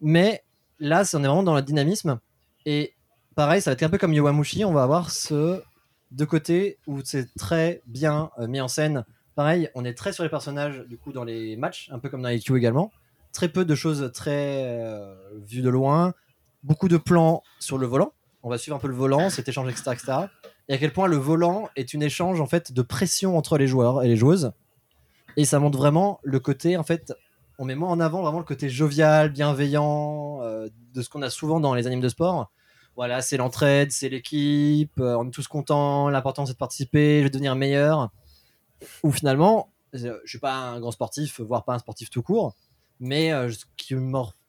[0.00, 0.42] Mais
[0.78, 2.18] là, on est vraiment dans le dynamisme.
[2.64, 2.94] Et
[3.34, 5.62] pareil, ça va être un peu comme Yowamushi, on va avoir ce
[6.10, 9.04] deux côtés où c'est très bien euh, mis en scène.
[9.34, 12.22] Pareil, on est très sur les personnages du coup dans les matchs, un peu comme
[12.22, 12.90] dans IQ également.
[13.32, 15.14] Très peu de choses très euh,
[15.44, 16.14] vues de loin,
[16.62, 18.12] beaucoup de plans sur le volant.
[18.42, 20.12] On va suivre un peu le volant, cet échange, etc., etc.
[20.68, 23.66] Et à quel point le volant est une échange en fait de pression entre les
[23.66, 24.52] joueurs et les joueuses.
[25.36, 27.12] Et ça montre vraiment le côté en fait,
[27.58, 31.30] on met moins en avant vraiment le côté jovial, bienveillant euh, de ce qu'on a
[31.30, 32.50] souvent dans les animes de sport.
[32.96, 37.24] Voilà, c'est l'entraide, c'est l'équipe, euh, on est tous contents, l'important c'est de participer, je
[37.24, 38.10] vais devenir meilleur.
[39.02, 42.54] Ou finalement, je suis pas un grand sportif, voire pas un sportif tout court,
[43.00, 43.94] mais euh, ce qui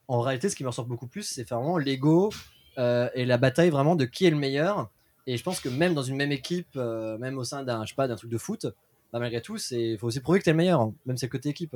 [0.09, 2.31] en réalité, ce qui me ressort beaucoup plus, c'est vraiment l'ego
[2.77, 4.89] et la bataille vraiment de qui est le meilleur.
[5.25, 8.29] Et je pense que même dans une même équipe, même au sein d'un, d'un truc
[8.29, 8.67] de foot,
[9.11, 11.25] bah, malgré tout, c'est faut aussi prouver que t'es le meilleur, hein, même si c'est
[11.25, 11.75] le côté équipe.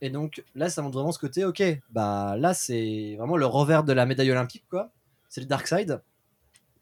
[0.00, 3.84] Et donc là, ça montre vraiment ce côté, ok, bah là, c'est vraiment le revers
[3.84, 4.90] de la médaille olympique, quoi.
[5.28, 6.00] C'est le dark side.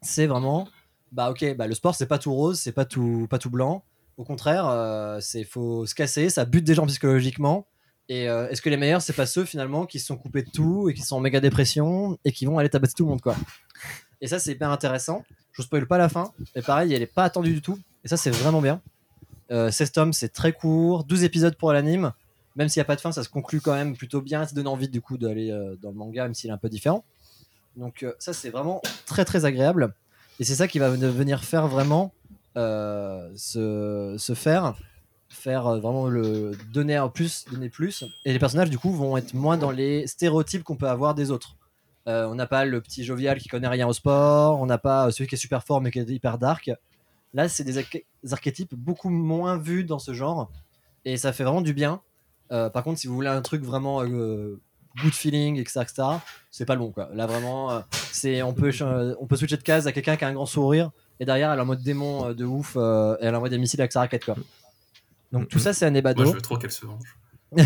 [0.01, 0.67] C'est vraiment,
[1.11, 3.83] bah ok, bah le sport, c'est pas tout rose, c'est pas tout, pas tout blanc.
[4.17, 7.67] Au contraire, euh, c'est faut se casser, ça bute des gens psychologiquement.
[8.09, 10.49] Et euh, est-ce que les meilleurs, c'est pas ceux finalement qui se sont coupés de
[10.49, 13.21] tout et qui sont en méga dépression et qui vont aller tabasser tout le monde,
[13.21, 13.35] quoi?
[14.21, 15.23] Et ça, c'est hyper intéressant.
[15.51, 17.79] Je vous spoil pas la fin, mais pareil, elle est pas attendue du tout.
[18.03, 18.81] Et ça, c'est vraiment bien.
[19.51, 22.13] Euh, 16 tomes, c'est très court, 12 épisodes pour l'anime.
[22.57, 24.45] Même s'il n'y a pas de fin, ça se conclut quand même plutôt bien.
[24.45, 26.69] Ça donne envie du coup d'aller euh, dans le manga, même s'il est un peu
[26.69, 27.05] différent.
[27.75, 29.93] Donc euh, ça, c'est vraiment très très agréable.
[30.39, 32.13] Et c'est ça qui va ven- venir faire vraiment
[32.57, 34.75] euh, se, faire,
[35.29, 38.03] faire vraiment le donner en plus, donner plus.
[38.25, 41.29] Et les personnages du coup vont être moins dans les stéréotypes qu'on peut avoir des
[41.31, 41.55] autres.
[42.09, 45.27] On n'a pas le petit jovial qui connaît rien au sport, on n'a pas celui
[45.27, 46.71] qui est super fort mais qui est hyper dark.
[47.33, 50.49] Là, c'est des, des archétypes beaucoup moins vus dans ce genre
[51.03, 52.01] et ça fait vraiment du bien.
[52.51, 54.59] Euh, par contre, si vous voulez un truc vraiment euh,
[55.01, 56.03] good feeling, etc., etc.,
[56.51, 57.09] c'est pas le bon quoi.
[57.13, 57.79] Là, vraiment, euh,
[58.11, 58.87] C'est on peut ch-
[59.19, 61.59] on peut switcher de case à quelqu'un qui a un grand sourire et derrière elle
[61.59, 63.99] est en mode démon euh, de ouf euh, et elle envoie des missiles avec sa
[64.01, 64.35] raquette quoi.
[65.31, 67.03] Donc tout ça c'est un Moi, je veux trop qu'elle se venge.
[67.55, 67.61] je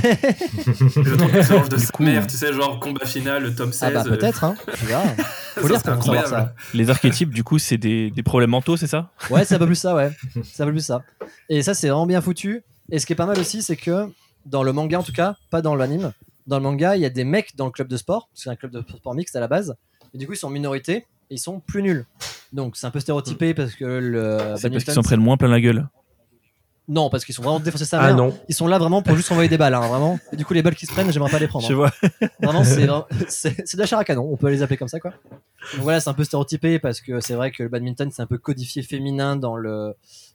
[1.10, 3.74] veux trop qu'elle se venge de sa mère, tu sais, genre combat final, le top
[3.74, 3.84] 16.
[3.84, 4.56] ah bah euh, peut-être hein.
[4.78, 5.04] Tu verras.
[5.56, 6.28] Faut ça lire pour incroyable.
[6.30, 6.54] ça.
[6.74, 9.12] Les archétypes, du coup, c'est des, des problèmes mentaux, c'est ça?
[9.30, 10.10] Ouais, c'est un peu plus ça, ouais.
[10.44, 11.04] C'est un peu plus ça.
[11.50, 12.64] Et ça, c'est vraiment bien foutu.
[12.90, 14.08] Et ce qui est pas mal aussi, c'est que
[14.46, 16.12] dans le manga, en tout cas, pas dans l'anime,
[16.48, 18.44] dans le manga, il y a des mecs dans le club de sport, parce que
[18.46, 19.76] c'est un club de sport mixte à la base.
[20.14, 20.96] Et du coup, ils sont en minorité
[21.30, 22.06] et ils sont plus nuls.
[22.52, 24.56] Donc, c'est un peu stéréotypé parce que le.
[24.58, 25.88] C'est parce qu'ils s'en prennent moins plein la gueule.
[26.88, 28.18] Non, parce qu'ils sont vraiment défoncés sa Ah mère.
[28.18, 28.38] non.
[28.50, 30.20] Ils sont là vraiment pour juste envoyer des balles, hein, vraiment.
[30.34, 31.66] Et du coup, les balles qui se prennent, j'aimerais pas les prendre.
[31.66, 31.76] Je hein.
[31.78, 31.92] vois.
[32.42, 34.90] Vraiment, c'est vra- c'est c'est de la chair à canon, on peut les appeler comme
[34.90, 35.12] ça, quoi.
[35.74, 38.26] Donc voilà, c'est un peu stéréotypé parce que c'est vrai que le badminton, c'est un
[38.26, 39.90] peu codifié féminin dans le,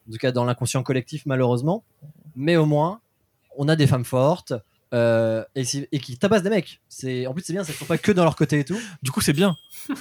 [0.09, 1.85] en tout cas dans l'inconscient collectif, malheureusement.
[2.37, 3.01] Mais au moins,
[3.57, 4.53] on a des femmes fortes
[4.95, 6.81] euh, et, qui tabassent des mecs.
[6.89, 8.78] C'est, en plus, c'est bien, ça ne sont pas que dans leur côté et tout.
[9.03, 9.57] Du coup, c'est bien.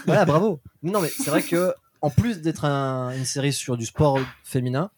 [0.06, 0.62] Voilà, bravo.
[0.84, 4.92] Non, mais c'est vrai que en plus d'être un- une série sur du sport féminin,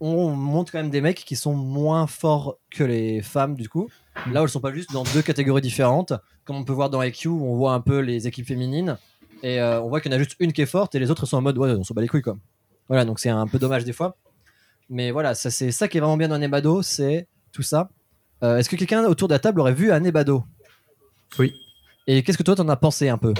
[0.00, 3.88] on montre quand même des mecs qui sont moins forts que les femmes du coup.
[4.30, 6.12] Là où elles sont pas juste dans deux catégories différentes,
[6.44, 8.98] comme on peut voir dans IQ où on voit un peu les équipes féminines
[9.42, 11.10] et euh, on voit qu'il y en a juste une qui est forte et les
[11.10, 12.36] autres sont en mode ouais on se bat les couilles quoi.
[12.88, 14.16] Voilà donc c'est un peu dommage des fois.
[14.90, 17.88] Mais voilà ça c'est ça qui est vraiment bien dans Nebado c'est tout ça.
[18.42, 20.44] Euh, Est-ce que quelqu'un autour de la table aurait vu un Nebado
[21.38, 21.54] Oui.
[22.06, 23.32] Et qu'est-ce que toi t'en as pensé un peu?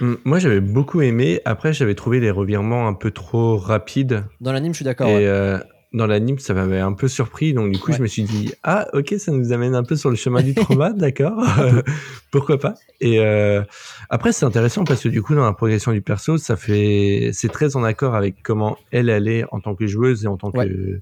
[0.00, 1.40] Hum, Moi, j'avais beaucoup aimé.
[1.44, 4.24] Après, j'avais trouvé les revirements un peu trop rapides.
[4.40, 5.08] Dans l'anime je suis d'accord.
[5.08, 5.26] Et ouais.
[5.26, 5.58] euh,
[5.92, 7.54] dans l'anime, ça m'avait un peu surpris.
[7.54, 7.96] Donc, du coup, Ouais.
[7.96, 10.54] je me suis dit, ah, ok, ça nous amène un peu sur le chemin du
[10.54, 11.42] trauma, d'accord.
[12.32, 12.74] Pourquoi pas?
[13.00, 13.62] Et euh,
[14.10, 17.48] après, c'est intéressant parce que du coup, dans la progression du perso, ça fait, c'est
[17.50, 20.50] très en accord avec comment elle, elle est en tant que joueuse et en tant
[20.50, 20.68] Ouais.
[20.68, 21.00] que,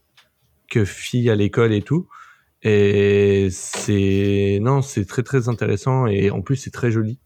[0.74, 2.08] que fille à l'école et tout.
[2.62, 6.06] Et c'est, non, c'est très, très intéressant.
[6.06, 7.18] Et en plus, c'est très joli.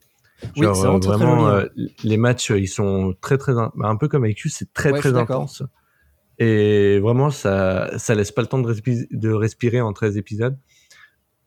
[0.56, 3.72] Oui, Genre, vraiment très, très vraiment, joli, euh, les matchs, ils sont très, très, in-
[3.82, 5.62] un peu comme avec tu, c'est très, Ouais, très intense.
[6.38, 10.56] Et vraiment, ça, ça laisse pas le temps de, respi- de respirer en 13 épisodes.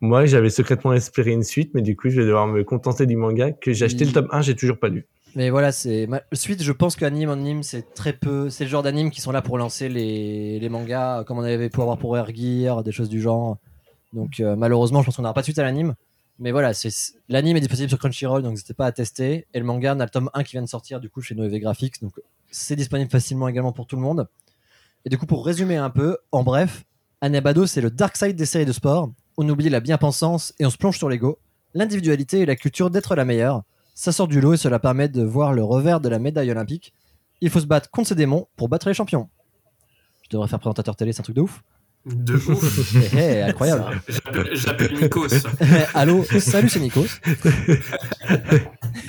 [0.01, 3.15] Moi, j'avais secrètement espéré une suite, mais du coup, je vais devoir me contenter du
[3.15, 5.07] manga que j'ai acheté le tome 1, j'ai toujours pas lu.
[5.35, 6.61] Mais voilà, c'est suite.
[6.61, 8.49] Je pense qu'anime anime, c'est très peu.
[8.49, 11.69] C'est le genre d'anime qui sont là pour lancer les, les mangas, comme on avait
[11.69, 13.57] pu avoir pour Air des choses du genre.
[14.13, 15.95] Donc euh, malheureusement, je pense qu'on n'aura pas de suite à l'anime.
[16.39, 16.89] Mais voilà, c'est
[17.29, 19.47] l'anime est disponible sur Crunchyroll, donc n'hésitez pas à tester.
[19.53, 21.35] Et le manga, on a le tome 1 qui vient de sortir du coup chez
[21.35, 22.13] Noévé Graphics, donc
[22.49, 24.27] c'est disponible facilement également pour tout le monde.
[25.05, 26.83] Et du coup, pour résumer un peu, en bref,
[27.21, 29.11] Anabado, c'est le dark side des séries de sport.
[29.37, 31.39] On oublie la bien-pensance et on se plonge sur l'ego,
[31.73, 33.61] l'individualité et la culture d'être la meilleure.
[34.01, 36.91] Ça sort du lot et cela permet de voir le revers de la médaille olympique.
[37.39, 39.29] Il faut se battre contre ses démons pour battre les champions.
[40.23, 41.61] Je devrais faire présentateur télé, c'est un truc de ouf.
[42.07, 42.95] De ouf.
[43.13, 44.01] Eh, eh, incroyable.
[44.07, 45.27] J'appelle- J'appelle Nikos.
[45.93, 47.05] Allô, salut, c'est Nikos.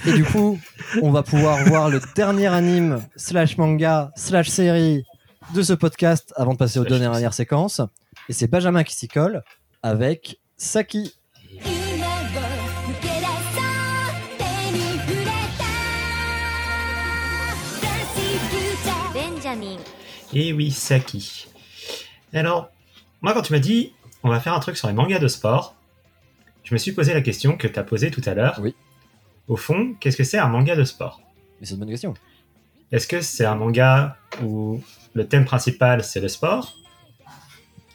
[0.06, 0.58] Et du coup,
[1.00, 5.04] on va pouvoir voir le dernier anime slash manga slash série
[5.54, 7.80] de ce podcast avant de passer aux deux dernières séquences.
[8.28, 9.42] Et c'est Benjamin qui s'y colle
[9.82, 11.14] avec Saki.
[20.32, 21.46] Et oui, Saki.
[22.32, 22.70] Alors,
[23.20, 23.92] moi, quand tu m'as dit,
[24.22, 25.76] on va faire un truc sur les mangas de sport,
[26.64, 28.58] je me suis posé la question que tu as posée tout à l'heure.
[28.62, 28.74] Oui.
[29.48, 31.20] Au fond, qu'est-ce que c'est un manga de sport?
[31.60, 32.14] Mais c'est une bonne question.
[32.92, 34.80] Est-ce que c'est un manga où
[35.14, 36.76] le thème principal c'est le sport?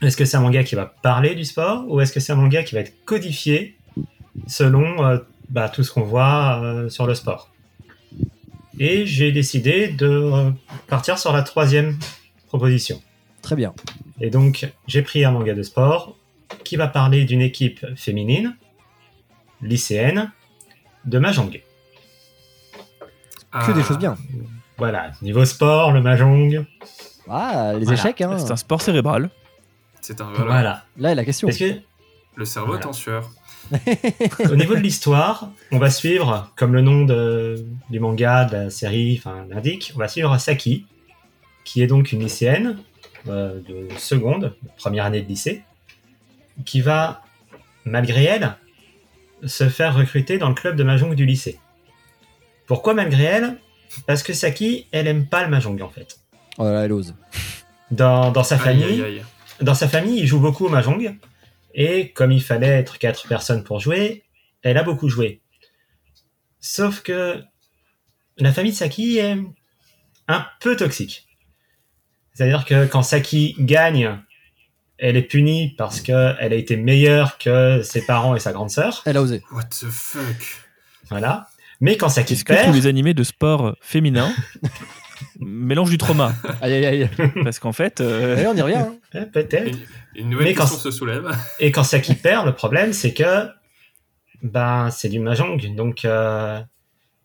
[0.01, 1.85] Est-ce que c'est un manga qui va parler du sport?
[1.87, 3.77] Ou est-ce que c'est un manga qui va être codifié
[4.45, 5.17] selon euh,
[5.49, 7.51] bah, tout ce qu'on voit euh, sur le sport?
[8.79, 10.51] Et j'ai décidé de euh,
[10.87, 11.97] partir sur la troisième
[12.47, 13.01] proposition.
[13.41, 13.73] Très bien.
[14.19, 16.15] Et donc, j'ai pris un manga de sport
[16.63, 18.55] qui va parler d'une équipe féminine,
[19.61, 20.31] lycéenne,
[21.05, 21.61] de Mahjong.
[23.65, 24.17] Que des choses bien.
[24.77, 26.65] Voilà, niveau sport, le Mahjong.
[27.29, 27.99] Ah, les Voilà.
[27.99, 28.37] échecs, hein.
[28.37, 29.29] C'est un sport cérébral.
[30.01, 30.45] C'est un Voilà.
[30.45, 30.83] voilà.
[30.97, 31.47] Là est la question.
[31.49, 31.79] Que,
[32.35, 32.83] Le cerveau Voilà.
[32.83, 33.29] est en sueur.
[34.51, 38.69] au niveau de l'histoire, on va suivre, comme le nom de- du manga, de la
[38.69, 40.85] série l'indique, on va suivre Saki,
[41.67, 42.77] qui est donc une lycéenne
[43.27, 45.63] euh, de seconde, première année de lycée,
[46.65, 47.21] qui va,
[47.83, 48.55] malgré elle,
[49.43, 51.59] se faire recruter dans le club de Mahjong du lycée.
[52.67, 53.57] Pourquoi malgré elle?
[54.05, 56.19] Parce que Saki, elle aime pas le Mahjong en fait.
[56.57, 57.15] Oh là là, elle ose.
[57.91, 59.23] Dans, dans sa Aïe, famille, aïe, aïe.
[59.61, 61.17] dans sa famille, il joue beaucoup au mahjong.
[61.73, 64.23] Et comme il fallait être quatre personnes pour jouer,
[64.61, 65.41] elle a beaucoup joué.
[66.61, 67.41] Sauf que
[68.37, 69.37] la famille de Saki est
[70.29, 71.26] un peu toxique.
[72.37, 74.15] C'est-à-dire que quand Saki gagne,
[74.99, 79.01] elle est punie parce qu'elle a été meilleure que ses parents et sa grande sœur.
[79.07, 79.41] Elle a osé.
[79.51, 80.61] What the fuck?
[81.09, 81.47] Voilà.
[81.81, 84.31] Mais quand Saki Est-ce que perd, tous les animés de sport féminin?
[85.39, 86.31] Mélangent du trauma
[86.61, 87.09] Aïe, aïe, aïe.
[87.43, 88.75] Parce qu'en fait, euh, on y revient.
[88.75, 88.95] hein.
[89.15, 89.67] eh, peut-être.
[90.15, 91.35] Une, une nouvelle Mais quand- se soulève.
[91.59, 93.47] Et quand Saki perd, le problème, c'est que
[94.43, 95.73] ben, c'est du mahjong.
[95.75, 96.59] Donc, euh,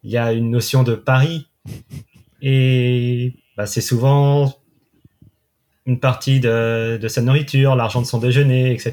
[0.05, 1.49] il y a une notion de pari.
[2.41, 4.55] Et ben, c'est souvent
[5.87, 8.93] une partie de, de sa nourriture, l'argent de son déjeuner, etc.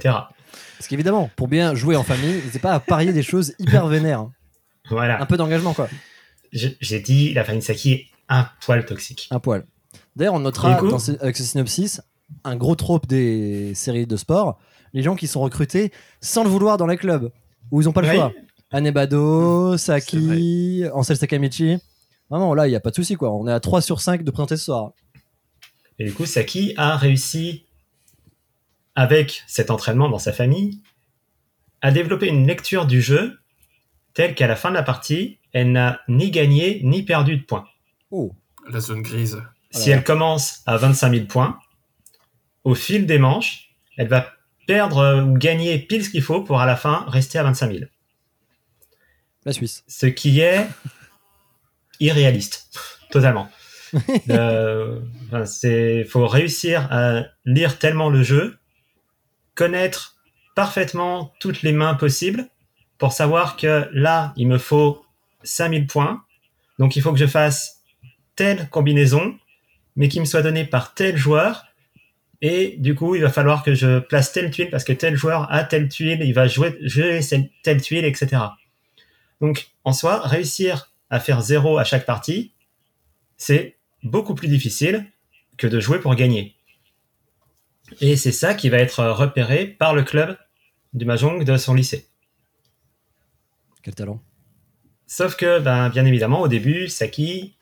[0.78, 4.28] Parce qu'évidemment, pour bien jouer en famille, n'hésitez pas à parier des choses hyper vénères.
[4.90, 5.22] Voilà.
[5.22, 5.88] Un peu d'engagement, quoi.
[6.52, 9.28] Je- J'ai dit, la famille Saki est un poil toxique.
[9.32, 9.66] Un poil.
[10.16, 12.02] D'ailleurs, on notera coup- dans ce- avec ce synopsis
[12.44, 14.60] un gros trope des séries de sport
[14.94, 15.92] les gens qui sont recrutés
[16.22, 17.32] sans le vouloir dans les clubs
[17.72, 18.16] où ils n'ont pas le Oui.
[18.16, 18.32] choix.
[18.72, 21.78] Anebado, C'est Saki, Ansel Sakamichi.
[22.30, 23.32] Vraiment, là, il n'y a pas de souci, quoi.
[23.34, 24.92] On est à 3 sur 5 de présenter ce soir.
[26.00, 27.66] Et du coup, Saki a réussi,
[28.96, 30.82] avec cet entraînement dans sa famille,
[31.82, 33.38] à développer une lecture du jeu
[34.14, 37.66] telle qu'à la fin de la partie, elle n'a ni gagné ni perdu de points.
[38.12, 38.34] Oh,
[38.70, 39.42] La zone grise.
[39.72, 41.60] Si elle commence à 25 000 points,
[42.64, 44.34] au fil des manches, elle va
[44.68, 47.86] perdre ou gagner pile ce qu'il faut pour à la fin rester à 25 000.
[49.46, 49.84] la Suisse.
[49.88, 50.68] Ce qui est
[52.00, 52.70] irréaliste,
[53.12, 53.50] totalement.
[54.30, 55.00] Euh,
[56.08, 58.58] faut réussir à lire tellement le jeu,
[59.56, 60.18] connaître
[60.56, 62.48] parfaitement toutes les mains possibles
[62.98, 65.04] pour savoir que là, il me faut
[65.44, 66.24] 5000 points.
[66.78, 67.82] Donc, il faut que je fasse
[68.36, 69.38] telle combinaison,
[69.96, 71.66] mais qui me soit donnée par tel joueur.
[72.42, 75.52] Et du coup, il va falloir que je place telle tuile parce que tel joueur
[75.52, 77.20] a telle tuile, il va jouer, jouer
[77.64, 78.42] telle tuile, etc.
[79.42, 82.54] Donc, en soi, réussir à faire zéro à chaque partie,
[83.38, 85.06] c'est beaucoup plus difficile
[85.58, 86.56] que de jouer pour gagner.
[88.02, 90.38] Et c'est ça qui va être repéré par le club
[90.94, 92.08] du Mahjong de son lycée.
[93.84, 94.22] Quel talent.
[95.08, 97.56] Sauf que, ben, bien évidemment, au début, Saki,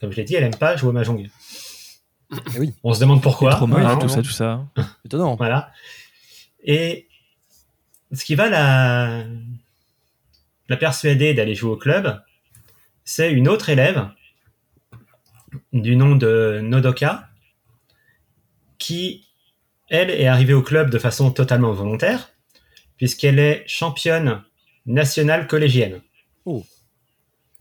[0.00, 1.28] comme je l'ai dit, elle aime pas jouer au Mahjong.
[2.32, 2.74] Eh oui.
[2.82, 3.50] On se demande pourquoi.
[3.50, 4.66] trauma, hein, tout ça, tout ça.
[5.04, 5.34] Étonnant.
[5.36, 5.72] Voilà.
[6.62, 7.08] Et
[8.12, 9.24] ce qui va la,
[10.68, 12.20] la persuader d'aller jouer au club,
[13.04, 14.08] c'est une autre élève
[15.72, 17.28] du nom de Nodoka
[18.78, 19.28] qui,
[19.88, 22.30] elle, est arrivée au club de façon totalement volontaire,
[22.96, 24.42] puisqu'elle est championne
[24.86, 26.00] nationale collégienne.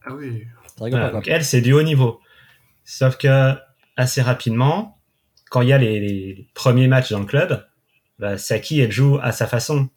[0.05, 0.45] Ah oui.
[0.77, 2.21] Voilà, donc elle, c'est du haut niveau.
[2.85, 3.55] Sauf que
[3.97, 4.97] assez rapidement,
[5.49, 7.65] quand il y a les, les premiers matchs dans le club,
[8.17, 9.89] bah, Saki, elle joue à sa façon.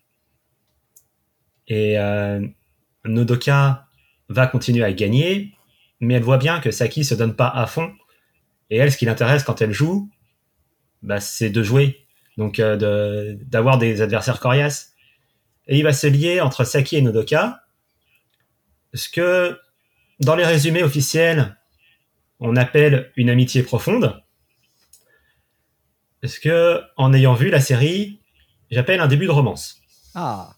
[1.68, 2.44] Et euh,
[3.04, 3.86] Nodoka
[4.28, 5.54] va continuer à gagner,
[6.02, 7.94] mais elle voit bien que Saki se donne pas à fond.
[8.70, 10.10] Et elle, ce qui l'intéresse quand elle joue,
[11.02, 12.06] bah, c'est de jouer.
[12.36, 14.92] Donc euh, de- d'avoir des adversaires coriaces.
[15.68, 17.62] Et il va se lier entre Saki et Nodoka.
[18.94, 19.58] Ce que
[20.20, 21.56] dans les résumés officiels,
[22.40, 24.22] on appelle une amitié profonde.
[26.24, 28.20] Ce que, en ayant vu la série,
[28.70, 29.80] j'appelle un début de romance?
[30.14, 30.54] Ah,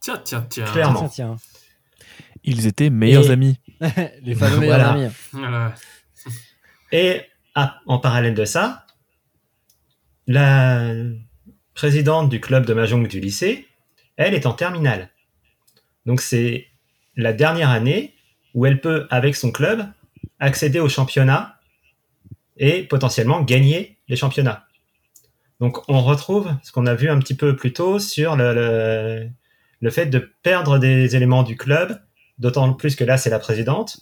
[0.00, 0.64] Tiens, tiens, tiens.
[0.64, 1.08] Clairement.
[1.08, 1.36] tiens,
[2.44, 3.58] Ils étaient meilleurs Et- amis.
[4.22, 4.90] Les fameux meilleurs Voilà.
[4.92, 5.12] amis.
[5.32, 5.74] Voilà.
[6.92, 7.22] Et
[7.54, 8.86] ah, en parallèle de ça,
[10.26, 10.92] la
[11.74, 13.66] présidente du club de Mahjong du lycée,
[14.16, 15.10] elle est en terminale.
[16.06, 16.66] Donc c'est
[17.16, 18.14] la dernière année
[18.54, 19.86] où elle peut, avec son club,
[20.38, 21.58] accéder au championnat
[22.56, 24.66] et potentiellement gagner les championnats.
[25.60, 29.28] Donc on retrouve ce qu'on a vu un petit peu plus tôt sur le, le,
[29.80, 31.98] le fait de perdre des éléments du club,
[32.38, 33.98] d'autant plus que là c'est la présidente.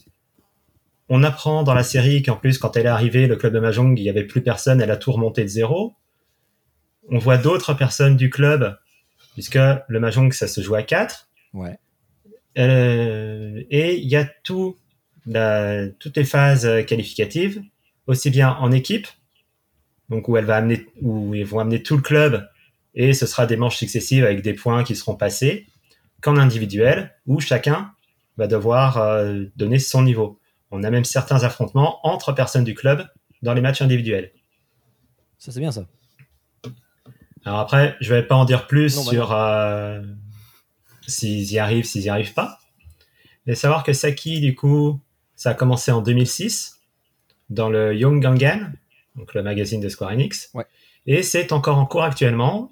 [1.09, 3.99] On apprend dans la série qu'en plus, quand elle est arrivée, le club de Mahjong,
[3.99, 5.95] il n'y avait plus personne, elle a tout remonté de zéro.
[7.09, 8.79] On voit d'autres personnes du club,
[9.35, 9.59] puisque
[9.89, 11.29] le Mahjong, ça se joue à 4.
[11.53, 11.79] Ouais.
[12.59, 14.77] Euh, et il y a tout,
[15.27, 17.61] la- toutes les phases qualificatives,
[18.07, 19.09] aussi bien en équipe,
[20.11, 22.49] donc où elle va amener, où ils vont amener tout le club,
[22.95, 25.67] et ce sera des manches successives avec des points qui seront passés,
[26.21, 27.91] qu'en individuel, où chacun
[28.41, 30.41] va devoir euh, donner son niveau.
[30.71, 33.07] On a même certains affrontements entre personnes du club
[33.43, 34.33] dans les matchs individuels.
[35.39, 35.87] Ça, c'est bien, ça.
[37.45, 40.03] Alors après, je vais pas en dire plus Non, bah sur euh,
[41.07, 42.59] s'ils y arrivent, s'ils y arrivent pas.
[43.47, 45.01] Mais savoir que Saki, du coup,
[45.35, 46.81] ça a commencé en 2006
[47.49, 48.73] dans le Young Gangan,
[49.17, 50.51] donc le magazine de Square Enix.
[50.55, 50.67] Ouais.
[51.07, 52.71] Et c'est encore en cours actuellement.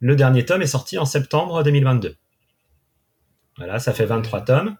[0.00, 2.16] Le dernier tome est sorti en septembre 2022.
[3.58, 4.76] Voilà, ça fait 23 tomes.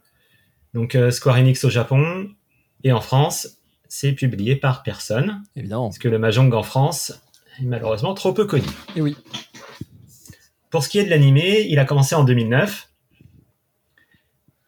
[0.76, 2.28] Donc euh, Square Enix au Japon
[2.84, 5.88] et en France, c'est publié par personne, Évidemment.
[5.88, 7.18] parce que le Mahjong en France
[7.58, 8.66] est malheureusement trop peu connu.
[8.94, 9.16] Et oui.
[10.68, 12.90] Pour ce qui est de l'animé, il a commencé en 2009.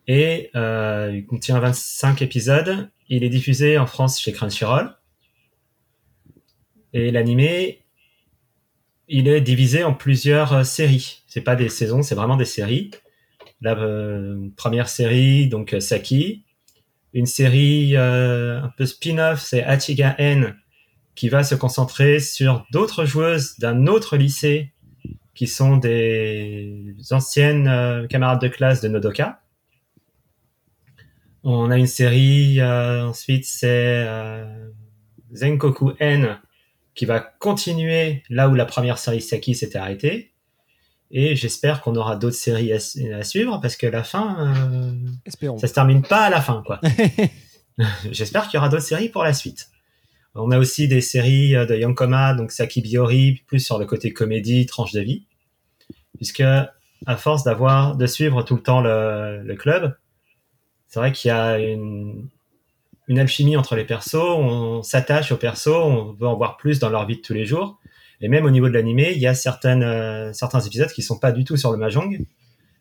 [0.07, 2.89] Et euh, il contient 25 épisodes.
[3.11, 4.97] Il est diffusé en France chez Crunchyroll.
[6.95, 7.85] Et l'animé,
[9.09, 11.23] il est divisé en plusieurs euh, séries.
[11.27, 12.93] C'est pas des saisons, c'est vraiment des séries.
[13.61, 16.45] La euh, première série, donc euh, Saki.
[17.13, 20.55] Une série euh, un peu spin-off, c'est Achiga N,
[21.15, 24.73] qui va se concentrer sur d'autres joueuses d'un autre lycée
[25.35, 29.41] qui sont des anciennes camarades de classe de Nodoka.
[31.45, 34.07] On a une série, euh, ensuite c'est
[35.33, 36.39] Zenkoku N,
[36.95, 40.33] qui va continuer là où la première série Saki s'était arrêtée.
[41.11, 44.93] Et j'espère qu'on aura d'autres séries à, su- à suivre parce que la fin, euh,
[45.25, 45.57] Espérons.
[45.59, 46.81] ça se termine pas à la fin, quoi.
[48.11, 49.69] J'espère qu'il y aura d'autres séries pour la suite.
[50.35, 54.13] On a aussi des séries euh, de Yankoma, donc Saki Biori, plus sur le côté
[54.13, 55.25] comédie, tranche de vie.
[56.17, 59.97] Puisque, à force d'avoir, de suivre tout le temps le, le club,
[60.89, 62.29] c'est vrai qu'il y a une,
[63.07, 66.91] une alchimie entre les persos, on s'attache aux persos, on veut en voir plus dans
[66.91, 67.79] leur vie de tous les jours.
[68.21, 71.19] Et même au niveau de l'animé, il y a certaines, euh, certains épisodes qui sont
[71.19, 72.25] pas du tout sur le mahjong,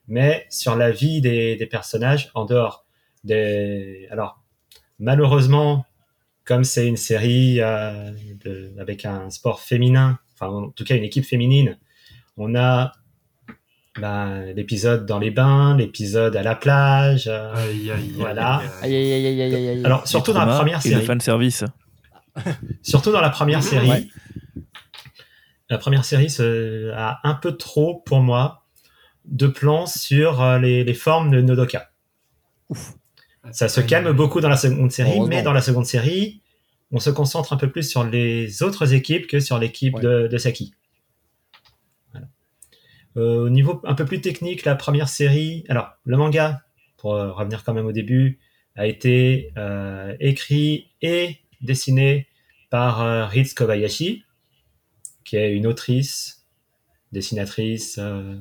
[0.08, 2.86] mais sur la vie des, des personnages en dehors.
[3.24, 4.08] Des...
[4.10, 4.42] Alors,
[5.00, 5.86] malheureusement,
[6.46, 8.12] comme c'est une série euh,
[8.46, 11.78] de- avec un sport féminin, enfin en tout cas une équipe féminine,
[12.38, 12.94] on a
[14.00, 18.62] ben, l'épisode dans les bains, l'épisode à la plage, euh, Aïe, aïe, aïe, voilà.
[18.82, 19.82] aïe.
[19.84, 21.64] Alors surtout dans la première et le série, fan service.
[22.82, 24.08] surtout dans la première série, Ouais.
[25.70, 28.66] La première série se- a un peu trop pour moi
[29.26, 31.92] de plans sur euh, les, les formes de Nodoka.
[33.52, 36.42] Ça se calme beaucoup dans la seconde série, mais dans la seconde série,
[36.92, 40.02] on se concentre un peu plus sur les autres équipes que sur l'équipe Ouais.
[40.02, 40.74] de, de Saki.
[42.12, 42.28] Voilà.
[43.18, 46.62] Euh, au niveau un peu plus technique, la première série, alors le manga,
[46.98, 48.40] pour euh, revenir quand même au début,
[48.76, 52.28] a été euh, écrit et dessiné
[52.70, 54.24] par euh, Ritz Kobayashi,
[55.28, 56.46] qui est une autrice,
[57.12, 58.38] dessinatrice, euh,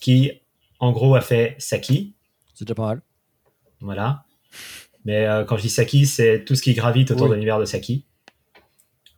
[0.00, 0.32] qui
[0.78, 2.14] en gros a fait Saki,
[2.54, 3.02] C'est déjà pas mal.
[3.80, 4.24] voilà.
[5.04, 7.30] Mais euh, quand je dis Saki, c'est tout ce qui gravite autour Oui.
[7.30, 8.06] de l'univers de Saki.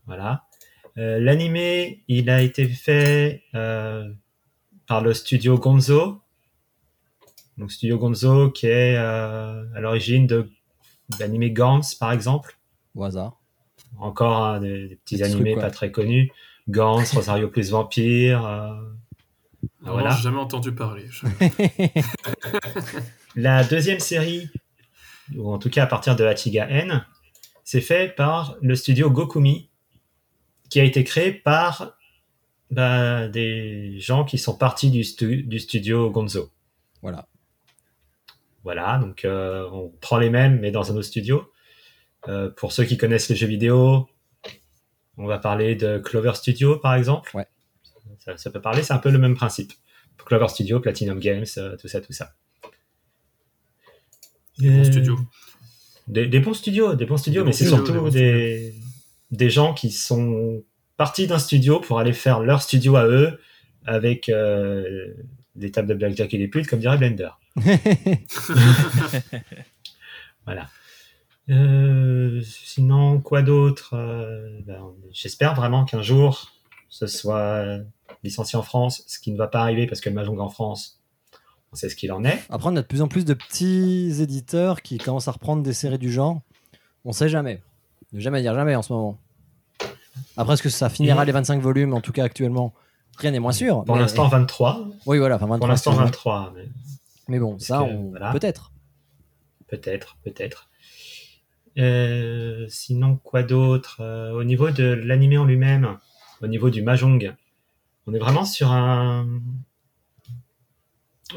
[0.07, 0.47] Voilà.
[0.99, 6.21] Euh, L'animé, il a été fait par le studio Gonzo.
[7.57, 10.51] Donc studio Gonzo qui est à l'origine de
[11.21, 12.59] l'animé Gantz par exemple.
[12.97, 13.41] Au hasard.
[13.99, 16.33] Encore des, des petits Petit animés pas très connus.
[16.69, 18.45] Gantz, Rosario plus Vampire.
[18.47, 18.75] euh,
[19.83, 20.11] Alors, voilà.
[20.11, 21.07] j'ai jamais entendu parler.
[21.11, 21.27] Je-
[23.37, 24.49] La deuxième série,
[25.37, 27.05] ou en tout cas à partir de Hachiga N,
[27.65, 29.71] c'est fait par le studio Gokumi,
[30.69, 31.97] qui a été créé par
[32.71, 36.51] bah, des gens qui sont partis du, stu- du studio Gonzo.
[37.01, 37.27] Voilà.
[38.65, 41.51] Voilà, donc euh, on prend les mêmes, mais dans un autre studio.
[42.29, 44.09] Euh, pour ceux qui connaissent les jeux vidéo,
[45.19, 47.31] on va parler de Clover Studio, par exemple.
[47.37, 47.47] Ouais.
[48.19, 49.73] Ça, ça peut parler, c'est un peu le même principe.
[50.25, 52.35] Clover Studio, Platinum Games, euh, tout ça, tout ça.
[54.59, 55.19] Des bons Euh, studios.
[56.09, 58.75] Des, des bons studios, des bons studios, Des mais c'est surtout des bons des,
[59.31, 60.63] des gens qui sont
[60.97, 63.41] partis d'un studio pour aller faire leur studio à eux
[63.85, 65.15] avec euh,
[65.57, 67.31] des tables de blackjack et des putes, comme dirait Blender.
[70.45, 70.69] Voilà.
[71.51, 76.53] Euh, sinon, quoi d'autre Euh, ben, J'espère vraiment qu'un jour,
[76.89, 77.79] ce soit
[78.23, 81.01] licencié en France, ce qui ne va pas arriver parce que le Mahjong en France,
[81.73, 82.41] on sait ce qu'il en est.
[82.51, 85.73] Après, on a de plus en plus de petits éditeurs qui commencent à reprendre des
[85.73, 86.41] séries du genre.
[87.05, 87.63] On sait jamais.
[88.13, 89.19] Ne jamais dire jamais en ce moment.
[90.37, 92.73] Après, est-ce que ça finira Et- les 25 volumes En tout cas, actuellement,
[93.17, 93.85] rien n'est moins sûr.
[93.85, 94.87] Pour mais- l'instant, 23.
[95.07, 95.37] Oui, voilà.
[95.37, 96.05] Enfin, 23, Pour l'instant, excuse-moi.
[96.07, 96.53] 23.
[96.55, 96.69] mais
[97.29, 98.11] Mais bon, ça, on...
[98.11, 98.31] voilà.
[98.33, 98.71] peut-être.
[99.67, 100.69] Peut-être, peut-être.
[101.79, 105.99] Euh, sinon, quoi d'autre Euh, Au niveau de l'animé en lui-même,
[106.43, 107.35] au niveau du mahjong,
[108.07, 109.41] on est vraiment sur un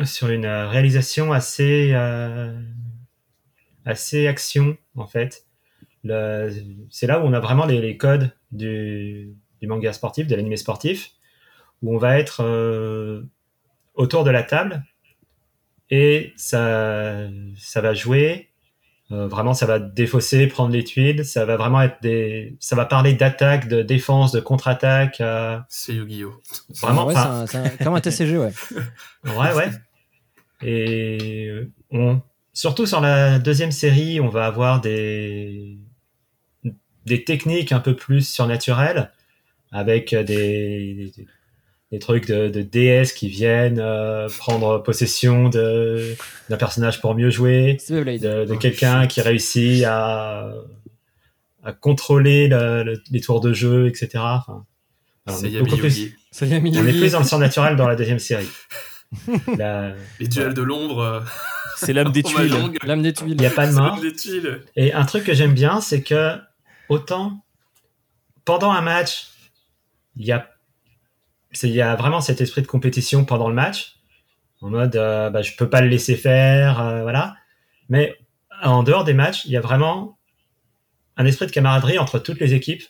[0.03, 2.59] sur une réalisation assez euh,
[3.85, 5.45] assez action en fait.
[6.03, 10.57] C'est là où on a vraiment les, les codes du, du manga sportif, de l'animé
[10.57, 11.11] sportif,
[11.81, 12.43] où on va être
[13.95, 14.83] autour de la table
[15.89, 18.49] et ça, ça va jouer.
[19.11, 21.25] Euh, vraiment, ça va défausser, prendre les tuiles.
[21.25, 25.21] Ça va vraiment être des, ça va parler d'attaque, de défense, de contre-attaque.
[25.21, 26.33] euh, C'est Yu-Gi-Oh!
[26.81, 28.51] vraiment, Ouais, enfin, c'est un- c'est un- comme un TCG, ouais.
[29.25, 29.69] ouais, ouais.
[30.63, 31.51] Et
[31.91, 32.19] on,
[32.53, 35.77] surtout sur la deuxième série, on va avoir des,
[37.05, 39.11] des techniques un peu plus surnaturelles
[39.71, 40.23] avec des,
[41.15, 41.27] des,
[41.95, 46.13] des trucs de, de DS qui viennent euh, prendre possession de
[46.49, 50.51] d'un personnage pour mieux jouer, de, de quelqu'un qui réussit à
[51.63, 54.09] à contrôler le- le- les tours de jeu, etc.
[54.15, 54.65] Enfin,
[55.25, 56.13] alors, on C'est est plus, Yugi.
[56.31, 58.47] Ça vient on est plus dans le surnaturel dans la deuxième série.
[59.57, 60.99] La- Les duels de l'ombre.
[60.99, 61.19] euh,
[61.77, 62.51] C'est l'âme des tuiles.
[62.51, 62.77] Mahjong.
[62.83, 63.31] L'âme des tuiles.
[63.31, 63.97] Il n'y a pas de mort.
[64.75, 66.35] Et un truc que j'aime bien, c'est que
[66.89, 67.41] autant
[68.43, 69.29] pendant un match,
[70.17, 70.47] il y a,
[71.63, 73.97] il y a vraiment cet esprit de compétition pendant le match,
[74.61, 77.35] en mode euh, bah, je peux pas le laisser faire, euh, voilà.
[77.89, 78.15] Mais
[78.63, 80.17] en dehors des matchs, il y a vraiment
[81.17, 82.83] un esprit de camaraderie entre toutes les équipes.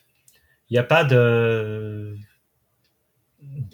[0.69, 2.17] Il n'y a pas de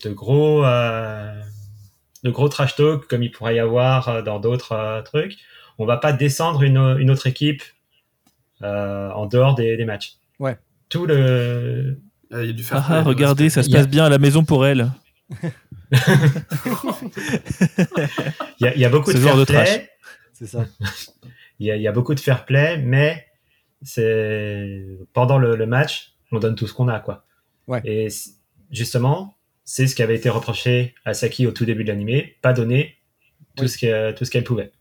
[0.04, 1.42] de gros euh,
[2.24, 5.38] de gros trash talk comme il pourrait y avoir euh, dans d'autres euh, trucs.
[5.78, 7.64] On va pas descendre une, une autre équipe
[8.62, 10.18] en dehors des, des matchs.
[10.38, 10.56] Ouais.
[10.90, 12.00] Tout le
[12.34, 14.18] il y a du fair Ah, play, ah, regardez, ça se passe bien à la
[14.20, 14.91] maison pour elle.
[15.32, 15.49] il
[18.60, 19.90] y a, il y a beaucoup Ce de genre fair play.
[20.34, 20.66] C'est ça.
[21.60, 23.28] Il y a, il y a beaucoup de fair play, mais
[23.82, 27.26] c'est pendant le, le match, on donne tout ce qu'on a, quoi.
[27.68, 27.82] Ouais.
[27.84, 28.08] Et
[28.72, 32.53] justement, c'est ce qui avait été reproché à Saki au tout début de l'animé, pas
[32.53, 32.98] donner
[33.56, 33.70] tout Oui.
[33.70, 34.72] ce qu'elle pouvait.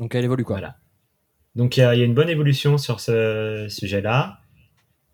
[0.00, 0.56] Donc elle évolue quoi.
[0.56, 0.76] Voilà.
[1.54, 4.40] Donc il y, y a une bonne évolution sur ce sujet-là,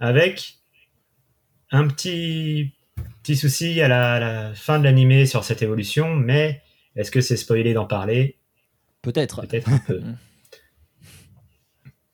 [0.00, 0.58] avec
[1.70, 2.72] un petit
[3.22, 6.60] petit souci à la, à la fin de l'animé sur cette évolution, mais
[6.94, 8.38] est-ce que c'est spoilé d'en parler
[9.02, 9.40] Peut-être.
[9.46, 10.02] Peut-être un peu.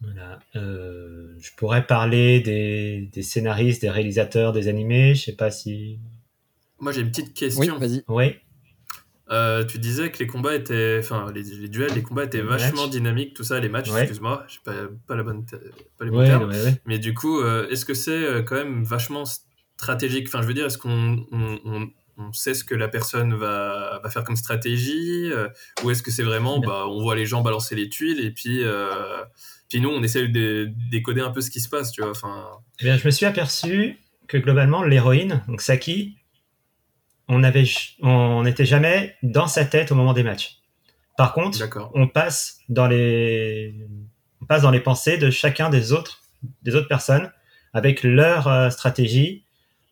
[0.03, 0.39] Voilà.
[0.57, 5.15] Euh, je pourrais parler des, des scénaristes, des réalisateurs des animés.
[5.15, 5.99] Je sais pas si.
[6.79, 7.79] Moi, j'ai une petite Oui, question.
[7.79, 8.03] vas-y.
[8.09, 8.37] Oui.
[9.31, 12.43] Euh, tu disais que les combats étaient, enfin, les, les duels, les combats étaient Les
[12.43, 12.91] vachement matchs.
[12.91, 13.89] dynamiques, tout ça, les matchs.
[13.91, 14.01] Ouais.
[14.03, 14.73] Excuse-moi, j'ai pas,
[15.07, 16.51] pas la bonne, pas les bons Ouais, termes.
[16.51, 16.81] ouais.
[16.85, 19.25] Mais du coup, euh, est-ce que c'est euh, quand même vachement
[19.77, 20.27] stratégique?
[20.27, 21.89] Enfin, je veux dire, est-ce qu'on on, on-
[22.23, 25.49] on sait ce que la personne va, va faire comme stratégie euh,
[25.85, 28.63] Ou est-ce que c'est vraiment, bah, on voit les gens balancer les tuiles et puis,
[29.71, 32.45] puis nous, on essaie de décoder un peu ce qui se passe, tu vois Enfin,
[32.81, 33.97] Eh bien, je me suis aperçu
[34.29, 36.17] que globalement, l'héroïne, donc Saki,
[37.33, 37.65] on avait,
[38.03, 40.59] on n'était jamais dans sa tête au moment des matchs.
[41.17, 41.59] Par contre,
[41.95, 43.75] on passe dans les,
[44.43, 46.21] on passe dans les pensées de chacun des autres,
[46.63, 47.31] des autres personnes
[47.73, 49.45] avec leur euh, stratégie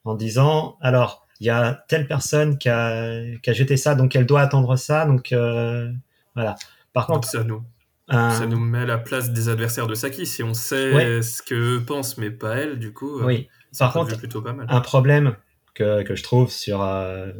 [0.04, 4.16] en disant, alors, il y a telle personne qui a, qui a jeté ça, donc
[4.16, 5.88] elle doit attendre ça, donc euh,
[6.34, 6.56] voilà.
[6.92, 7.62] Par Donc contre, ça nous,
[8.08, 10.26] un- ça nous met à la place des adversaires de Saki.
[10.26, 11.22] Si on sait Ouais.
[11.22, 13.48] ce qu'eux pensent, mais pas elle, du coup, euh, oui.
[13.78, 14.66] Par contre, plutôt pas mal.
[14.70, 15.36] un problème
[15.78, 17.32] que, que je trouve sur, euh,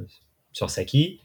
[0.53, 1.21] sur Saki,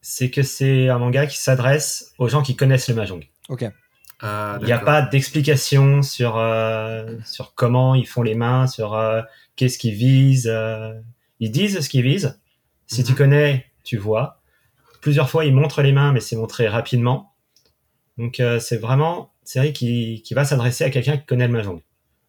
[0.00, 3.24] c'est que c'est un manga qui s'adresse aux gens qui connaissent le Mahjong.
[3.48, 3.64] Ok.
[4.20, 8.94] Ah, Il n'y a pas d'explication sur, euh, sur comment ils font les mains, sur
[8.94, 9.20] euh,
[9.56, 10.48] qu'est-ce qu'ils visent.
[10.50, 10.94] euh.
[11.40, 12.40] Ils disent ce qu'ils visent.
[12.86, 13.18] Si tu Mhm.
[13.18, 14.40] connais, tu vois.
[15.02, 17.34] Plusieurs fois, ils montrent les mains, mais c'est montré rapidement.
[18.16, 21.52] Donc, euh, c'est vraiment une série qui, qui va s'adresser à quelqu'un qui connaît le
[21.52, 21.82] Mahjong.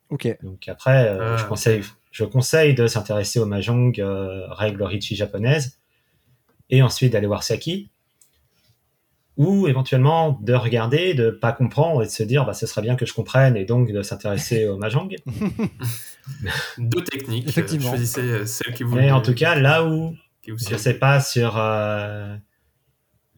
[0.09, 0.27] Ok.
[0.43, 1.81] Donc après, euh, Ah, je, conseille,
[2.17, 5.77] je conseille de s'intéresser au Mahjong, euh, règles Richi japonaises,
[6.71, 7.91] et ensuite d'aller voir Saki,
[9.37, 12.95] ou éventuellement de regarder, de pas comprendre et de se dire, bah, ce serait bien
[12.95, 15.15] que je comprenne, et donc de s'intéresser au Mahjong.
[16.79, 17.47] Deux techniques.
[17.47, 17.85] Effectivement.
[17.85, 18.95] euh, Choisissez euh, celle qui vous.
[18.95, 20.15] Mais en tout cas, là où
[20.47, 20.77] je sied.
[20.79, 22.35] sais pas sur euh,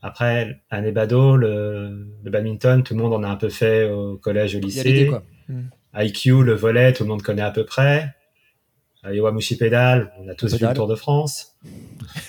[0.01, 4.15] après un Ebado, le, le badminton, tout le monde en a un peu fait au
[4.17, 5.07] collège, au Il y a lycée.
[5.07, 5.23] quoi.
[6.01, 8.15] IQ, le volet, tout le monde connaît à peu près.
[9.05, 11.55] Euh, Iwamushi pédale, on a tous vu le Tour de France.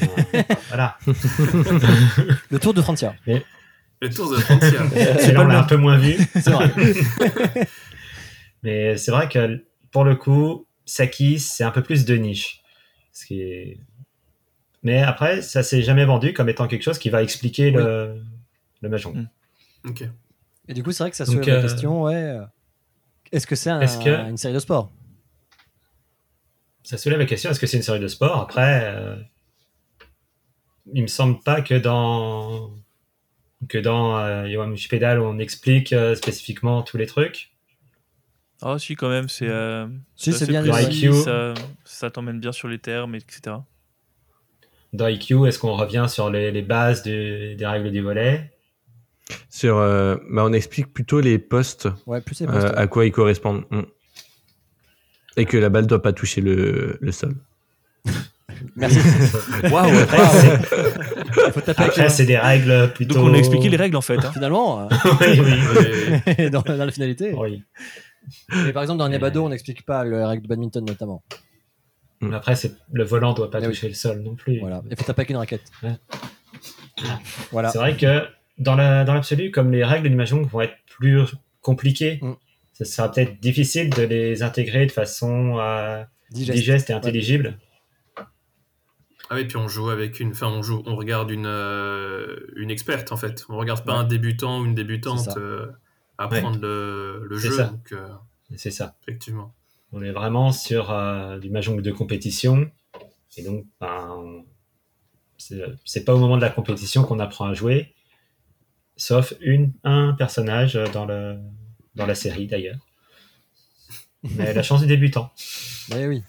[0.02, 0.06] Euh,
[0.68, 0.96] voilà.
[1.06, 3.14] Le tour de frontière.
[3.26, 4.84] Le tour de frontière.
[5.18, 6.16] C'est là on l'a un peu moins vu.
[6.34, 6.70] C'est vrai.
[8.62, 12.62] Mais c'est vrai que pour le coup, Saki, c'est un peu plus de niche.
[13.12, 13.78] Ce qui est...
[14.82, 18.22] Mais après, ça s'est jamais vendu comme étant quelque chose qui va expliquer le,
[18.80, 19.26] le Mahjong.
[19.86, 20.04] ok.
[20.68, 22.14] Et du coup, c'est vrai que ça soulève la euh, question, ouais.
[22.14, 22.42] euh,
[23.32, 24.92] Est-ce que c'est un- que- une série de sport?
[26.90, 28.40] Ça soulève la question, est-ce que c'est une série de sport?
[28.40, 29.14] Après, euh,
[30.92, 32.72] il me semble pas que dans
[33.68, 37.52] que dans euh, Pedal, on explique euh, spécifiquement tous les trucs.
[38.60, 39.86] Ah si quand même, c'est euh,
[40.16, 41.54] Si, c'est bien précis, ça,
[41.84, 43.58] ça t'emmène bien sur les termes, etc.
[44.92, 48.52] Dans IQ, est-ce qu'on revient sur les, les bases du- des règles du volet?
[49.48, 52.76] Sur, euh, bah, on explique plutôt les postes, Ouais, plus c'est euh, postes, ouais.
[52.76, 53.62] à quoi ils correspondent.
[53.70, 53.82] Mm.
[55.40, 57.34] Et que la balle doit pas toucher le, le sol.
[58.76, 58.98] Merci.
[59.72, 63.14] Waouh, Après, c'est- Après, les des règles plutôt.
[63.14, 64.18] Donc on a expliqué les règles en fait.
[64.18, 64.30] hein.
[64.32, 64.86] Finalement, euh,
[65.20, 65.40] oui,
[66.38, 66.50] oui.
[66.50, 67.32] Dans, dans la finalité.
[67.34, 67.62] oui.
[68.64, 71.22] Mais par exemple, dans Nebado, on n'explique pas le règle de badminton notamment.
[72.20, 73.68] Mais après, c'est le volant doit pas oui.
[73.68, 74.60] toucher le sol non plus.
[74.60, 74.82] Voilà.
[74.90, 75.62] Il faut taper avec une raquette.
[75.82, 75.96] Ouais.
[77.50, 77.70] Voilà.
[77.70, 78.24] C'est vrai que
[78.58, 81.22] dans la- dans l'absolu, comme les règles du Mahjong vont être plus
[81.62, 82.32] compliquées, Mm.
[82.84, 86.58] Ce sera peut-être difficile de les intégrer de façon euh, Digeste.
[86.58, 87.58] digeste et intelligible.
[88.16, 90.30] Ah oui, puis on joue avec une.
[90.30, 93.44] Enfin, on joue, on regarde une, euh, une experte en fait.
[93.48, 93.98] On regarde pas Ouais.
[94.00, 95.34] un débutant ou une débutante ça.
[95.36, 95.66] euh,
[96.18, 97.60] apprendre le, le C'est jeu.
[97.92, 98.08] euh,
[98.56, 98.96] C'est ça.
[99.02, 99.54] effectivement.
[99.92, 102.70] On est vraiment sur euh, du Mahjong de compétition.
[103.36, 104.42] Et donc, ben,
[105.38, 107.94] c'est pas au moment de la compétition qu'on apprend à jouer,
[108.96, 111.38] sauf une, un personnage dans, le,
[111.94, 112.78] dans la série d'ailleurs.
[114.22, 115.32] Mais la chance du débutant.
[115.96, 116.22] Eh oui.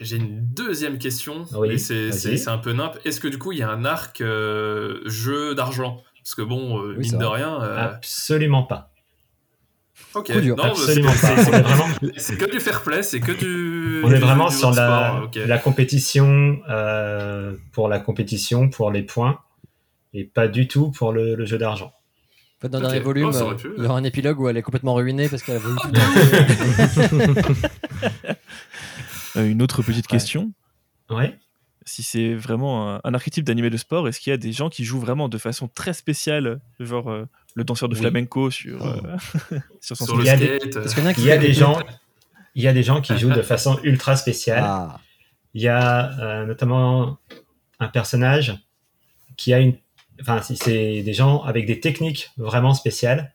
[0.00, 2.96] J'ai une deuxième question, Oui, mais c'est un peu nimp.
[3.04, 6.02] Est-ce que du coup il y a un arc euh, jeu d'argent?
[6.22, 7.62] Parce que bon, euh, Oui, mine de rien.
[7.62, 8.90] euh, Absolument pas.
[10.14, 11.44] ok, non, mais Absolument c'est- pas.
[11.44, 14.02] c'est- vraiment, que du fair play, c'est que du.
[14.04, 19.38] on est vraiment du sur la, compétition euh, pour la compétition, pour les points,
[20.14, 21.92] et pas du tout pour le, le jeu d'argent.
[22.64, 23.68] Fait, dans le dernier volume, Oh, pu.
[23.76, 25.90] il y aura un épilogue où elle est complètement ruinée parce qu'elle a voulu tout
[29.36, 30.52] Euh, une autre petite question.
[31.10, 31.36] Ouais.
[31.86, 34.68] Si c'est vraiment un, un archétype d'animé de sport, est-ce qu'il y a des gens
[34.70, 37.24] qui jouent vraiment de façon très spéciale, genre euh,
[37.54, 38.00] le danseur de Oui.
[38.00, 39.06] flamenco sur, Oh.
[39.52, 41.18] euh, sur son Sur le Il y a des- skate.
[41.18, 41.80] Il y a des gens,
[42.54, 44.62] il y a des gens qui jouent de façon ultra spéciale.
[44.64, 45.00] Ah,
[45.52, 47.18] Il y a euh, notamment
[47.80, 48.56] un personnage
[49.36, 49.74] qui a une.
[50.20, 53.32] Enfin, si c'est des gens avec des techniques vraiment spéciales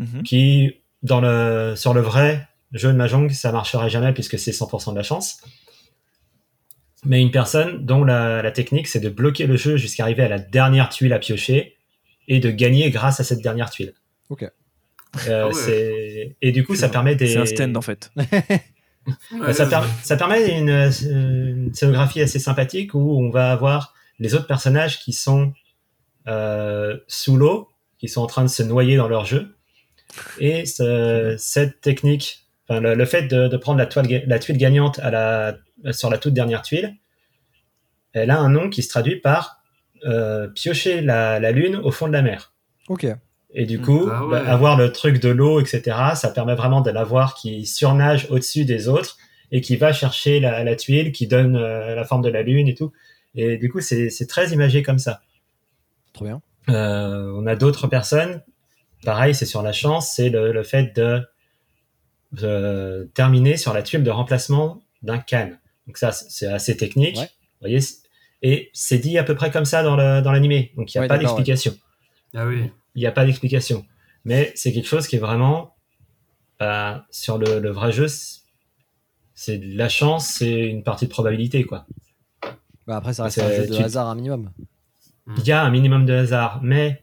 [0.00, 0.22] Mhm.
[0.22, 4.92] qui, dans le, sur le vrai jeu de Mahjong, ça marcherait jamais puisque c'est 100%
[4.92, 5.40] de la chance.
[7.04, 10.28] Mais une personne dont la, la technique, c'est de bloquer le jeu jusqu'à arriver à
[10.28, 11.76] la dernière tuile à piocher
[12.28, 13.94] et de gagner grâce à cette dernière tuile.
[14.30, 14.42] Ok.
[14.44, 14.50] Euh,
[15.26, 16.36] Ah ouais.
[16.42, 17.28] Et du coup, ça permet des.
[17.28, 18.12] C'est un stand en fait.
[19.54, 24.46] Ça, per- ça permet une, une scénographie assez sympathique où on va avoir les autres
[24.46, 25.54] personnages qui sont
[27.08, 27.68] sous l'eau,
[27.98, 29.54] qui sont en train de se noyer dans leur jeu.
[30.38, 34.56] Et ce- cette technique, enfin, le, le fait de, de prendre la, toile, la tuile
[34.56, 35.56] gagnante à la,
[35.92, 36.94] sur la toute dernière tuile,
[38.12, 39.60] elle a un nom qui se traduit par
[40.06, 42.52] euh, piocher la, la lune au fond de la mer.
[42.88, 43.06] ok.
[43.54, 44.30] Et du coup, Ah ouais.
[44.42, 48.66] bah, avoir le truc de l'eau, etc., ça permet vraiment de l'avoir qui surnage au-dessus
[48.66, 49.16] des autres
[49.52, 52.68] et qui va chercher la, la tuile qui donne euh, la forme de la lune
[52.68, 52.92] et tout.
[53.34, 55.22] Et du coup, c'est c'est très imagé comme ça.
[56.12, 56.42] Trop bien.
[56.68, 58.42] Euh, on a d'autres personnes,
[59.04, 61.22] pareil, c'est sur la chance, c'est le, le fait de,
[62.32, 65.58] de terminer sur la tuile de remplacement d'un canne.
[65.86, 67.16] Donc ça, c'est assez technique.
[67.16, 67.24] Ouais.
[67.24, 67.78] Vous voyez,
[68.42, 70.72] et c'est dit à peu près comme ça dans le- dans l'animé.
[70.76, 71.42] Donc il n'y a Ouais, pas d'accord, ouais.
[71.44, 71.74] d'explication
[72.34, 72.70] Ah oui.
[72.94, 73.84] il n'y a pas d'explication.
[74.24, 75.74] Mais c'est quelque chose qui est vraiment
[76.60, 78.06] bah, sur le, le vrai jeu.
[79.34, 81.86] c'est- de la chance, c'est une partie de probabilité quoi.
[82.86, 84.50] Bah, après, ça reste C'est- un jeu de tu- hasard un minimum.
[85.36, 87.02] Il y a un minimum de hasard, mais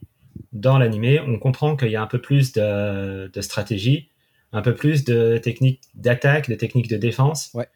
[0.52, 4.10] dans l'animé, on comprend qu'il y a un peu plus de, de stratégie,
[4.52, 7.52] un peu plus de techniques d'attaque, de techniques de défense.
[7.54, 7.68] Ouais.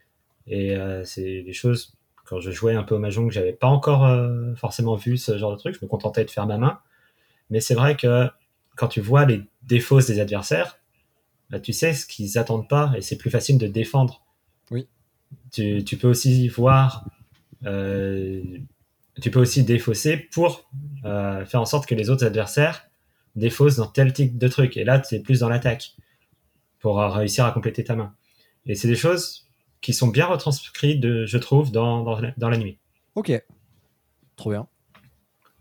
[0.47, 1.95] Et euh, c'est des choses
[2.25, 5.37] quand je jouais un peu au Mahjong, que j'avais pas encore euh, forcément vu ce
[5.37, 5.75] genre de truc.
[5.75, 6.79] Je me contentais de faire ma main.
[7.49, 8.27] Mais c'est vrai que
[8.75, 10.79] quand tu vois les défauts des adversaires,
[11.49, 14.23] bah, tu sais ce qu'ils attendent pas et c'est plus facile de défendre.
[14.69, 14.87] Oui.
[15.51, 17.05] Tu, tu peux aussi voir,
[17.65, 18.43] euh,
[19.19, 20.69] tu peux aussi défausser pour
[21.05, 22.85] euh, faire en sorte que les autres adversaires
[23.35, 24.77] défaussent dans tel type de truc.
[24.77, 25.95] Et là, tu es plus dans l'attaque
[26.79, 28.13] pour euh, réussir à compléter ta main.
[28.65, 29.47] Et c'est des choses
[29.81, 32.75] qui sont bien retranscrites, de, je trouve, dans, dans, dans l'anime.
[33.15, 33.31] Ok.
[34.35, 34.67] Trop bien.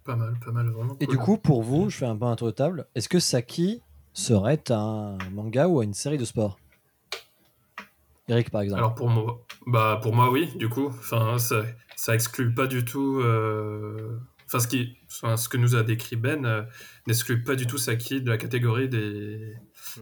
[0.05, 0.97] Pas mal, pas mal, vraiment.
[1.01, 1.17] Et cool.
[1.17, 2.87] du coup, pour vous, je fais un peu un tour de table.
[2.95, 3.83] Est-ce que Saki
[4.13, 6.59] serait un manga ou une série de sport?
[8.29, 8.81] Eric, par exemple.
[8.81, 11.65] Alors pour moi, bah pour moi oui, du coup, enfin ça,
[11.97, 16.17] ça exclut pas du tout, euh, enfin ce qui, enfin, ce que nous a décrit
[16.17, 16.63] Ben euh,
[17.07, 19.55] n'exclut pas du tout Saki de la catégorie des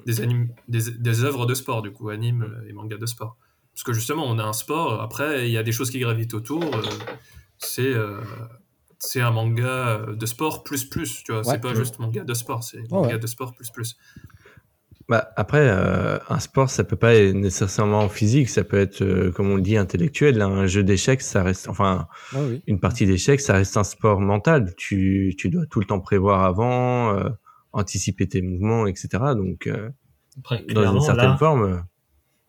[0.04, 3.36] des animes, des, des œuvres de sport du coup, animes euh, et mangas de sport.
[3.72, 5.02] Parce que justement, on a un sport.
[5.02, 6.64] Après, il y a des choses qui gravitent autour.
[6.64, 6.82] euh,
[7.58, 8.20] c'est euh,
[8.98, 11.42] c'est un manga de sport plus plus, tu vois.
[11.42, 11.52] Ouais.
[11.52, 13.18] c'est pas juste manga de sport, c'est manga ouais.
[13.18, 13.96] de sport plus plus.
[15.08, 19.30] Bah, après, euh, un sport, ça peut pas être nécessairement physique, ça peut être, euh,
[19.30, 20.42] comme on le dit, intellectuel.
[20.42, 22.60] Un jeu d'échecs, ça reste, enfin, oui.
[22.66, 24.74] une partie d'échecs, ça reste un sport mental.
[24.76, 27.28] Tu, tu dois tout le temps prévoir avant, euh,
[27.76, 29.08] anticiper tes mouvements, etc.
[29.36, 29.90] Donc, euh,
[30.38, 31.78] Après, dans une certaine là, forme, euh,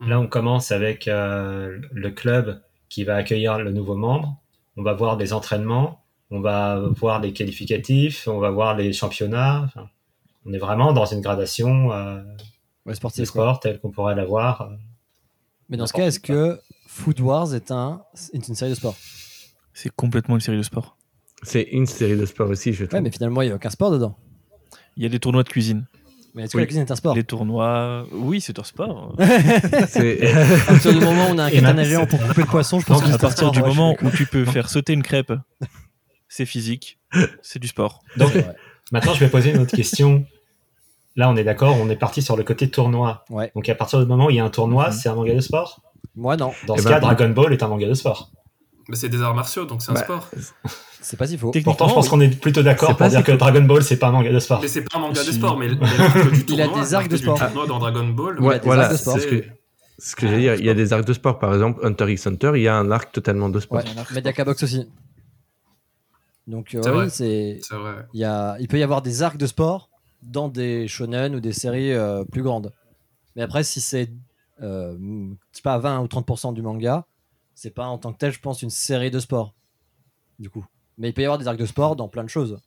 [0.06, 4.40] Là, on commence avec euh, le club qui va accueillir le nouveau membre.
[4.76, 9.62] On va voir des entraînements, on va voir les qualificatifs, on va voir les championnats.
[9.64, 9.88] Enfin,
[10.48, 12.22] on est vraiment dans une gradation euh,
[12.86, 13.30] Ouais, de sportif.
[13.30, 13.42] quoi.
[13.42, 14.62] sport telle qu'on pourrait l'avoir.
[14.62, 14.66] euh.
[15.68, 18.02] Mais dans ce cas, est-ce que Food Wars est, un,
[18.32, 18.96] est une série de sport?
[19.74, 20.96] C'est complètement une série de sport.
[21.42, 22.94] C'est une série de sport aussi, je trouve.
[22.98, 24.16] Ouais, mais finalement, il n'y a aucun sport dedans.
[24.96, 25.86] Il y a des tournois de cuisine.
[26.34, 26.62] Mais est-ce que Oui.
[26.62, 27.14] la cuisine est un sport?
[27.14, 28.06] Les tournois.
[28.12, 29.14] Oui, c'est un sport.
[29.88, 32.80] C'est- À partir du moment où on a un katana géant pour couper le poisson,
[32.80, 34.94] je pense que à c'est un partir sport, du moment où tu peux faire sauter
[34.94, 35.32] une crêpe,
[36.28, 36.98] c'est physique,
[37.42, 38.02] c'est du sport.
[38.16, 38.32] Donc,
[38.92, 40.24] maintenant, je vais poser une autre question.
[41.16, 43.24] Là, on est d'accord, on est parti sur le côté tournoi.
[43.30, 43.50] Ouais.
[43.56, 44.92] Donc, à partir du moment où il y a un tournoi, Mhm.
[44.92, 45.80] c'est un manga de sport?
[46.14, 46.52] Moi, non.
[46.66, 48.30] Dans Eh ce ben, cas, Dragon Ball est un manga de sport.
[48.88, 50.28] Mais c'est des arts martiaux, donc c'est un Bah, sport.
[51.00, 51.50] C'est pas si faux.
[51.64, 52.10] Pourtant, je pense oui.
[52.10, 53.38] qu'on est plutôt d'accord C'est pour pas dire si que faux.
[53.38, 54.60] Dragon Ball, c'est pas un manga de sport.
[54.62, 57.16] Mais c'est pas un manga de sport, mais du Il a tournoi, des arcs de
[57.16, 57.38] du sport.
[57.38, 58.40] tournoi dans Dragon Ball.
[58.40, 59.14] Ouais, voilà, arcs de sport.
[59.14, 59.44] c'est ce que,
[59.98, 60.54] ce que j'allais dire.
[60.54, 62.76] Il y a des arcs de sport, par exemple, Hunter x Hunter, il y a
[62.76, 63.78] un arc totalement de sport.
[63.78, 63.84] Ouais.
[64.14, 64.86] Mediaka Box aussi.
[66.46, 67.58] Donc, euh, C'est oui, c'est.
[67.62, 68.06] C'est vrai.
[68.14, 69.87] Il, y a, il peut y avoir des arcs de sport
[70.22, 72.72] dans des shonen ou des séries euh, plus grandes.
[73.36, 74.10] Mais après, si c'est
[74.62, 74.96] euh,
[75.62, 77.06] pas 20 ou 30% du manga,
[77.54, 79.54] c'est pas en tant que tel, je pense, une série de sport.
[80.38, 80.64] Du coup.
[80.96, 82.60] Mais il peut y avoir des arcs de sport dans plein de choses.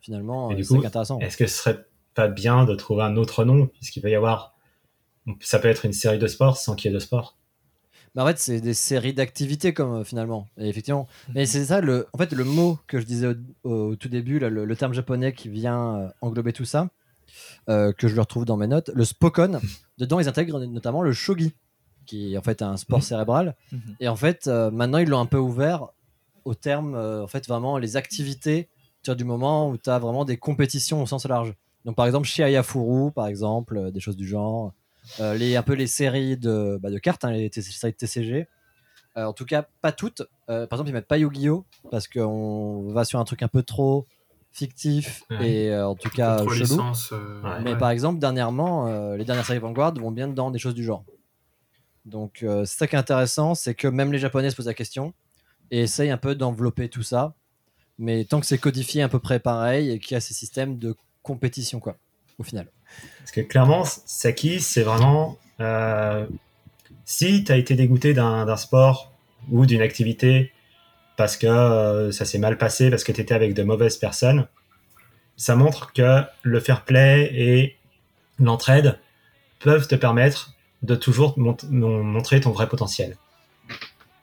[0.00, 1.18] Finalement, euh, c'est intéressant.
[1.20, 4.54] Est-ce que ce serait pas bien de trouver un autre nom Puisqu'il peut y avoir.
[5.40, 7.36] Ça peut être une série de sport sans qu'il y ait de sport?
[8.14, 10.46] Mais en fait, c'est des séries d'activités comme euh, finalement.
[10.58, 11.06] Et effectivement.
[11.34, 13.28] Mais c'est ça, le, en fait, le mot que je disais
[13.64, 16.90] au, au tout début, là, le, le terme japonais qui vient euh, englober tout ça,
[17.70, 19.60] euh, que je le retrouve dans mes notes, le Spokon.
[19.98, 21.52] Dedans, ils intègrent notamment le shogi,
[22.04, 23.04] qui est en fait un sport Mhm.
[23.04, 23.56] cérébral.
[23.72, 23.80] Mhm.
[24.00, 25.86] Et en fait, euh, maintenant, ils l'ont un peu ouvert
[26.44, 28.68] au terme, euh, en fait, vraiment les activités,
[29.08, 31.54] du moment où tu as vraiment des compétitions au sens large.
[31.84, 34.72] Donc, par exemple, Shiayafuru, par exemple, des choses du genre.
[35.20, 37.96] Euh, les, un peu les séries de, bah, de cartes, hein, les t- séries de
[37.98, 38.46] TCG.
[39.18, 40.22] Euh, en tout cas, pas toutes.
[40.48, 41.66] Euh, par exemple, ils mettent pas Yu-Gi-Oh!
[41.90, 44.06] parce qu'on va sur un truc un peu trop
[44.52, 45.50] fictif Ouais.
[45.50, 46.64] et euh, en tout cas Contre chelou.
[46.64, 47.60] licence, euh, Ouais.
[47.62, 47.78] Mais ouais.
[47.78, 51.04] par exemple, dernièrement, euh, les dernières séries Vanguard vont bien dans des choses du genre.
[52.04, 54.74] Donc, euh, c'est ça qui est intéressant, c'est que même les Japonais se posent la
[54.74, 55.12] question
[55.70, 57.34] et essayent un peu d'envelopper tout ça.
[57.98, 60.78] Mais tant que c'est codifié à peu près pareil et qu'il y a ces systèmes
[60.78, 61.96] de compétition, quoi,
[62.38, 62.66] au final.
[63.20, 65.38] Parce que clairement, Saki, c'est vraiment.
[65.60, 66.26] euh,
[67.04, 69.12] si tu as été dégoûté d'un sport
[69.50, 70.52] ou d'une activité
[71.16, 74.46] parce que euh, ça s'est mal passé, parce que tu étais avec de mauvaises personnes,
[75.36, 77.76] ça montre que le fair play et
[78.38, 78.98] l'entraide
[79.60, 83.16] peuvent te permettre de toujours mont- mon- montrer ton vrai potentiel.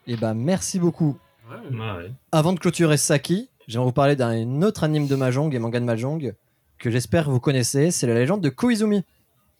[0.07, 1.17] Et ben, merci beaucoup.
[1.49, 1.77] Ouais.
[1.77, 2.11] Ouais.
[2.31, 5.85] Avant de clôturer Saki, j'aimerais vous parler d'un autre anime de Mahjong et manga de
[5.85, 6.33] Mahjong
[6.79, 7.91] que j'espère que vous connaissez.
[7.91, 9.03] C'est la légende de Koizumi.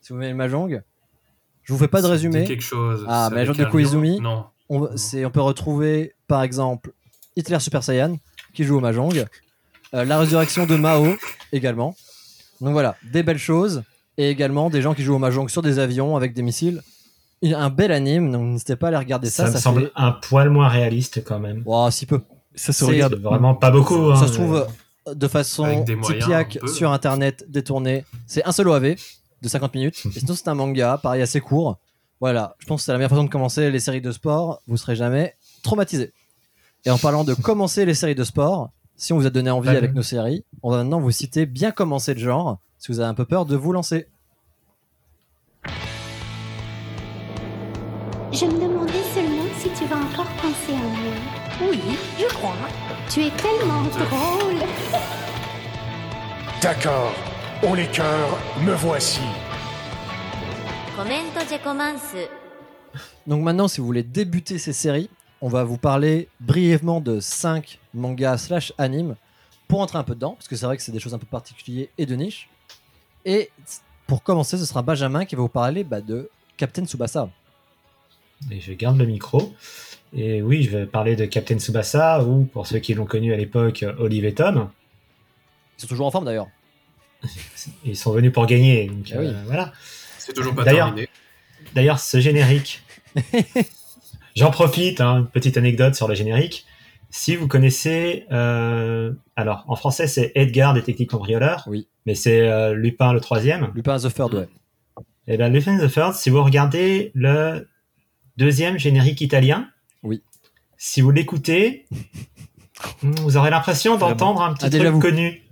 [0.00, 0.82] Si vous aimez le Mahjong,
[1.62, 2.44] je vous fais pas de résumé.
[2.44, 3.04] quelque chose.
[3.08, 4.20] Ah, mais avec genre de Koizumi.
[4.20, 4.44] Non.
[4.68, 6.92] On, c'est- on peut retrouver par exemple
[7.36, 8.16] Hitler Super Saiyan
[8.54, 9.26] qui joue au Mahjong,
[9.94, 11.14] euh, la résurrection de Mao
[11.52, 11.94] également.
[12.60, 13.82] Donc voilà, des belles choses
[14.16, 16.82] et également des gens qui jouent au Mahjong sur des avions avec des missiles.
[17.42, 19.48] Il- Un bel anime, donc n'hésitez pas à aller regarder Ça, ça.
[19.50, 21.62] me ça semble fait- un poil moins réaliste quand même.
[21.64, 22.20] Ouah, si peu.
[22.54, 23.14] Ça se regarde.
[23.14, 24.14] Vraiment pas beaucoup.
[24.14, 24.64] ça hein, se trouve mais- euh,
[25.14, 26.66] de façon peu.
[26.68, 28.04] sur internet détourné.
[28.26, 28.96] C'est un seul OAV
[29.42, 30.02] de 50 minutes.
[30.16, 31.78] Et sinon, c'est un manga, pareil, assez court.
[32.20, 34.60] Voilà, je pense que c'est la meilleure façon de commencer les séries de sport.
[34.66, 36.12] Vous serez jamais traumatisé.
[36.84, 39.70] Et en parlant de commencer les séries de sport, si on vous a donné envie
[39.70, 39.76] Ouais.
[39.76, 43.08] avec nos séries, on va maintenant vous citer bien commencer le genre, si vous avez
[43.08, 44.06] un peu peur de vous lancer.
[48.32, 51.70] Je me demandais seulement si tu vas encore penser à moi.
[51.70, 51.78] Oui,
[52.18, 52.54] je crois.
[53.12, 54.62] Tu es tellement drôle.
[56.62, 57.12] D'accord.
[57.60, 59.20] On les cœurs, me voici.
[63.26, 65.10] Donc maintenant, si vous voulez débuter ces séries,
[65.40, 69.16] on va vous parler brièvement de 5 mangas slash animes
[69.66, 71.26] pour entrer un peu dedans, parce que c'est vrai que c'est des choses un peu
[71.26, 72.48] particulières et de niche.
[73.24, 73.50] Et
[74.06, 77.28] pour commencer, ce sera Benjamin qui va vous parler bah, de Captain Tsubasa.
[78.52, 79.52] Et je garde le micro.
[80.12, 83.36] Et oui, je vais parler de Captain Tsubasa, ou pour ceux qui l'ont connu à
[83.36, 84.68] l'époque, Olive et Tom.
[85.78, 86.48] Ils sont toujours en forme d'ailleurs.
[87.84, 88.86] Ils sont venus pour gagner.
[88.88, 89.26] donc, Ah oui.
[89.28, 89.72] euh, voilà.
[90.18, 91.08] C'est toujours pas D'ailleurs- terminé.
[91.74, 92.82] D'ailleurs, ce générique,
[94.36, 96.66] j'en profite, hein, une petite anecdote sur le générique.
[97.10, 101.88] Si vous connaissez, euh, alors en français c'est Edgar détective cambrioleur, Oui.
[102.06, 103.70] mais c'est euh, Lupin le troisième.
[103.74, 104.48] Lupin the Third, ouais.
[105.26, 107.68] Et ben Lupin the Third, si vous regardez le
[108.36, 109.68] deuxième générique italien.
[110.82, 111.86] Si vous l'écoutez,
[113.02, 114.98] vous aurez l'impression d'entendre un petit Ah, truc vous.
[115.00, 115.42] connu.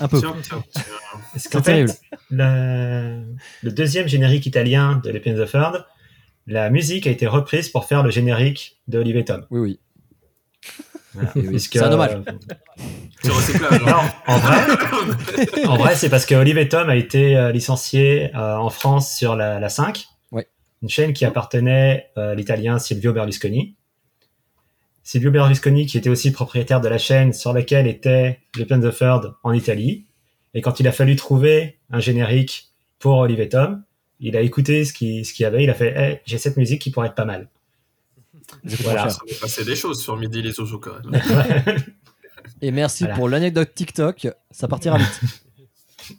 [0.00, 0.22] Un peu.
[1.32, 1.84] Parce qu'en fait,
[2.30, 3.22] le,
[3.62, 5.84] le deuxième générique italien de Lupin the Third,
[6.46, 9.44] la musique a été reprise pour faire le générique de Olive et Tom.
[9.50, 9.80] Oui, oui.
[11.12, 11.30] Voilà.
[11.36, 11.48] oui.
[11.48, 11.90] Puisque- C'est un.
[11.90, 12.24] Non, hein.
[14.26, 14.60] en vrai,
[15.66, 19.14] en vrai c'est parce que Olive et Tom a été euh, licencié euh, en France
[19.14, 20.06] sur la, la 5.
[20.32, 20.48] Ouais.
[20.82, 23.76] une chaîne qui appartenait euh, à l'italien Silvio Berlusconi.
[25.08, 29.32] Silvio Berlusconi, qui était aussi propriétaire de la chaîne sur laquelle était Japan the Third
[29.42, 30.04] en Italie.
[30.52, 32.68] Et quand il a fallu trouver un générique
[32.98, 33.82] pour Olive et Tom,
[34.20, 36.58] il a écouté ce qu'il ce qu'il y avait, il a fait Eh, j'ai cette
[36.58, 37.48] musique qui pourrait être pas mal.
[38.82, 39.08] Voilà.
[39.08, 41.22] Ça va passer des choses sur Midi les quand même.
[42.60, 43.16] Et merci Voilà.
[43.16, 44.28] pour l'anecdote TikTok.
[44.50, 45.20] Ça partira vite.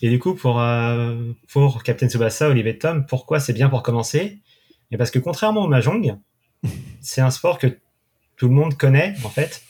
[0.00, 4.38] Et du coup, pour, euh, pour Captain Tsubasa, Olivier Tom, pourquoi c'est bien pour commencer?
[4.90, 6.16] Et parce que contrairement au Mahjong,
[7.02, 7.66] c'est un sport que
[8.40, 9.62] tout le monde connaît, en fait.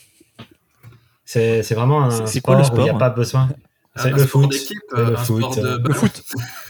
[1.25, 3.49] C'est c'est vraiment un sport, quoi le où il n'y a sport pas besoin.
[3.95, 4.51] Un- C'est un le sport foot.
[4.51, 5.37] d'équipe, le un foot.
[5.41, 6.01] sport de euh, ballon.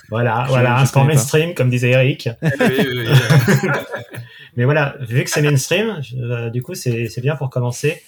[0.10, 1.08] Voilà, Je- voilà, je un sport pas.
[1.14, 2.30] mainstream, comme disait Eric.
[2.42, 3.70] Oui, oui, oui.
[4.58, 8.02] Mais voilà, vu que c'est mainstream, je- euh, du coup, c'est c'est bien pour commencer.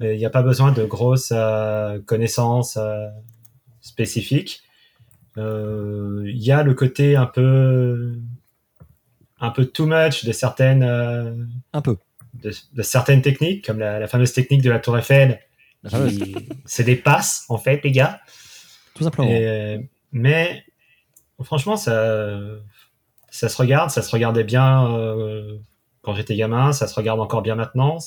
[0.00, 3.08] Euh, Il n'y a pas besoin de grosses euh, connaissances euh,
[3.80, 4.62] spécifiques.
[5.36, 8.14] Euh, Il y a le côté un peu,
[9.40, 11.32] un peu too much de certaines, euh,
[11.72, 11.96] Un peu.
[12.42, 15.40] De, de certaines techniques, comme la, la fameuse technique de la Tour Eiffel.
[16.64, 18.20] C'est des passes, en fait, les gars.
[18.94, 19.28] Tout simplement.
[19.28, 19.78] Et, euh,
[20.12, 20.64] mais
[21.42, 22.40] franchement, ça,
[23.30, 25.58] ça se regarde, ça se regardait bien euh,
[26.02, 27.98] quand j'étais gamin, ça se regarde encore bien maintenant.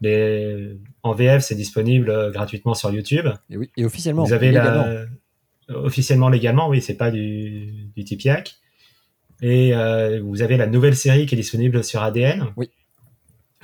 [0.00, 3.26] Les, en VF, c'est disponible euh, gratuitement sur YouTube.
[3.50, 4.24] Et, oui, et officiellement.
[4.24, 4.86] Vous avez légalement.
[5.68, 8.56] la, officiellement légalement, oui, c'est pas du, du Tipiak.
[9.42, 12.46] Et euh, vous avez la nouvelle série qui est disponible sur ADN.
[12.56, 12.70] Oui.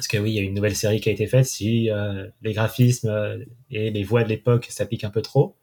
[0.03, 1.47] Parce que oui, il y a une nouvelle série qui a été faite.
[1.47, 3.39] Si euh, les graphismes euh,
[3.71, 5.55] et les voix de l'époque s'appliquent un peu trop,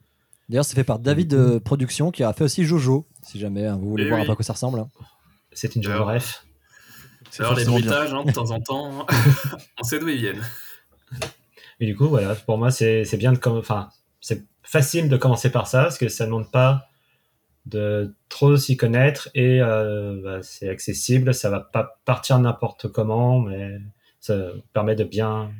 [0.47, 3.05] D'ailleurs, c'est fait par David euh, Production qui a fait aussi Jojo.
[3.21, 4.79] Si jamais hein, vous voulez Eh voir un peu à quoi ça ressemble.
[4.79, 4.89] hein.
[5.51, 6.45] c'est une Alors, ref.
[7.29, 9.05] C'est Alors les montages, hein, de temps en temps,
[9.77, 10.41] on sait d'où ils viennent.
[11.81, 13.89] Et du coup, voilà, pour moi, c'est c'est bien de enfin,
[14.21, 16.87] c'est facile de commencer par ça parce que ça ne demande pas
[17.65, 21.33] de trop s'y connaître et euh, bah, c'est accessible.
[21.33, 23.79] Ça va pas partir n'importe comment, mais
[24.19, 24.35] ça
[24.73, 25.51] permet de bien,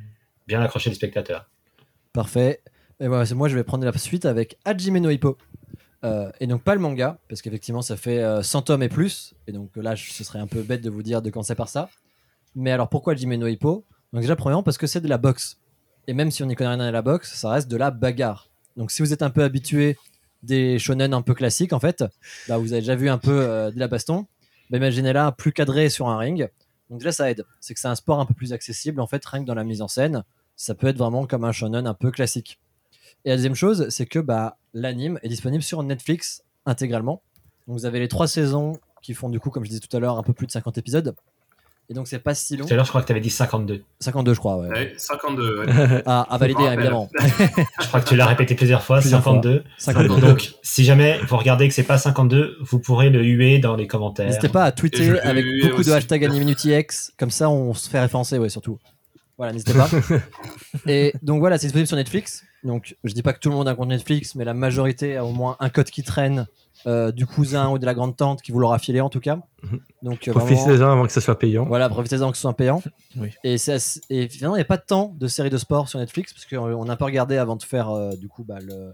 [0.47, 1.49] bien accrocher le spectateur.
[2.13, 2.61] Parfait.
[2.99, 5.37] Et moi, je vais prendre la suite avec Hajime no Hippo.
[6.05, 9.33] Euh, et donc pas le manga, parce qu'effectivement ça fait euh, 100 tomes et plus.
[9.47, 11.89] Et donc là, ce serait un peu bête de vous dire de commencer par ça.
[12.55, 13.85] Mais alors pourquoi Hajime no Hippo?
[14.13, 15.59] Donc déjà, premièrement, parce que c'est de la boxe.
[16.07, 18.49] Et même si on n'y connaît rien à la boxe, ça reste de la bagarre.
[18.77, 19.97] Donc si vous êtes un peu habitué
[20.41, 22.03] des shonen un peu classiques, en fait,
[22.47, 24.25] bah, vous avez déjà vu un peu euh, de la baston.
[24.69, 26.49] Bah, imaginez là, plus cadré sur un ring.
[26.89, 27.45] Donc déjà, ça aide.
[27.59, 29.63] C'est que c'est un sport un peu plus accessible, en fait, rien que dans la
[29.63, 30.23] mise en scène.
[30.55, 32.59] Ça peut être vraiment comme un shonen un peu classique.
[33.25, 37.21] Et la deuxième chose, c'est que bah, l'anime est disponible sur Netflix intégralement.
[37.67, 39.99] Donc vous avez les trois saisons qui font du coup, comme je disais tout à
[39.99, 41.15] l'heure, un peu plus de 50 épisodes.
[41.91, 42.65] Et donc c'est pas si long.
[42.67, 43.83] Tout à l'heure, je crois que tu avais dit 52.
[43.99, 44.69] 52 je crois, ouais.
[44.69, 45.59] Ouais, 52.
[45.59, 46.03] ouais.
[46.05, 47.09] Ah, à valider Je évidemment.
[47.81, 49.33] Je crois que tu l'as répété plusieurs fois, Plusieurs fois.
[49.33, 49.63] 52.
[49.79, 50.21] 52.
[50.21, 53.87] Donc, si jamais vous regardez que c'est pas 52, vous pourrez le huer dans les
[53.87, 54.27] commentaires.
[54.27, 55.91] N'hésitez pas à tweeter avec beaucoup de aussi.
[55.91, 58.77] hashtag AniMinutyX, comme ça on se fait référencer, ouais, surtout.
[59.37, 59.89] Voilà, n'hésitez pas.
[60.85, 62.43] Et donc voilà, c'est disponible sur Netflix.
[62.63, 65.17] Donc je dis pas que tout le monde a un compte Netflix, mais la majorité
[65.17, 66.45] a au moins un code qui traîne
[66.87, 69.39] euh, du cousin ou de la grande tante qui vous l'aura filé en tout cas.
[70.01, 71.65] Donc euh, vraiment- Profitez-en avant que ça soit payant.
[71.65, 72.81] Voilà, profitez-en que ce soit payant.
[73.17, 73.31] Oui.
[73.43, 75.99] Et, c'est assez- et finalement, il n'y a pas tant de séries de sport sur
[75.99, 78.93] Netflix, parce qu'on a un peu regardé avant de faire euh, du coup bah, le,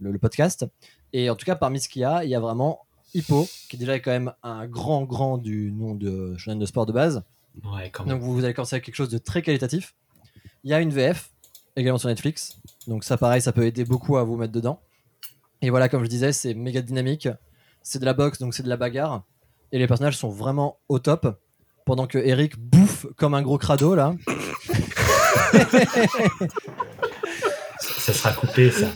[0.00, 0.66] le- le podcast.
[1.14, 2.80] Et en tout cas, parmi ce qu'il y a, il y a vraiment
[3.14, 6.86] Hippo, qui est déjà quand même un grand, grand du nom de shonen de sport
[6.86, 7.22] de base.
[7.64, 8.14] Ouais, quand même.
[8.18, 9.94] Donc vous, vous allez commencer avec quelque chose de très qualitatif.
[10.64, 11.30] Il y a une VF,
[11.76, 12.56] également sur Netflix.
[12.86, 14.80] Donc ça, pareil, ça peut aider beaucoup à vous mettre dedans.
[15.62, 17.28] Et voilà, comme je disais, c'est méga dynamique.
[17.82, 19.22] C'est de la boxe, donc c'est de la bagarre.
[19.70, 21.38] Et les personnages sont vraiment au top.
[21.86, 24.14] Pendant que Eric bouffe comme un gros crado, là.
[27.80, 28.86] Ça sera coupé, ça.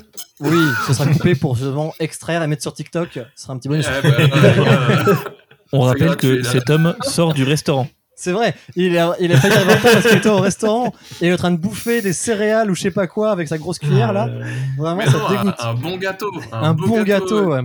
[0.41, 3.11] Oui, ce sera coupé pour justement extraire et mettre sur TikTok.
[3.13, 3.87] Ce sera un petit bonus.
[3.89, 5.15] Eh ben, euh,
[5.73, 7.89] On rappelle que cet homme sort du restaurant.
[8.19, 10.95] C'est vrai, il a, il a failli arriver en retard parce qu'il était au restaurant
[11.21, 13.47] et il est en train de bouffer des céréales ou je sais pas quoi avec
[13.47, 14.27] sa grosse cuillère là.
[14.29, 14.43] Euh,
[14.79, 15.55] Vraiment, mais ça non, te dégoûte.
[15.59, 16.33] un, un bon gâteau.
[16.51, 17.61] Un, Un, bon gâteau, ouais.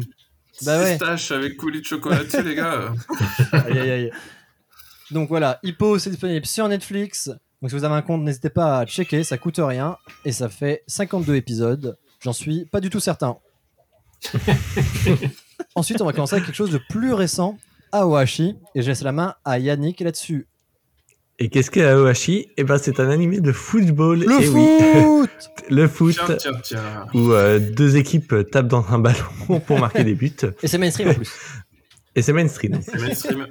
[0.63, 0.97] Bah ouais.
[0.97, 2.91] Pistache avec coulis de chocolat dessus, les gars.
[3.53, 4.11] Aïe, aïe, aïe.
[5.11, 7.29] Donc voilà, Hippo, c'est disponible sur Netflix.
[7.61, 9.95] Donc si vous avez un compte, n'hésitez pas à checker, ça coûte rien.
[10.25, 11.97] Et ça fait 52 épisodes.
[12.19, 13.37] J'en suis pas du tout certain.
[15.75, 17.57] Ensuite, on va commencer avec quelque chose de plus récent,
[17.91, 18.55] Aohashi.
[18.75, 20.47] Et je laisse la main à Yannick là-dessus.
[21.39, 24.19] Et qu'est-ce qu'est Aohashi Eh ben, c'est un animé de football.
[24.19, 25.29] Le Eh oui, foot
[25.69, 27.05] le foot, Tiens, tiens, tiens.
[27.15, 30.31] où euh, deux équipes tapent dans un ballon pour marquer des buts.
[30.61, 31.31] Et c'est mainstream en plus.
[32.13, 32.77] Et c'est mainstream.
[32.81, 33.47] C'est mainstream.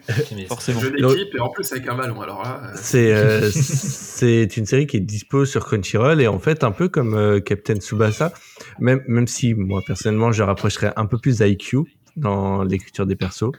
[0.46, 0.80] Forcément.
[0.80, 2.20] Jeu d'équipe et en plus avec un ballon.
[2.20, 6.38] Alors là, euh, C'est euh, c'est une série qui est dispo sur Crunchyroll et en
[6.38, 8.34] fait un peu comme euh, Captain Tsubasa,
[8.78, 11.78] même même si moi personnellement je rapprocherais un peu plus d'IQ
[12.16, 13.50] dans l'écriture des persos.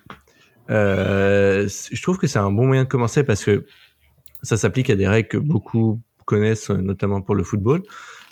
[0.71, 3.65] Euh, je trouve que c'est un bon moyen de commencer parce que
[4.41, 7.83] ça s'applique à des règles que beaucoup connaissent, euh, notamment pour le football.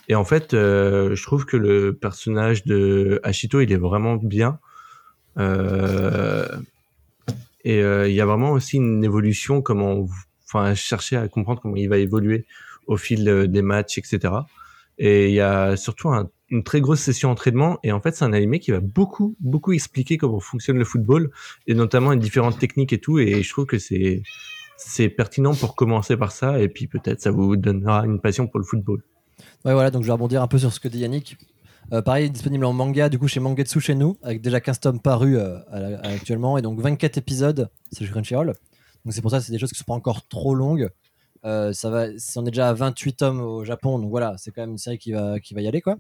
[0.07, 4.59] Et en fait, euh, je trouve que le personnage de Hachito, il est vraiment bien.
[7.65, 10.07] Et il y a vraiment aussi une évolution, comment,
[10.45, 12.45] enfin, chercher à comprendre comment il va évoluer
[12.87, 14.33] au fil des matchs, etc.
[14.97, 17.79] Et il y a surtout un- une très grosse session entraînement.
[17.83, 21.31] Et en fait, c'est un animé qui va beaucoup, beaucoup expliquer comment fonctionne le football
[21.67, 23.19] et notamment les différentes techniques et tout.
[23.19, 24.23] Et je trouve que c'est
[24.77, 26.59] c'est pertinent pour commencer par ça.
[26.59, 29.03] Et puis peut-être ça vous donnera une passion pour le football.
[29.65, 31.37] Ouais, voilà, donc je vais rebondir un peu sur ce que dit Yannick.
[31.91, 34.99] Euh, pareil, disponible en manga, du coup, chez Mangetsu chez nous, avec déjà 15 tomes
[34.99, 38.53] parus euh, actuellement, et donc 24 épisodes, c'est chez Crunchyroll.
[39.05, 40.89] Donc c'est pour ça c'est des choses qui sont pas encore trop longues.
[41.45, 44.61] Euh, ça va, on est déjà à 28 tomes au Japon, donc voilà, c'est quand
[44.61, 45.97] même une série qui va, qui va y aller, quoi.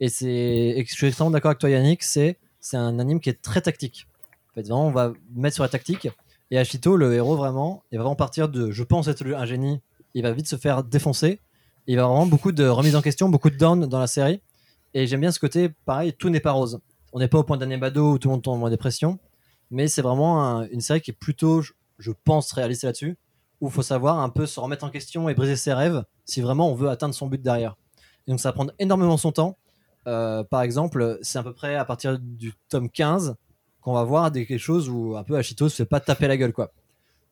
[0.00, 3.40] Et c'est, je suis extrêmement d'accord avec toi, Yannick, c'est, c'est un anime qui est
[3.42, 4.06] très tactique.
[4.50, 6.08] En fait, vraiment, on va mettre sur la tactique.
[6.50, 9.80] Et Ashito, le héros, vraiment, est vraiment partir de je pense être un génie,
[10.14, 11.40] il va vite se faire défoncer.
[11.86, 14.40] Il va vraiment beaucoup de remise en question, beaucoup de down dans la série.
[14.94, 16.80] Et j'aime bien ce côté, pareil, tout n'est pas rose.
[17.12, 19.18] On n'est pas au point d'Anemado où tout le monde tombe en dépression,
[19.70, 23.16] mais c'est vraiment un- une série qui est plutôt, je, je pense, réaliste là-dessus,
[23.60, 26.40] où il faut savoir un peu se remettre en question et briser ses rêves si
[26.40, 27.76] vraiment on veut atteindre son but derrière.
[28.26, 29.56] Et donc ça va prendre énormément son temps.
[30.06, 33.36] Euh, par exemple, c'est à peu près à partir du tome 15
[33.80, 36.36] qu'on va voir des, quelque chose où un peu Ashito se fait pas taper la
[36.36, 36.72] gueule, quoi.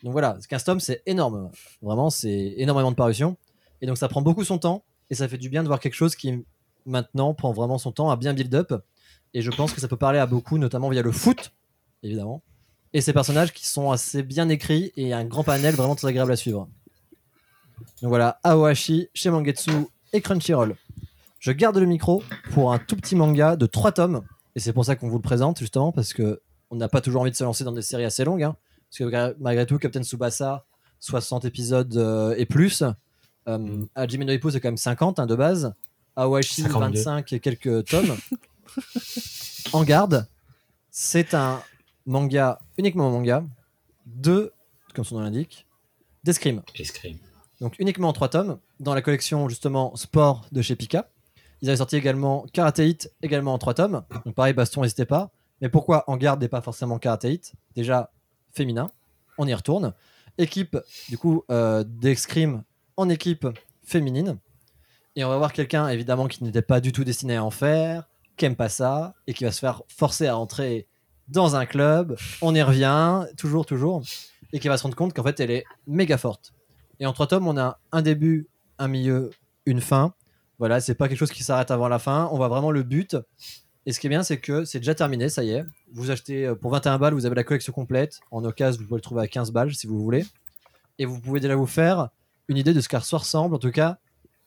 [0.03, 1.51] Donc voilà, 15 tomes, c'est énorme.
[1.83, 3.37] Vraiment, c'est énormément de parution.
[3.81, 5.95] Et donc ça prend beaucoup son temps et ça fait du bien de voir quelque
[5.95, 6.45] chose qui
[6.87, 8.73] maintenant prend vraiment son temps à bien build up.
[9.35, 11.53] Et je pense que ça peut parler à beaucoup, notamment via le foot,
[12.03, 12.43] évidemment.
[12.93, 16.33] Et ces personnages qui sont assez bien écrits et un grand panel vraiment très agréable
[16.33, 16.69] à suivre.
[18.01, 19.31] Donc voilà, Aohashi chez
[20.13, 20.75] et Crunchyroll.
[21.39, 24.23] Je garde le micro pour un tout petit manga de 3 tomes.
[24.57, 26.41] Et c'est pour ça qu'on vous le présente, justement, parce que
[26.71, 28.43] on n'a pas toujours envie de se lancer dans des séries assez longues.
[28.43, 28.57] hein.
[28.91, 30.65] parce que malgré tout, Captain Tsubasa,
[31.01, 32.83] 60 épisodes euh, et plus.
[33.49, 35.73] Euh, Hajime no Ippo, c'est quand même 50 hein, de base.
[36.17, 36.99] Awashi, 52.
[36.99, 38.17] 25 et quelques tomes.
[39.73, 40.27] en garde,
[40.91, 41.63] c'est un
[42.05, 43.45] manga, uniquement un manga,
[44.07, 44.53] de,
[44.95, 45.67] comme son nom l'indique,
[46.25, 46.63] d'escrime.
[46.75, 47.19] Escrime.
[47.61, 51.09] Donc uniquement en 3 tomes, dans la collection justement Sport de chez Pika.
[51.61, 54.03] Ils avaient sorti également Karate Hit, également en 3 tomes.
[54.25, 55.31] Donc pareil, Baston, n'hésitez pas.
[55.61, 58.13] Mais pourquoi en garde pas forcément Karate Hit Déjà,
[58.53, 58.91] féminin,
[59.39, 59.95] on y retourne.
[60.39, 60.79] Équipe,
[61.09, 62.63] du coup, euh, d'escrime
[62.97, 63.47] en équipe
[63.83, 64.39] féminine.
[65.17, 68.09] Et on va voir quelqu'un, évidemment, qui n'était pas du tout destiné à en faire,
[68.37, 70.87] qui aime pas ça, et qui va se faire forcer à entrer
[71.27, 72.17] dans un club.
[72.41, 74.03] On y revient, toujours, toujours.
[74.53, 76.55] Et qui va se rendre compte qu'en fait, elle est méga forte.
[77.01, 78.49] Et en trois tomes, on a un début,
[78.79, 79.31] un milieu,
[79.67, 80.15] une fin.
[80.59, 82.29] Voilà, c'est pas quelque chose qui s'arrête avant la fin.
[82.33, 83.17] On voit vraiment le but.
[83.87, 85.65] Et ce qui est bien, c'est que c'est déjà terminé, ça y est.
[85.93, 88.21] Vous achetez euh, pour 21 balles, vous avez la collection complète.
[88.31, 90.27] En occasion, vous pouvez le trouver à 15 balles si vous voulez.
[90.99, 92.09] Et vous pouvez déjà vous faire
[92.49, 93.99] une idée de ce qu'à ressemble, en tout cas,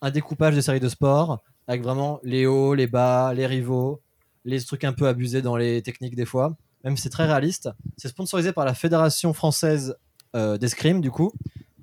[0.02, 4.02] un découpage de séries de sport avec vraiment les hauts, les bas, les rivaux,
[4.46, 6.56] les trucs un peu abusés dans les techniques des fois.
[6.84, 7.70] Même si c'est très réaliste.
[7.98, 9.96] C'est sponsorisé par la Fédération française
[10.36, 11.32] euh, d'escrime, du coup.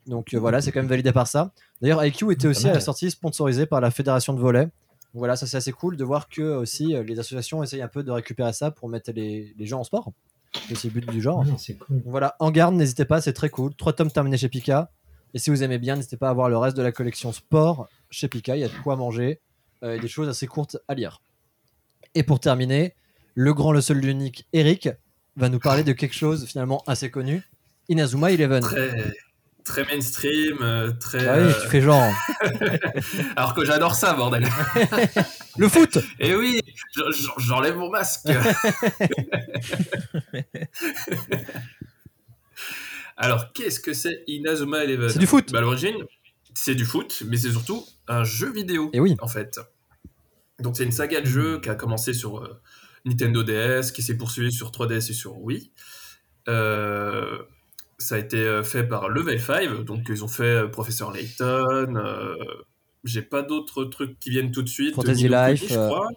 [0.08, 1.52] Donc euh, voilà, c'est quand même validé par ça.
[1.80, 4.64] D'ailleurs, IQ était aussi à la sortie sponsorisé par la Fédération de volley.
[4.64, 7.88] Donc voilà, ça c'est assez cool de voir que aussi euh, les associations essayent un
[7.88, 10.12] peu de récupérer ça pour mettre les, les gens en sport.
[10.52, 11.44] C'est aussi le but du genre.
[11.46, 11.96] Ah, c'est cool.
[11.96, 13.74] Donc voilà, en garde, n'hésitez pas, c'est très cool.
[13.74, 14.90] Trois tomes terminés chez Pika.
[15.34, 17.86] Et si vous aimez bien, n'hésitez pas à voir le reste de la collection sport
[18.10, 18.56] chez Pika.
[18.56, 19.40] Il y a de quoi manger
[19.82, 21.20] euh, et des choses assez courtes à lire.
[22.14, 22.94] Et pour terminer,
[23.34, 24.88] le grand, le seul, l'unique Eric
[25.36, 27.42] va nous parler de quelque chose finalement assez connu
[27.88, 28.62] Inazuma Eleven.
[28.62, 29.12] Très,
[29.68, 31.26] très mainstream, euh, très.
[31.28, 32.12] Ah oui, tu fais genre.
[33.36, 34.48] Alors que j'adore ça, bordel.
[35.58, 36.60] le foot Et oui,
[36.96, 38.26] je- je- j'enlève mon masque.
[43.16, 45.08] Alors, qu'est-ce que c'est Inazuma Eleven?
[45.10, 45.52] C'est du foot.
[45.52, 45.96] Bah, À l'origine,
[46.54, 48.90] c'est du foot, mais c'est surtout un jeu vidéo.
[48.92, 49.16] Et oui.
[49.20, 49.60] En fait.
[50.60, 52.60] Donc, c'est une saga de jeux qui a commencé sur euh,
[53.04, 55.72] Nintendo DS, qui s'est poursuivie sur 3DS et sur Wii.
[56.48, 57.38] Euh,
[57.98, 61.96] ça a été euh, fait par Level 5, donc ils ont fait euh, Professeur Layton.
[61.96, 62.34] euh,
[63.04, 64.94] J'ai pas d'autres trucs qui viennent tout de suite.
[64.94, 66.08] Fantasy Life, je euh, crois.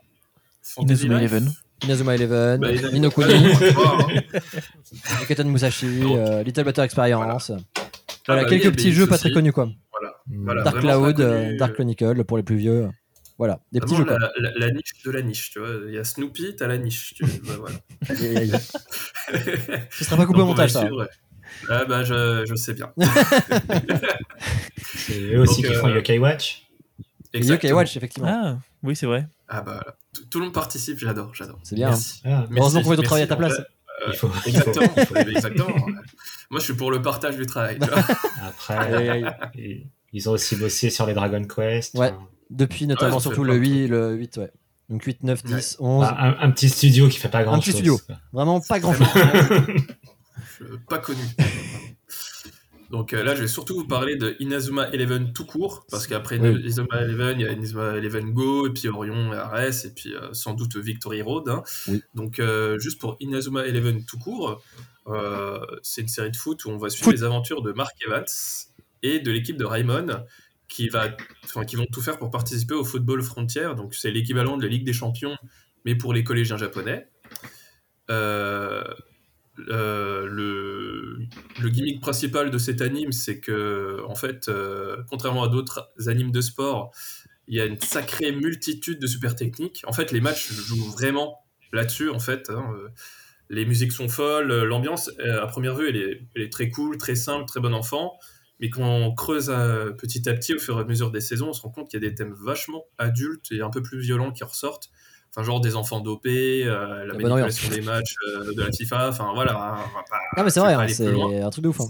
[0.62, 1.32] Fantasy Inazuma Life.
[1.34, 1.52] Eleven.
[1.84, 5.24] Inazuma Eleven, Bah, Inazuma- voir, hein.
[5.28, 7.50] Katen Musashi, euh, Little Butter Experience.
[7.50, 7.62] Voilà,
[8.42, 9.68] Ah bah, quelques oui, petits jeux pas très connus quoi.
[9.92, 10.14] Voilà.
[10.28, 11.58] Voilà, Dark Cloud, connu.
[11.58, 12.88] Dark Chronicle pour les plus vieux.
[13.40, 14.20] Voilà, des petits jeux quoi.
[14.20, 15.70] la, la- la niche de la niche, tu vois.
[15.88, 17.16] Il y a Snoopy, t'as la niche.
[17.16, 17.24] Tu...
[17.48, 17.78] bah, voilà.
[19.90, 20.82] Ce sera pas coupé au montage ça.
[20.82, 21.08] suivre.
[21.70, 22.92] Ah bah je, je sais bien.
[24.84, 26.68] C'est eux aussi Donc, qui font euh, Yokai Watch.
[27.34, 28.30] Et Yokai Watch effectivement.
[28.32, 29.28] Ah, oui, c'est vrai.
[29.48, 29.82] Ah bah
[30.14, 31.60] tout, tout le monde participe, j'adore, j'adore.
[31.64, 32.22] C'est bien, Merci.
[32.26, 33.54] Ah, Heureusement qu'on va te Merci, travailler à ta place.
[33.58, 33.72] merci.
[34.08, 35.76] Il faut- exactement, il faut- exactement.
[36.50, 37.78] Moi, je suis pour le partage du travail.
[37.80, 38.00] tu vois.
[38.48, 39.22] Après,
[40.14, 41.96] ils- ont aussi bossé sur les Dragon Quest.
[41.98, 42.12] Ouais.
[42.50, 44.52] Depuis notamment Ouais, fait surtout le de 8, le 8, ouais.
[44.90, 46.02] Donc 8, 9, 10, 11.
[46.06, 47.76] bah, un, un petit studio qui fait pas grand Un petit chose.
[47.76, 47.98] studio.
[48.06, 48.18] quoi.
[48.34, 49.08] Vraiment pas grand chose.
[50.62, 51.22] euh, pas connu.
[52.90, 56.38] Donc euh, là, je vais surtout vous parler de Inazuma Eleven tout court, parce qu'après
[56.40, 56.60] Oui.
[56.60, 60.34] Inazuma Eleven, il y a Inazuma Eleven Go, et puis Orion RS, et puis euh,
[60.34, 61.48] sans doute Victory Road.
[61.48, 61.64] hein.
[61.88, 62.04] Oui.
[62.16, 64.62] Donc euh, juste pour Inazuma Eleven tout court,
[65.84, 67.14] c'est une série de foot où on va suivre Foot.
[67.14, 68.26] les aventures de Mark Evans
[69.04, 70.08] et de l'équipe de Raimon,
[70.68, 71.10] qui, va,
[71.66, 73.70] qui vont tout faire pour participer au Football Frontier.
[73.76, 75.38] Donc c'est l'équivalent de la Ligue des Champions,
[75.86, 77.08] mais pour les collégiens japonais.
[78.10, 78.84] Euh,
[79.60, 85.92] euh, le, gimmick principal de cet anime, c'est que, en fait, euh, contrairement à d'autres
[86.08, 86.92] animes de sport,
[87.48, 89.84] il y a une sacrée multitude de super techniques.
[89.88, 91.40] En fait, les matchs jouent vraiment
[91.74, 92.50] là-dessus, en fait.
[92.50, 92.64] hein.
[92.76, 92.90] Euh,
[93.50, 97.60] Les musiques sont folles, l'ambiance, à première vue, elle est, très cool, très simple, très
[97.60, 98.18] bon enfant.
[98.62, 99.48] Mais quand on creuse
[99.98, 102.02] petit à petit, au fur et à mesure des saisons, on se rend compte qu'il
[102.02, 104.90] y a des thèmes vachement adultes et un peu plus violents qui ressortent.
[105.34, 109.32] Enfin, genre des enfants dopés, euh, la manipulation des matchs euh, de la FIFA, enfin
[109.34, 109.54] voilà.
[109.56, 111.08] hein, pas- Ah, mais c'est vrai, hein, c'est
[111.42, 111.80] un truc de ouf.
[111.82, 111.86] hein.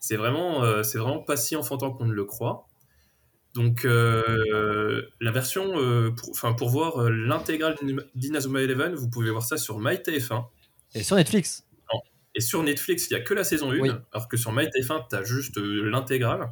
[0.00, 2.66] C'est- vraiment, euh, c'est vraiment pas si enfantin qu'on ne le croit.
[3.54, 7.76] Donc la version, euh, pour, enfin pour voir l'intégrale
[8.14, 10.46] d'Inazuma Eleven, vous pouvez voir ça sur MyTF1.
[10.94, 11.64] Et sur Netflix.
[12.34, 13.90] Et sur Netflix, il n'y a que la saison 1, Oui.
[14.12, 16.50] alors que sur MyTF1, tu as juste l'intégrale.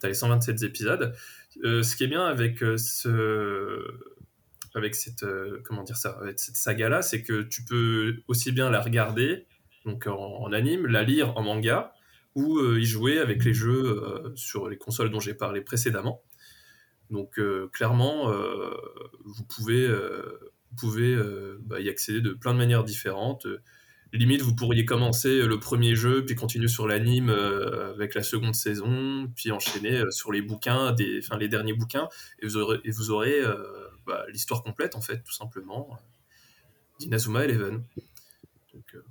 [0.00, 1.14] Tu as les 127 épisodes.
[1.64, 3.82] Ce qui est bien avec ce
[4.76, 8.70] avec cette euh, comment dire ça cette saga là c'est que tu peux aussi bien
[8.70, 9.46] la regarder
[9.84, 11.92] donc en, anime la lire en manga
[12.34, 16.22] ou euh, y jouer avec les jeux euh, sur les consoles dont j'ai parlé précédemment.
[17.08, 17.40] Donc
[17.72, 18.32] clairement
[19.24, 21.16] vous pouvez vous pouvez
[21.60, 23.46] bah, y accéder de plein de manières différentes.
[24.12, 29.30] Limite vous pourriez commencer le premier jeu puis continuer sur l'anime avec la seconde saison
[29.36, 32.08] puis enchaîner sur les bouquins des enfin les derniers bouquins
[32.40, 33.40] et vous aurez, et vous aurez
[34.06, 35.98] bah, l'histoire complète en fait tout simplement
[37.00, 37.82] d'Inazuma Eleven
[38.74, 39.02] donc euh,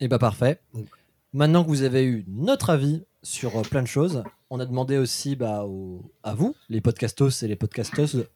[0.00, 0.60] Et bah parfait.
[0.72, 0.86] Donc.
[1.32, 4.98] Maintenant que vous avez eu notre avis sur euh, plein de choses, on a demandé
[4.98, 8.26] aussi bah, au- à vous, les podcastos et les podcasteuses,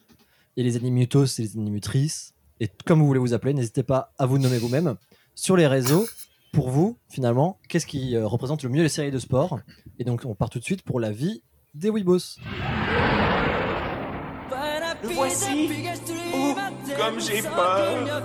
[0.57, 4.27] et les animutos et les animutrices, et comme vous voulez vous appeler, n'hésitez pas à
[4.27, 4.97] vous nommer vous-même
[5.37, 6.07] sur les réseaux.
[6.53, 9.61] Pour vous, finalement, qu'est-ce qui euh, représente le mieux les séries de sport
[9.99, 11.43] Et donc, on part tout de suite pour la vie
[11.75, 12.39] des Weebos
[16.97, 18.23] comme j'ai peur.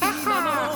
[0.00, 0.74] Ah, ah.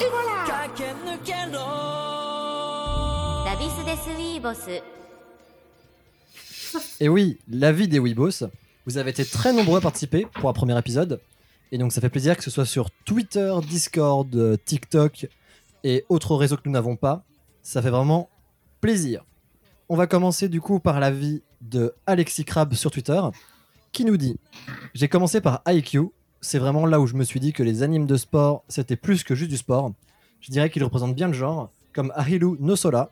[7.01, 8.45] Et oui, la vie des Weebos.
[8.87, 11.21] Vous avez été très nombreux à participer pour un premier épisode.
[11.73, 15.27] Et donc ça fait plaisir que ce soit sur Twitter, Discord, euh, TikTok
[15.85, 17.23] et autres réseaux que nous n'avons pas.
[17.63, 18.31] Ça fait vraiment
[18.81, 19.25] plaisir.
[19.91, 23.21] On va commencer du coup par la vie de Alexis Crab sur Twitter
[23.91, 24.39] qui nous dit
[24.93, 26.11] J'ai commencé par IQ.
[26.43, 29.25] C'est vraiment là où je me suis dit que les animes de sport c'était plus
[29.25, 29.93] que juste du sport.
[30.41, 33.11] Je dirais qu'ils représentent bien le genre, comme Ahilu no Sola,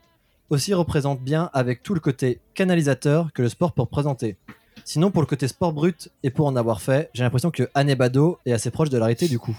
[0.51, 4.36] aussi représente bien avec tout le côté canalisateur que le sport peut représenter.
[4.85, 8.39] Sinon, pour le côté sport brut et pour en avoir fait, j'ai l'impression que Anebado
[8.44, 9.57] est assez proche de la réalité du coup.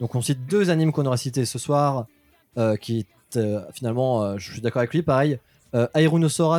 [0.00, 2.06] Donc on cite deux animes qu'on aura cités ce soir,
[2.58, 5.38] euh, qui euh, finalement, euh, je suis d'accord avec lui, pareil.
[5.74, 5.88] Euh,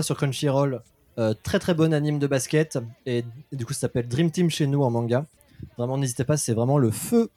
[0.01, 0.81] sur Crunchyroll,
[1.17, 4.49] euh, très très bon anime de basket, et, et du coup ça s'appelle Dream Team
[4.49, 5.25] chez nous en manga.
[5.77, 7.29] Vraiment, n'hésitez pas, c'est vraiment le feu.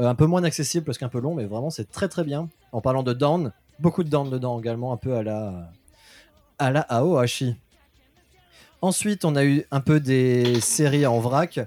[0.00, 2.48] Euh, un peu moins accessible parce qu'un peu long, mais vraiment c'est très très bien.
[2.72, 5.70] En parlant de down, beaucoup de down dedans également, un peu à la
[6.58, 7.56] à la Aohashi.
[8.82, 11.60] Ensuite, on a eu un peu des séries en vrac.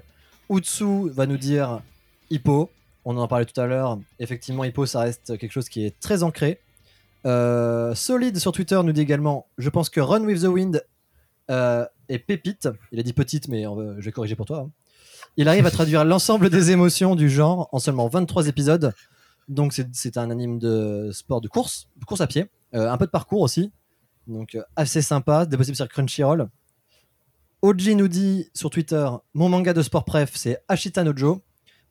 [0.50, 1.80] Utsu va nous dire
[2.30, 2.70] Hippo.
[3.04, 3.98] On en parlait tout à l'heure.
[4.18, 6.60] Effectivement, Hippo, ça reste quelque chose qui est très ancré.
[7.26, 10.84] Euh, Solide sur Twitter nous dit également Je pense que Run with the Wind
[11.50, 12.68] euh, est pépite.
[12.92, 14.58] Il a dit petite, mais va- je vais corriger pour toi.
[14.66, 14.70] hein.
[15.36, 18.92] Il arrive à traduire l'ensemble des émotions du genre en seulement 23 épisodes.
[19.48, 22.46] Donc, c'est- un anime de sport de course, de course à pied.
[22.74, 23.72] Euh, un peu de parcours aussi.
[24.26, 25.46] Donc, euh, assez sympa.
[25.46, 26.48] Des possibles sur Crunchyroll.
[27.62, 31.38] Oji nous dit sur Twitter Mon manga de sport préf, c'est Ashita no Joe.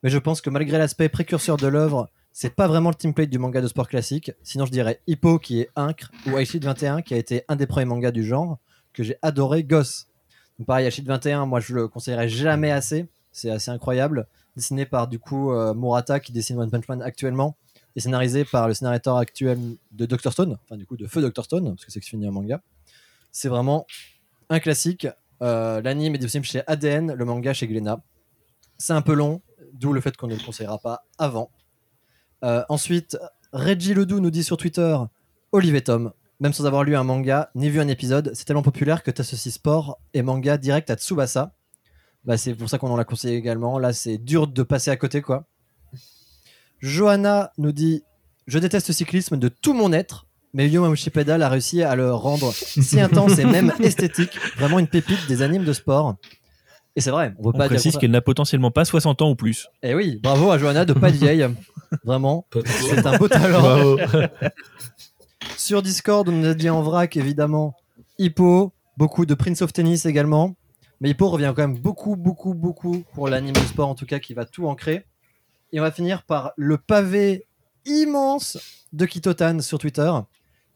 [0.02, 2.08] Mais je pense que malgré l'aspect précurseur de l'œuvre,
[2.40, 4.30] c'est pas vraiment le template du manga de sport classique.
[4.44, 7.66] Sinon, je dirais Hippo qui est Incre ou Aishid 21 qui a été un des
[7.66, 8.58] premiers mangas du genre
[8.92, 10.06] que j'ai adoré, Goss.
[10.56, 13.08] Donc, pareil, Aishid 21, moi je le conseillerais jamais assez.
[13.32, 14.28] C'est assez incroyable.
[14.54, 17.56] Dessiné par du coup euh, Murata qui dessine One Punch Man actuellement
[17.96, 19.58] et scénarisé par le scénarrateur actuel
[19.90, 20.30] de Dr.
[20.30, 21.42] Stone, enfin du coup de Feu Dr.
[21.42, 22.62] Stone, parce que c'est fini un manga.
[23.32, 23.84] C'est vraiment
[24.48, 25.08] un classique.
[25.42, 28.00] Euh, L'anime est disponible chez ADN, le manga chez Glénat.
[28.76, 29.42] C'est un peu long,
[29.72, 31.50] d'où le fait qu'on ne le conseillera pas avant.
[32.44, 33.18] Euh, ensuite,
[33.52, 34.96] Reggie Ledoux nous dit sur Twitter
[35.52, 39.02] Olivier Tom, même sans avoir lu un manga ni vu un épisode, c'est tellement populaire
[39.02, 41.54] que t'associes sport et manga direct à Tsubasa.
[42.24, 43.78] Bah, c'est pour ça qu'on en l'a conseillé également.
[43.78, 45.46] Là, c'est dur de passer à côté, quoi.
[46.80, 48.04] Johanna nous dit
[48.46, 52.12] Je déteste le cyclisme de tout mon être, mais Mamushi Pedal a réussi à le
[52.12, 54.38] rendre si intense et même esthétique.
[54.56, 56.16] Vraiment une pépite des animes de sport.
[56.98, 57.76] Et c'est vrai, on peut On pas dire.
[57.76, 59.68] précise le qu'elle n'a potentiellement pas 60 ans ou plus.
[59.84, 61.46] Et oui, bravo à Johanna de pas être vieille.
[62.04, 63.60] Vraiment, c'est un beau talent.
[63.60, 63.98] Bravo.
[65.56, 67.76] Sur Discord, on nous a dit en vrac, évidemment,
[68.18, 70.56] Hippo, beaucoup de Prince of Tennis également.
[71.00, 74.18] Mais Hippo revient quand même beaucoup, beaucoup, beaucoup pour l'anime de sport, en tout cas,
[74.18, 75.06] qui va tout ancrer.
[75.72, 77.46] Et on va finir par le pavé
[77.86, 78.58] immense
[78.92, 80.10] de Kitotan sur Twitter,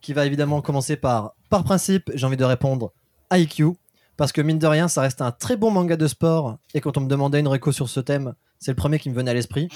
[0.01, 2.93] qui va évidemment commencer par, par principe, j'ai envie de répondre,
[3.32, 3.73] IQ.
[4.23, 6.57] Parce que mine de rien, ça reste un très bon manga de sport.
[6.74, 9.16] Et quand on me demandait une réco sur ce thème, c'est le premier qui me
[9.16, 9.69] venait à l'esprit.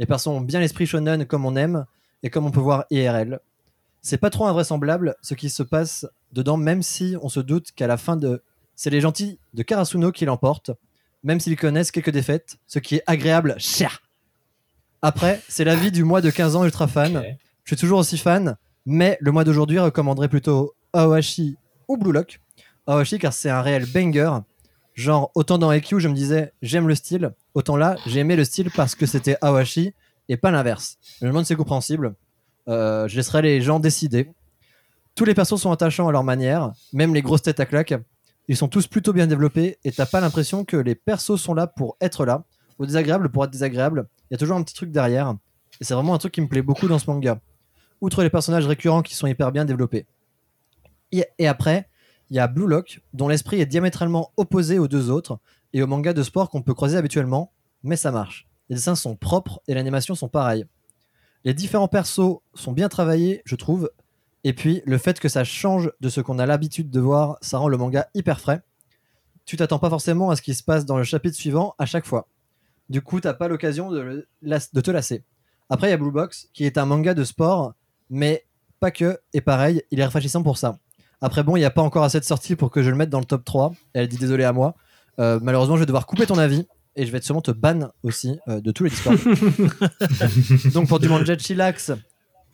[0.00, 1.84] Les persos ont bien l'esprit shonen comme on aime
[2.24, 3.38] et comme on peut voir IRL.
[4.02, 7.86] C'est pas trop invraisemblable ce qui se passe dedans, même si on se doute qu'à
[7.86, 8.42] la fin de.
[8.74, 10.72] C'est les gentils de Karasuno qui l'emportent,
[11.22, 14.02] même s'ils connaissent quelques défaites, ce qui est agréable, cher.
[15.02, 17.22] Après, c'est la vie du mois de 15 ans ultra fan.
[17.62, 18.56] Je suis toujours aussi fan,
[18.86, 21.54] mais le mois d'aujourd'hui recommanderait plutôt Aohashi
[21.86, 22.40] ou Blue Lock.
[22.86, 24.38] Aohashi car c'est un réel banger.
[24.94, 28.44] Genre, autant dans EQ, je me disais j'aime le style, autant là, j'ai aimé le
[28.44, 29.92] style parce que c'était Aohashi
[30.28, 30.98] et pas l'inverse.
[31.20, 32.14] Je me demande si c'est compréhensible.
[32.68, 34.30] Euh, je laisserai les gens décider.
[35.14, 37.94] Tous les persos sont attachants à leur manière, même les grosses têtes à claque.
[38.48, 41.66] Ils sont tous plutôt bien développés et t'as pas l'impression que les persos sont là
[41.66, 42.44] pour être là,
[42.78, 44.06] ou désagréables pour être désagréables.
[44.30, 45.34] Il y a toujours un petit truc derrière.
[45.80, 47.40] Et c'est vraiment un truc qui me plaît beaucoup dans ce manga.
[48.00, 50.06] Outre les personnages récurrents qui sont hyper bien développés.
[51.12, 51.88] Et après,
[52.30, 55.38] il y a Blue Lock, dont l'esprit est diamétralement opposé aux deux autres,
[55.72, 57.52] et au manga de sport qu'on peut croiser habituellement,
[57.82, 58.48] mais ça marche.
[58.68, 60.66] Les dessins sont propres et l'animation sont pareilles.
[61.44, 63.90] Les différents persos sont bien travaillés, je trouve,
[64.44, 67.58] et puis le fait que ça change de ce qu'on a l'habitude de voir, ça
[67.58, 68.62] rend le manga hyper frais.
[69.44, 72.06] Tu t'attends pas forcément à ce qui se passe dans le chapitre suivant à chaque
[72.06, 72.28] fois.
[72.88, 75.24] Du coup, t'as pas l'occasion de te lasser.
[75.70, 77.74] Après, il y a Blue Box, qui est un manga de sport,
[78.10, 78.46] mais
[78.80, 80.78] pas que, et pareil, il est rafraîchissant pour ça.
[81.24, 83.08] Après, bon, il n'y a pas encore assez de sorties pour que je le mette
[83.08, 83.72] dans le top 3.
[83.94, 84.74] Elle dit désolé à moi.
[85.18, 86.66] Euh, malheureusement, je vais devoir couper ton avis.
[86.96, 89.18] Et je vais sûrement te ban aussi euh, de tous les Discord.
[90.74, 91.92] Donc, pour du manga chillax,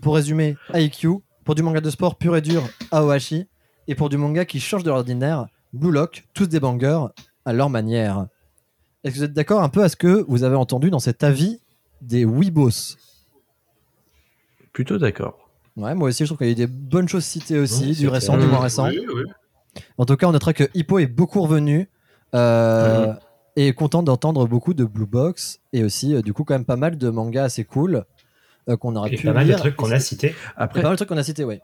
[0.01, 1.09] pour résumer, IQ.
[1.43, 3.49] Pour du manga de sport pur et dur, Aohashi.
[3.89, 7.07] Et pour du manga qui change de l'ordinaire, Blue Lock, tous des bangers
[7.45, 8.29] à leur manière.
[9.03, 11.25] Est-ce que vous êtes d'accord un peu à ce que vous avez entendu dans cet
[11.25, 11.59] avis
[12.03, 12.95] des Weebos
[14.73, 15.40] Plutôt d'accord.
[15.81, 18.09] Ouais, moi aussi, je trouve qu'il y a eu des bonnes choses citées aussi, du
[18.09, 18.89] récent, du moins récent.
[18.89, 19.23] Oui, oui.
[19.99, 21.89] En tout cas, on notera que Hippo est beaucoup revenu
[22.35, 23.13] euh,
[23.57, 26.65] et est content d'entendre beaucoup de Blue Box et aussi, euh, du coup, quand même
[26.65, 28.05] pas mal de mangas assez cool
[28.69, 30.35] euh, qu'on aurait Et pu pas mal de trucs qu'on a cités.
[30.57, 31.61] Après, pas mal de trucs qu'on a cités, ouais.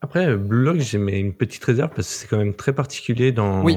[0.00, 3.32] après Blue Lock, j'ai mis une petite réserve parce que c'est quand même très particulier
[3.32, 3.76] dans, Oui.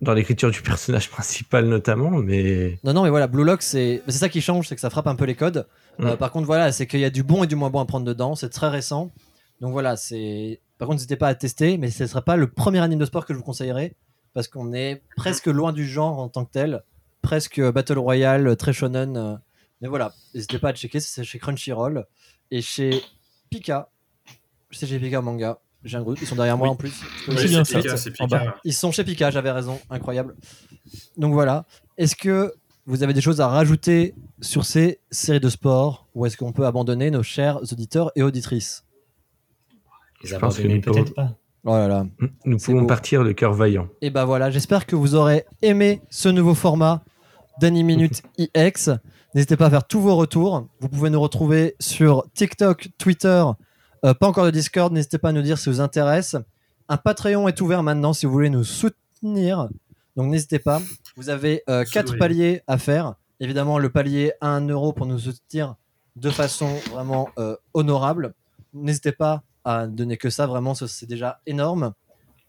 [0.00, 4.18] dans l'écriture du personnage principal notamment, mais Non, non, mais voilà, Blue Lock, c'est c'est
[4.18, 5.66] ça qui change, c'est que ça frappe un peu les codes.
[6.00, 6.16] Euh, Mm.
[6.16, 8.04] par contre, voilà, c'est qu'il y a du bon et du moins bon à prendre
[8.06, 8.34] dedans.
[8.34, 9.12] C'est très récent.
[9.60, 10.60] Donc voilà, c'est.
[10.78, 13.04] Par contre, n'hésitez pas à tester, mais ce ne sera pas le premier anime de
[13.04, 13.94] sport que je vous conseillerais
[14.32, 16.82] parce qu'on est presque loin du genre en tant que tel,
[17.22, 19.16] presque Battle Royale, très shonen.
[19.16, 19.36] euh.
[19.80, 22.06] Mais voilà, n'hésitez pas à checker, c'est chez Crunchyroll
[22.50, 23.00] et chez
[23.50, 23.90] Pika.
[24.72, 25.60] C'est chez Pika Manga.
[25.84, 26.72] J'ai un groupe, ils sont derrière moi Oui.
[26.72, 27.02] en plus.
[27.28, 27.80] Oui, C'est bien c'est ça.
[27.82, 28.38] Pika, c'est En Pika.
[28.44, 28.56] bas.
[28.64, 30.34] Ils sont chez Pika, j'avais raison, incroyable.
[31.16, 31.64] Donc voilà.
[31.98, 32.52] Est-ce que
[32.86, 36.66] vous avez des choses à rajouter sur ces séries de sport ou est-ce qu'on peut
[36.66, 38.84] abandonner nos chers auditeurs et auditrices?
[40.22, 41.36] Je pense que nous pouvons- peut-être pas.
[41.66, 42.06] Oh là là.
[42.44, 42.86] nous pouvons beau.
[42.86, 43.88] partir le cœur vaillant.
[44.02, 47.02] Et bah voilà, j'espère que vous aurez aimé ce nouveau format
[47.60, 48.90] d'Anime Minute IX.
[49.34, 50.68] N'hésitez pas à faire tous vos retours.
[50.80, 53.44] Vous pouvez nous retrouver sur TikTok, Twitter,
[54.04, 54.92] euh, pas encore de Discord.
[54.92, 56.36] N'hésitez pas à nous dire si ça vous intéresse.
[56.90, 59.68] Un Patreon est ouvert maintenant si vous voulez nous soutenir.
[60.16, 60.82] Donc n'hésitez pas.
[61.16, 63.14] Vous avez euh, quatre paliers à faire.
[63.40, 65.76] Évidemment, le palier à 1 euro pour nous soutenir
[66.16, 68.34] de façon vraiment euh, honorable.
[68.72, 71.92] N'hésitez pas à donner que ça, vraiment, c'est déjà énorme.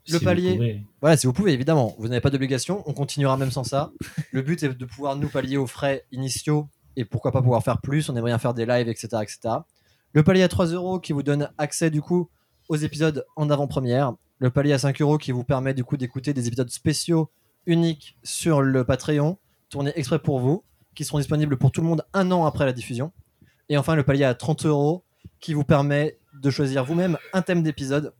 [0.07, 1.95] Le Si palier, voilà, si vous pouvez, évidemment.
[1.97, 2.83] Vous n'avez pas d'obligation.
[2.85, 3.91] On continuera même sans ça.
[4.31, 7.81] Le but est de pouvoir nous pallier aux frais initiaux et pourquoi pas pouvoir faire
[7.81, 8.09] plus.
[8.09, 9.07] On aimerait bien faire des lives, etc.
[9.21, 9.55] etc.
[10.13, 12.29] Le palier à 3 euros qui vous donne accès du coup
[12.69, 14.13] aux épisodes en avant-première.
[14.39, 17.29] Le palier à 5 euros qui vous permet du coup d'écouter des épisodes spéciaux
[17.65, 19.37] uniques sur le Patreon,
[19.69, 20.63] tournés exprès pour vous,
[20.93, 23.11] qui seront disponibles pour tout le monde un an après la diffusion.
[23.69, 25.03] Et enfin, le palier à 30 euros
[25.39, 28.13] qui vous permet de choisir vous-même un thème d'épisode.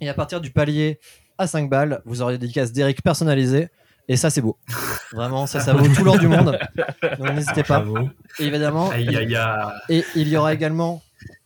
[0.00, 1.00] Et à partir du palier
[1.36, 3.68] à 5 balles, vous aurez des dédicaces d'Eric personnalisées.
[4.06, 4.56] Et ça, c'est beau.
[5.12, 6.58] Vraiment, ça, ça vaut tout l'or du monde.
[7.18, 7.84] Donc n'hésitez pas.
[8.38, 9.72] Et évidemment, Aïe, aïe, aïe.
[9.88, 11.02] et il y aura également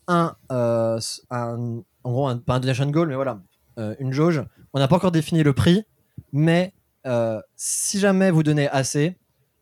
[0.08, 0.98] un, euh,
[1.30, 3.40] un en gros, un, pas un donation goal, mais voilà,
[3.78, 4.42] euh, une jauge.
[4.72, 5.84] On n'a pas encore défini le prix,
[6.32, 6.72] mais
[7.06, 9.16] euh, si jamais vous donnez assez,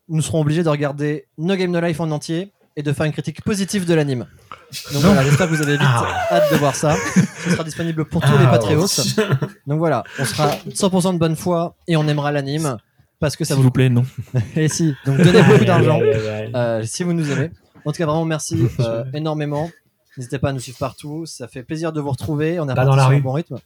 [0.07, 3.11] nous serons obligés de regarder No Game No Life en entier et de faire une
[3.11, 4.27] critique positive de l'anime.
[4.93, 6.27] Donc voilà, j'espère que vous avez vite Ah.
[6.31, 6.95] hâte de voir ça.
[7.43, 8.87] Ce sera disponible pour tous les Ah, Patreos.
[9.67, 12.77] Donc voilà, on sera 100% de bonne foi et on aimera l'anime
[13.19, 14.03] parce que ça vous vous plaît, non.
[14.55, 17.51] Et si, donc donnez beaucoup d'argent euh, si vous nous aimez.
[17.85, 19.69] En tout cas, vraiment merci euh, énormément.
[20.17, 21.25] N'hésitez pas à nous suivre partout.
[21.25, 22.59] Ça fait plaisir de vous retrouver.
[22.59, 23.21] On a Pas parti dans la rue.
[23.21, 23.57] bon rythme.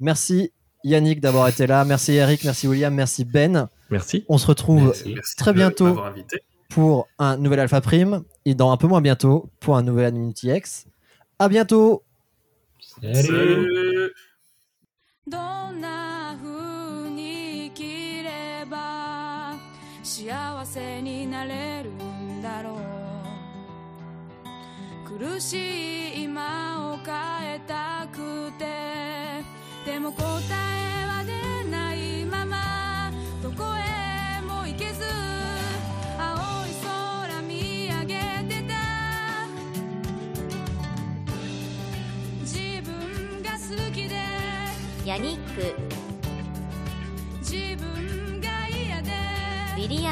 [0.00, 0.52] Merci
[0.83, 1.85] Yannick d'avoir été là.
[1.85, 2.43] Merci Eric.
[2.43, 2.93] Merci William.
[2.93, 3.69] Merci Ben.
[3.89, 4.25] Merci.
[4.29, 5.13] On se retrouve Merci.
[5.15, 5.85] Merci Très de bientôt.
[5.85, 6.41] m'avoir invité.
[6.69, 10.49] pour un nouvel Alpha Prime et dans un peu moins bientôt pour un nouvel Anonymity
[10.49, 10.87] X.
[11.39, 12.03] À bientôt.
[13.01, 13.15] Salut.
[13.23, 14.13] Salut.
[15.25, 15.37] ど
[15.71, 19.55] んな風に生きれば
[20.03, 22.77] 幸せになれるんだろ
[25.15, 25.53] う苦し
[26.19, 28.65] い今を変えたくて
[29.89, 30.23] でも答
[30.66, 30.66] え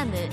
[0.06, 0.16] ム。
[0.16, 0.28] エ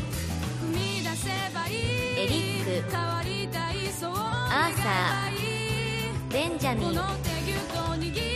[2.28, 2.96] リック。
[2.96, 6.34] アーサー。
[6.34, 8.33] ベンジャミン。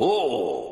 [0.00, 0.67] Oh!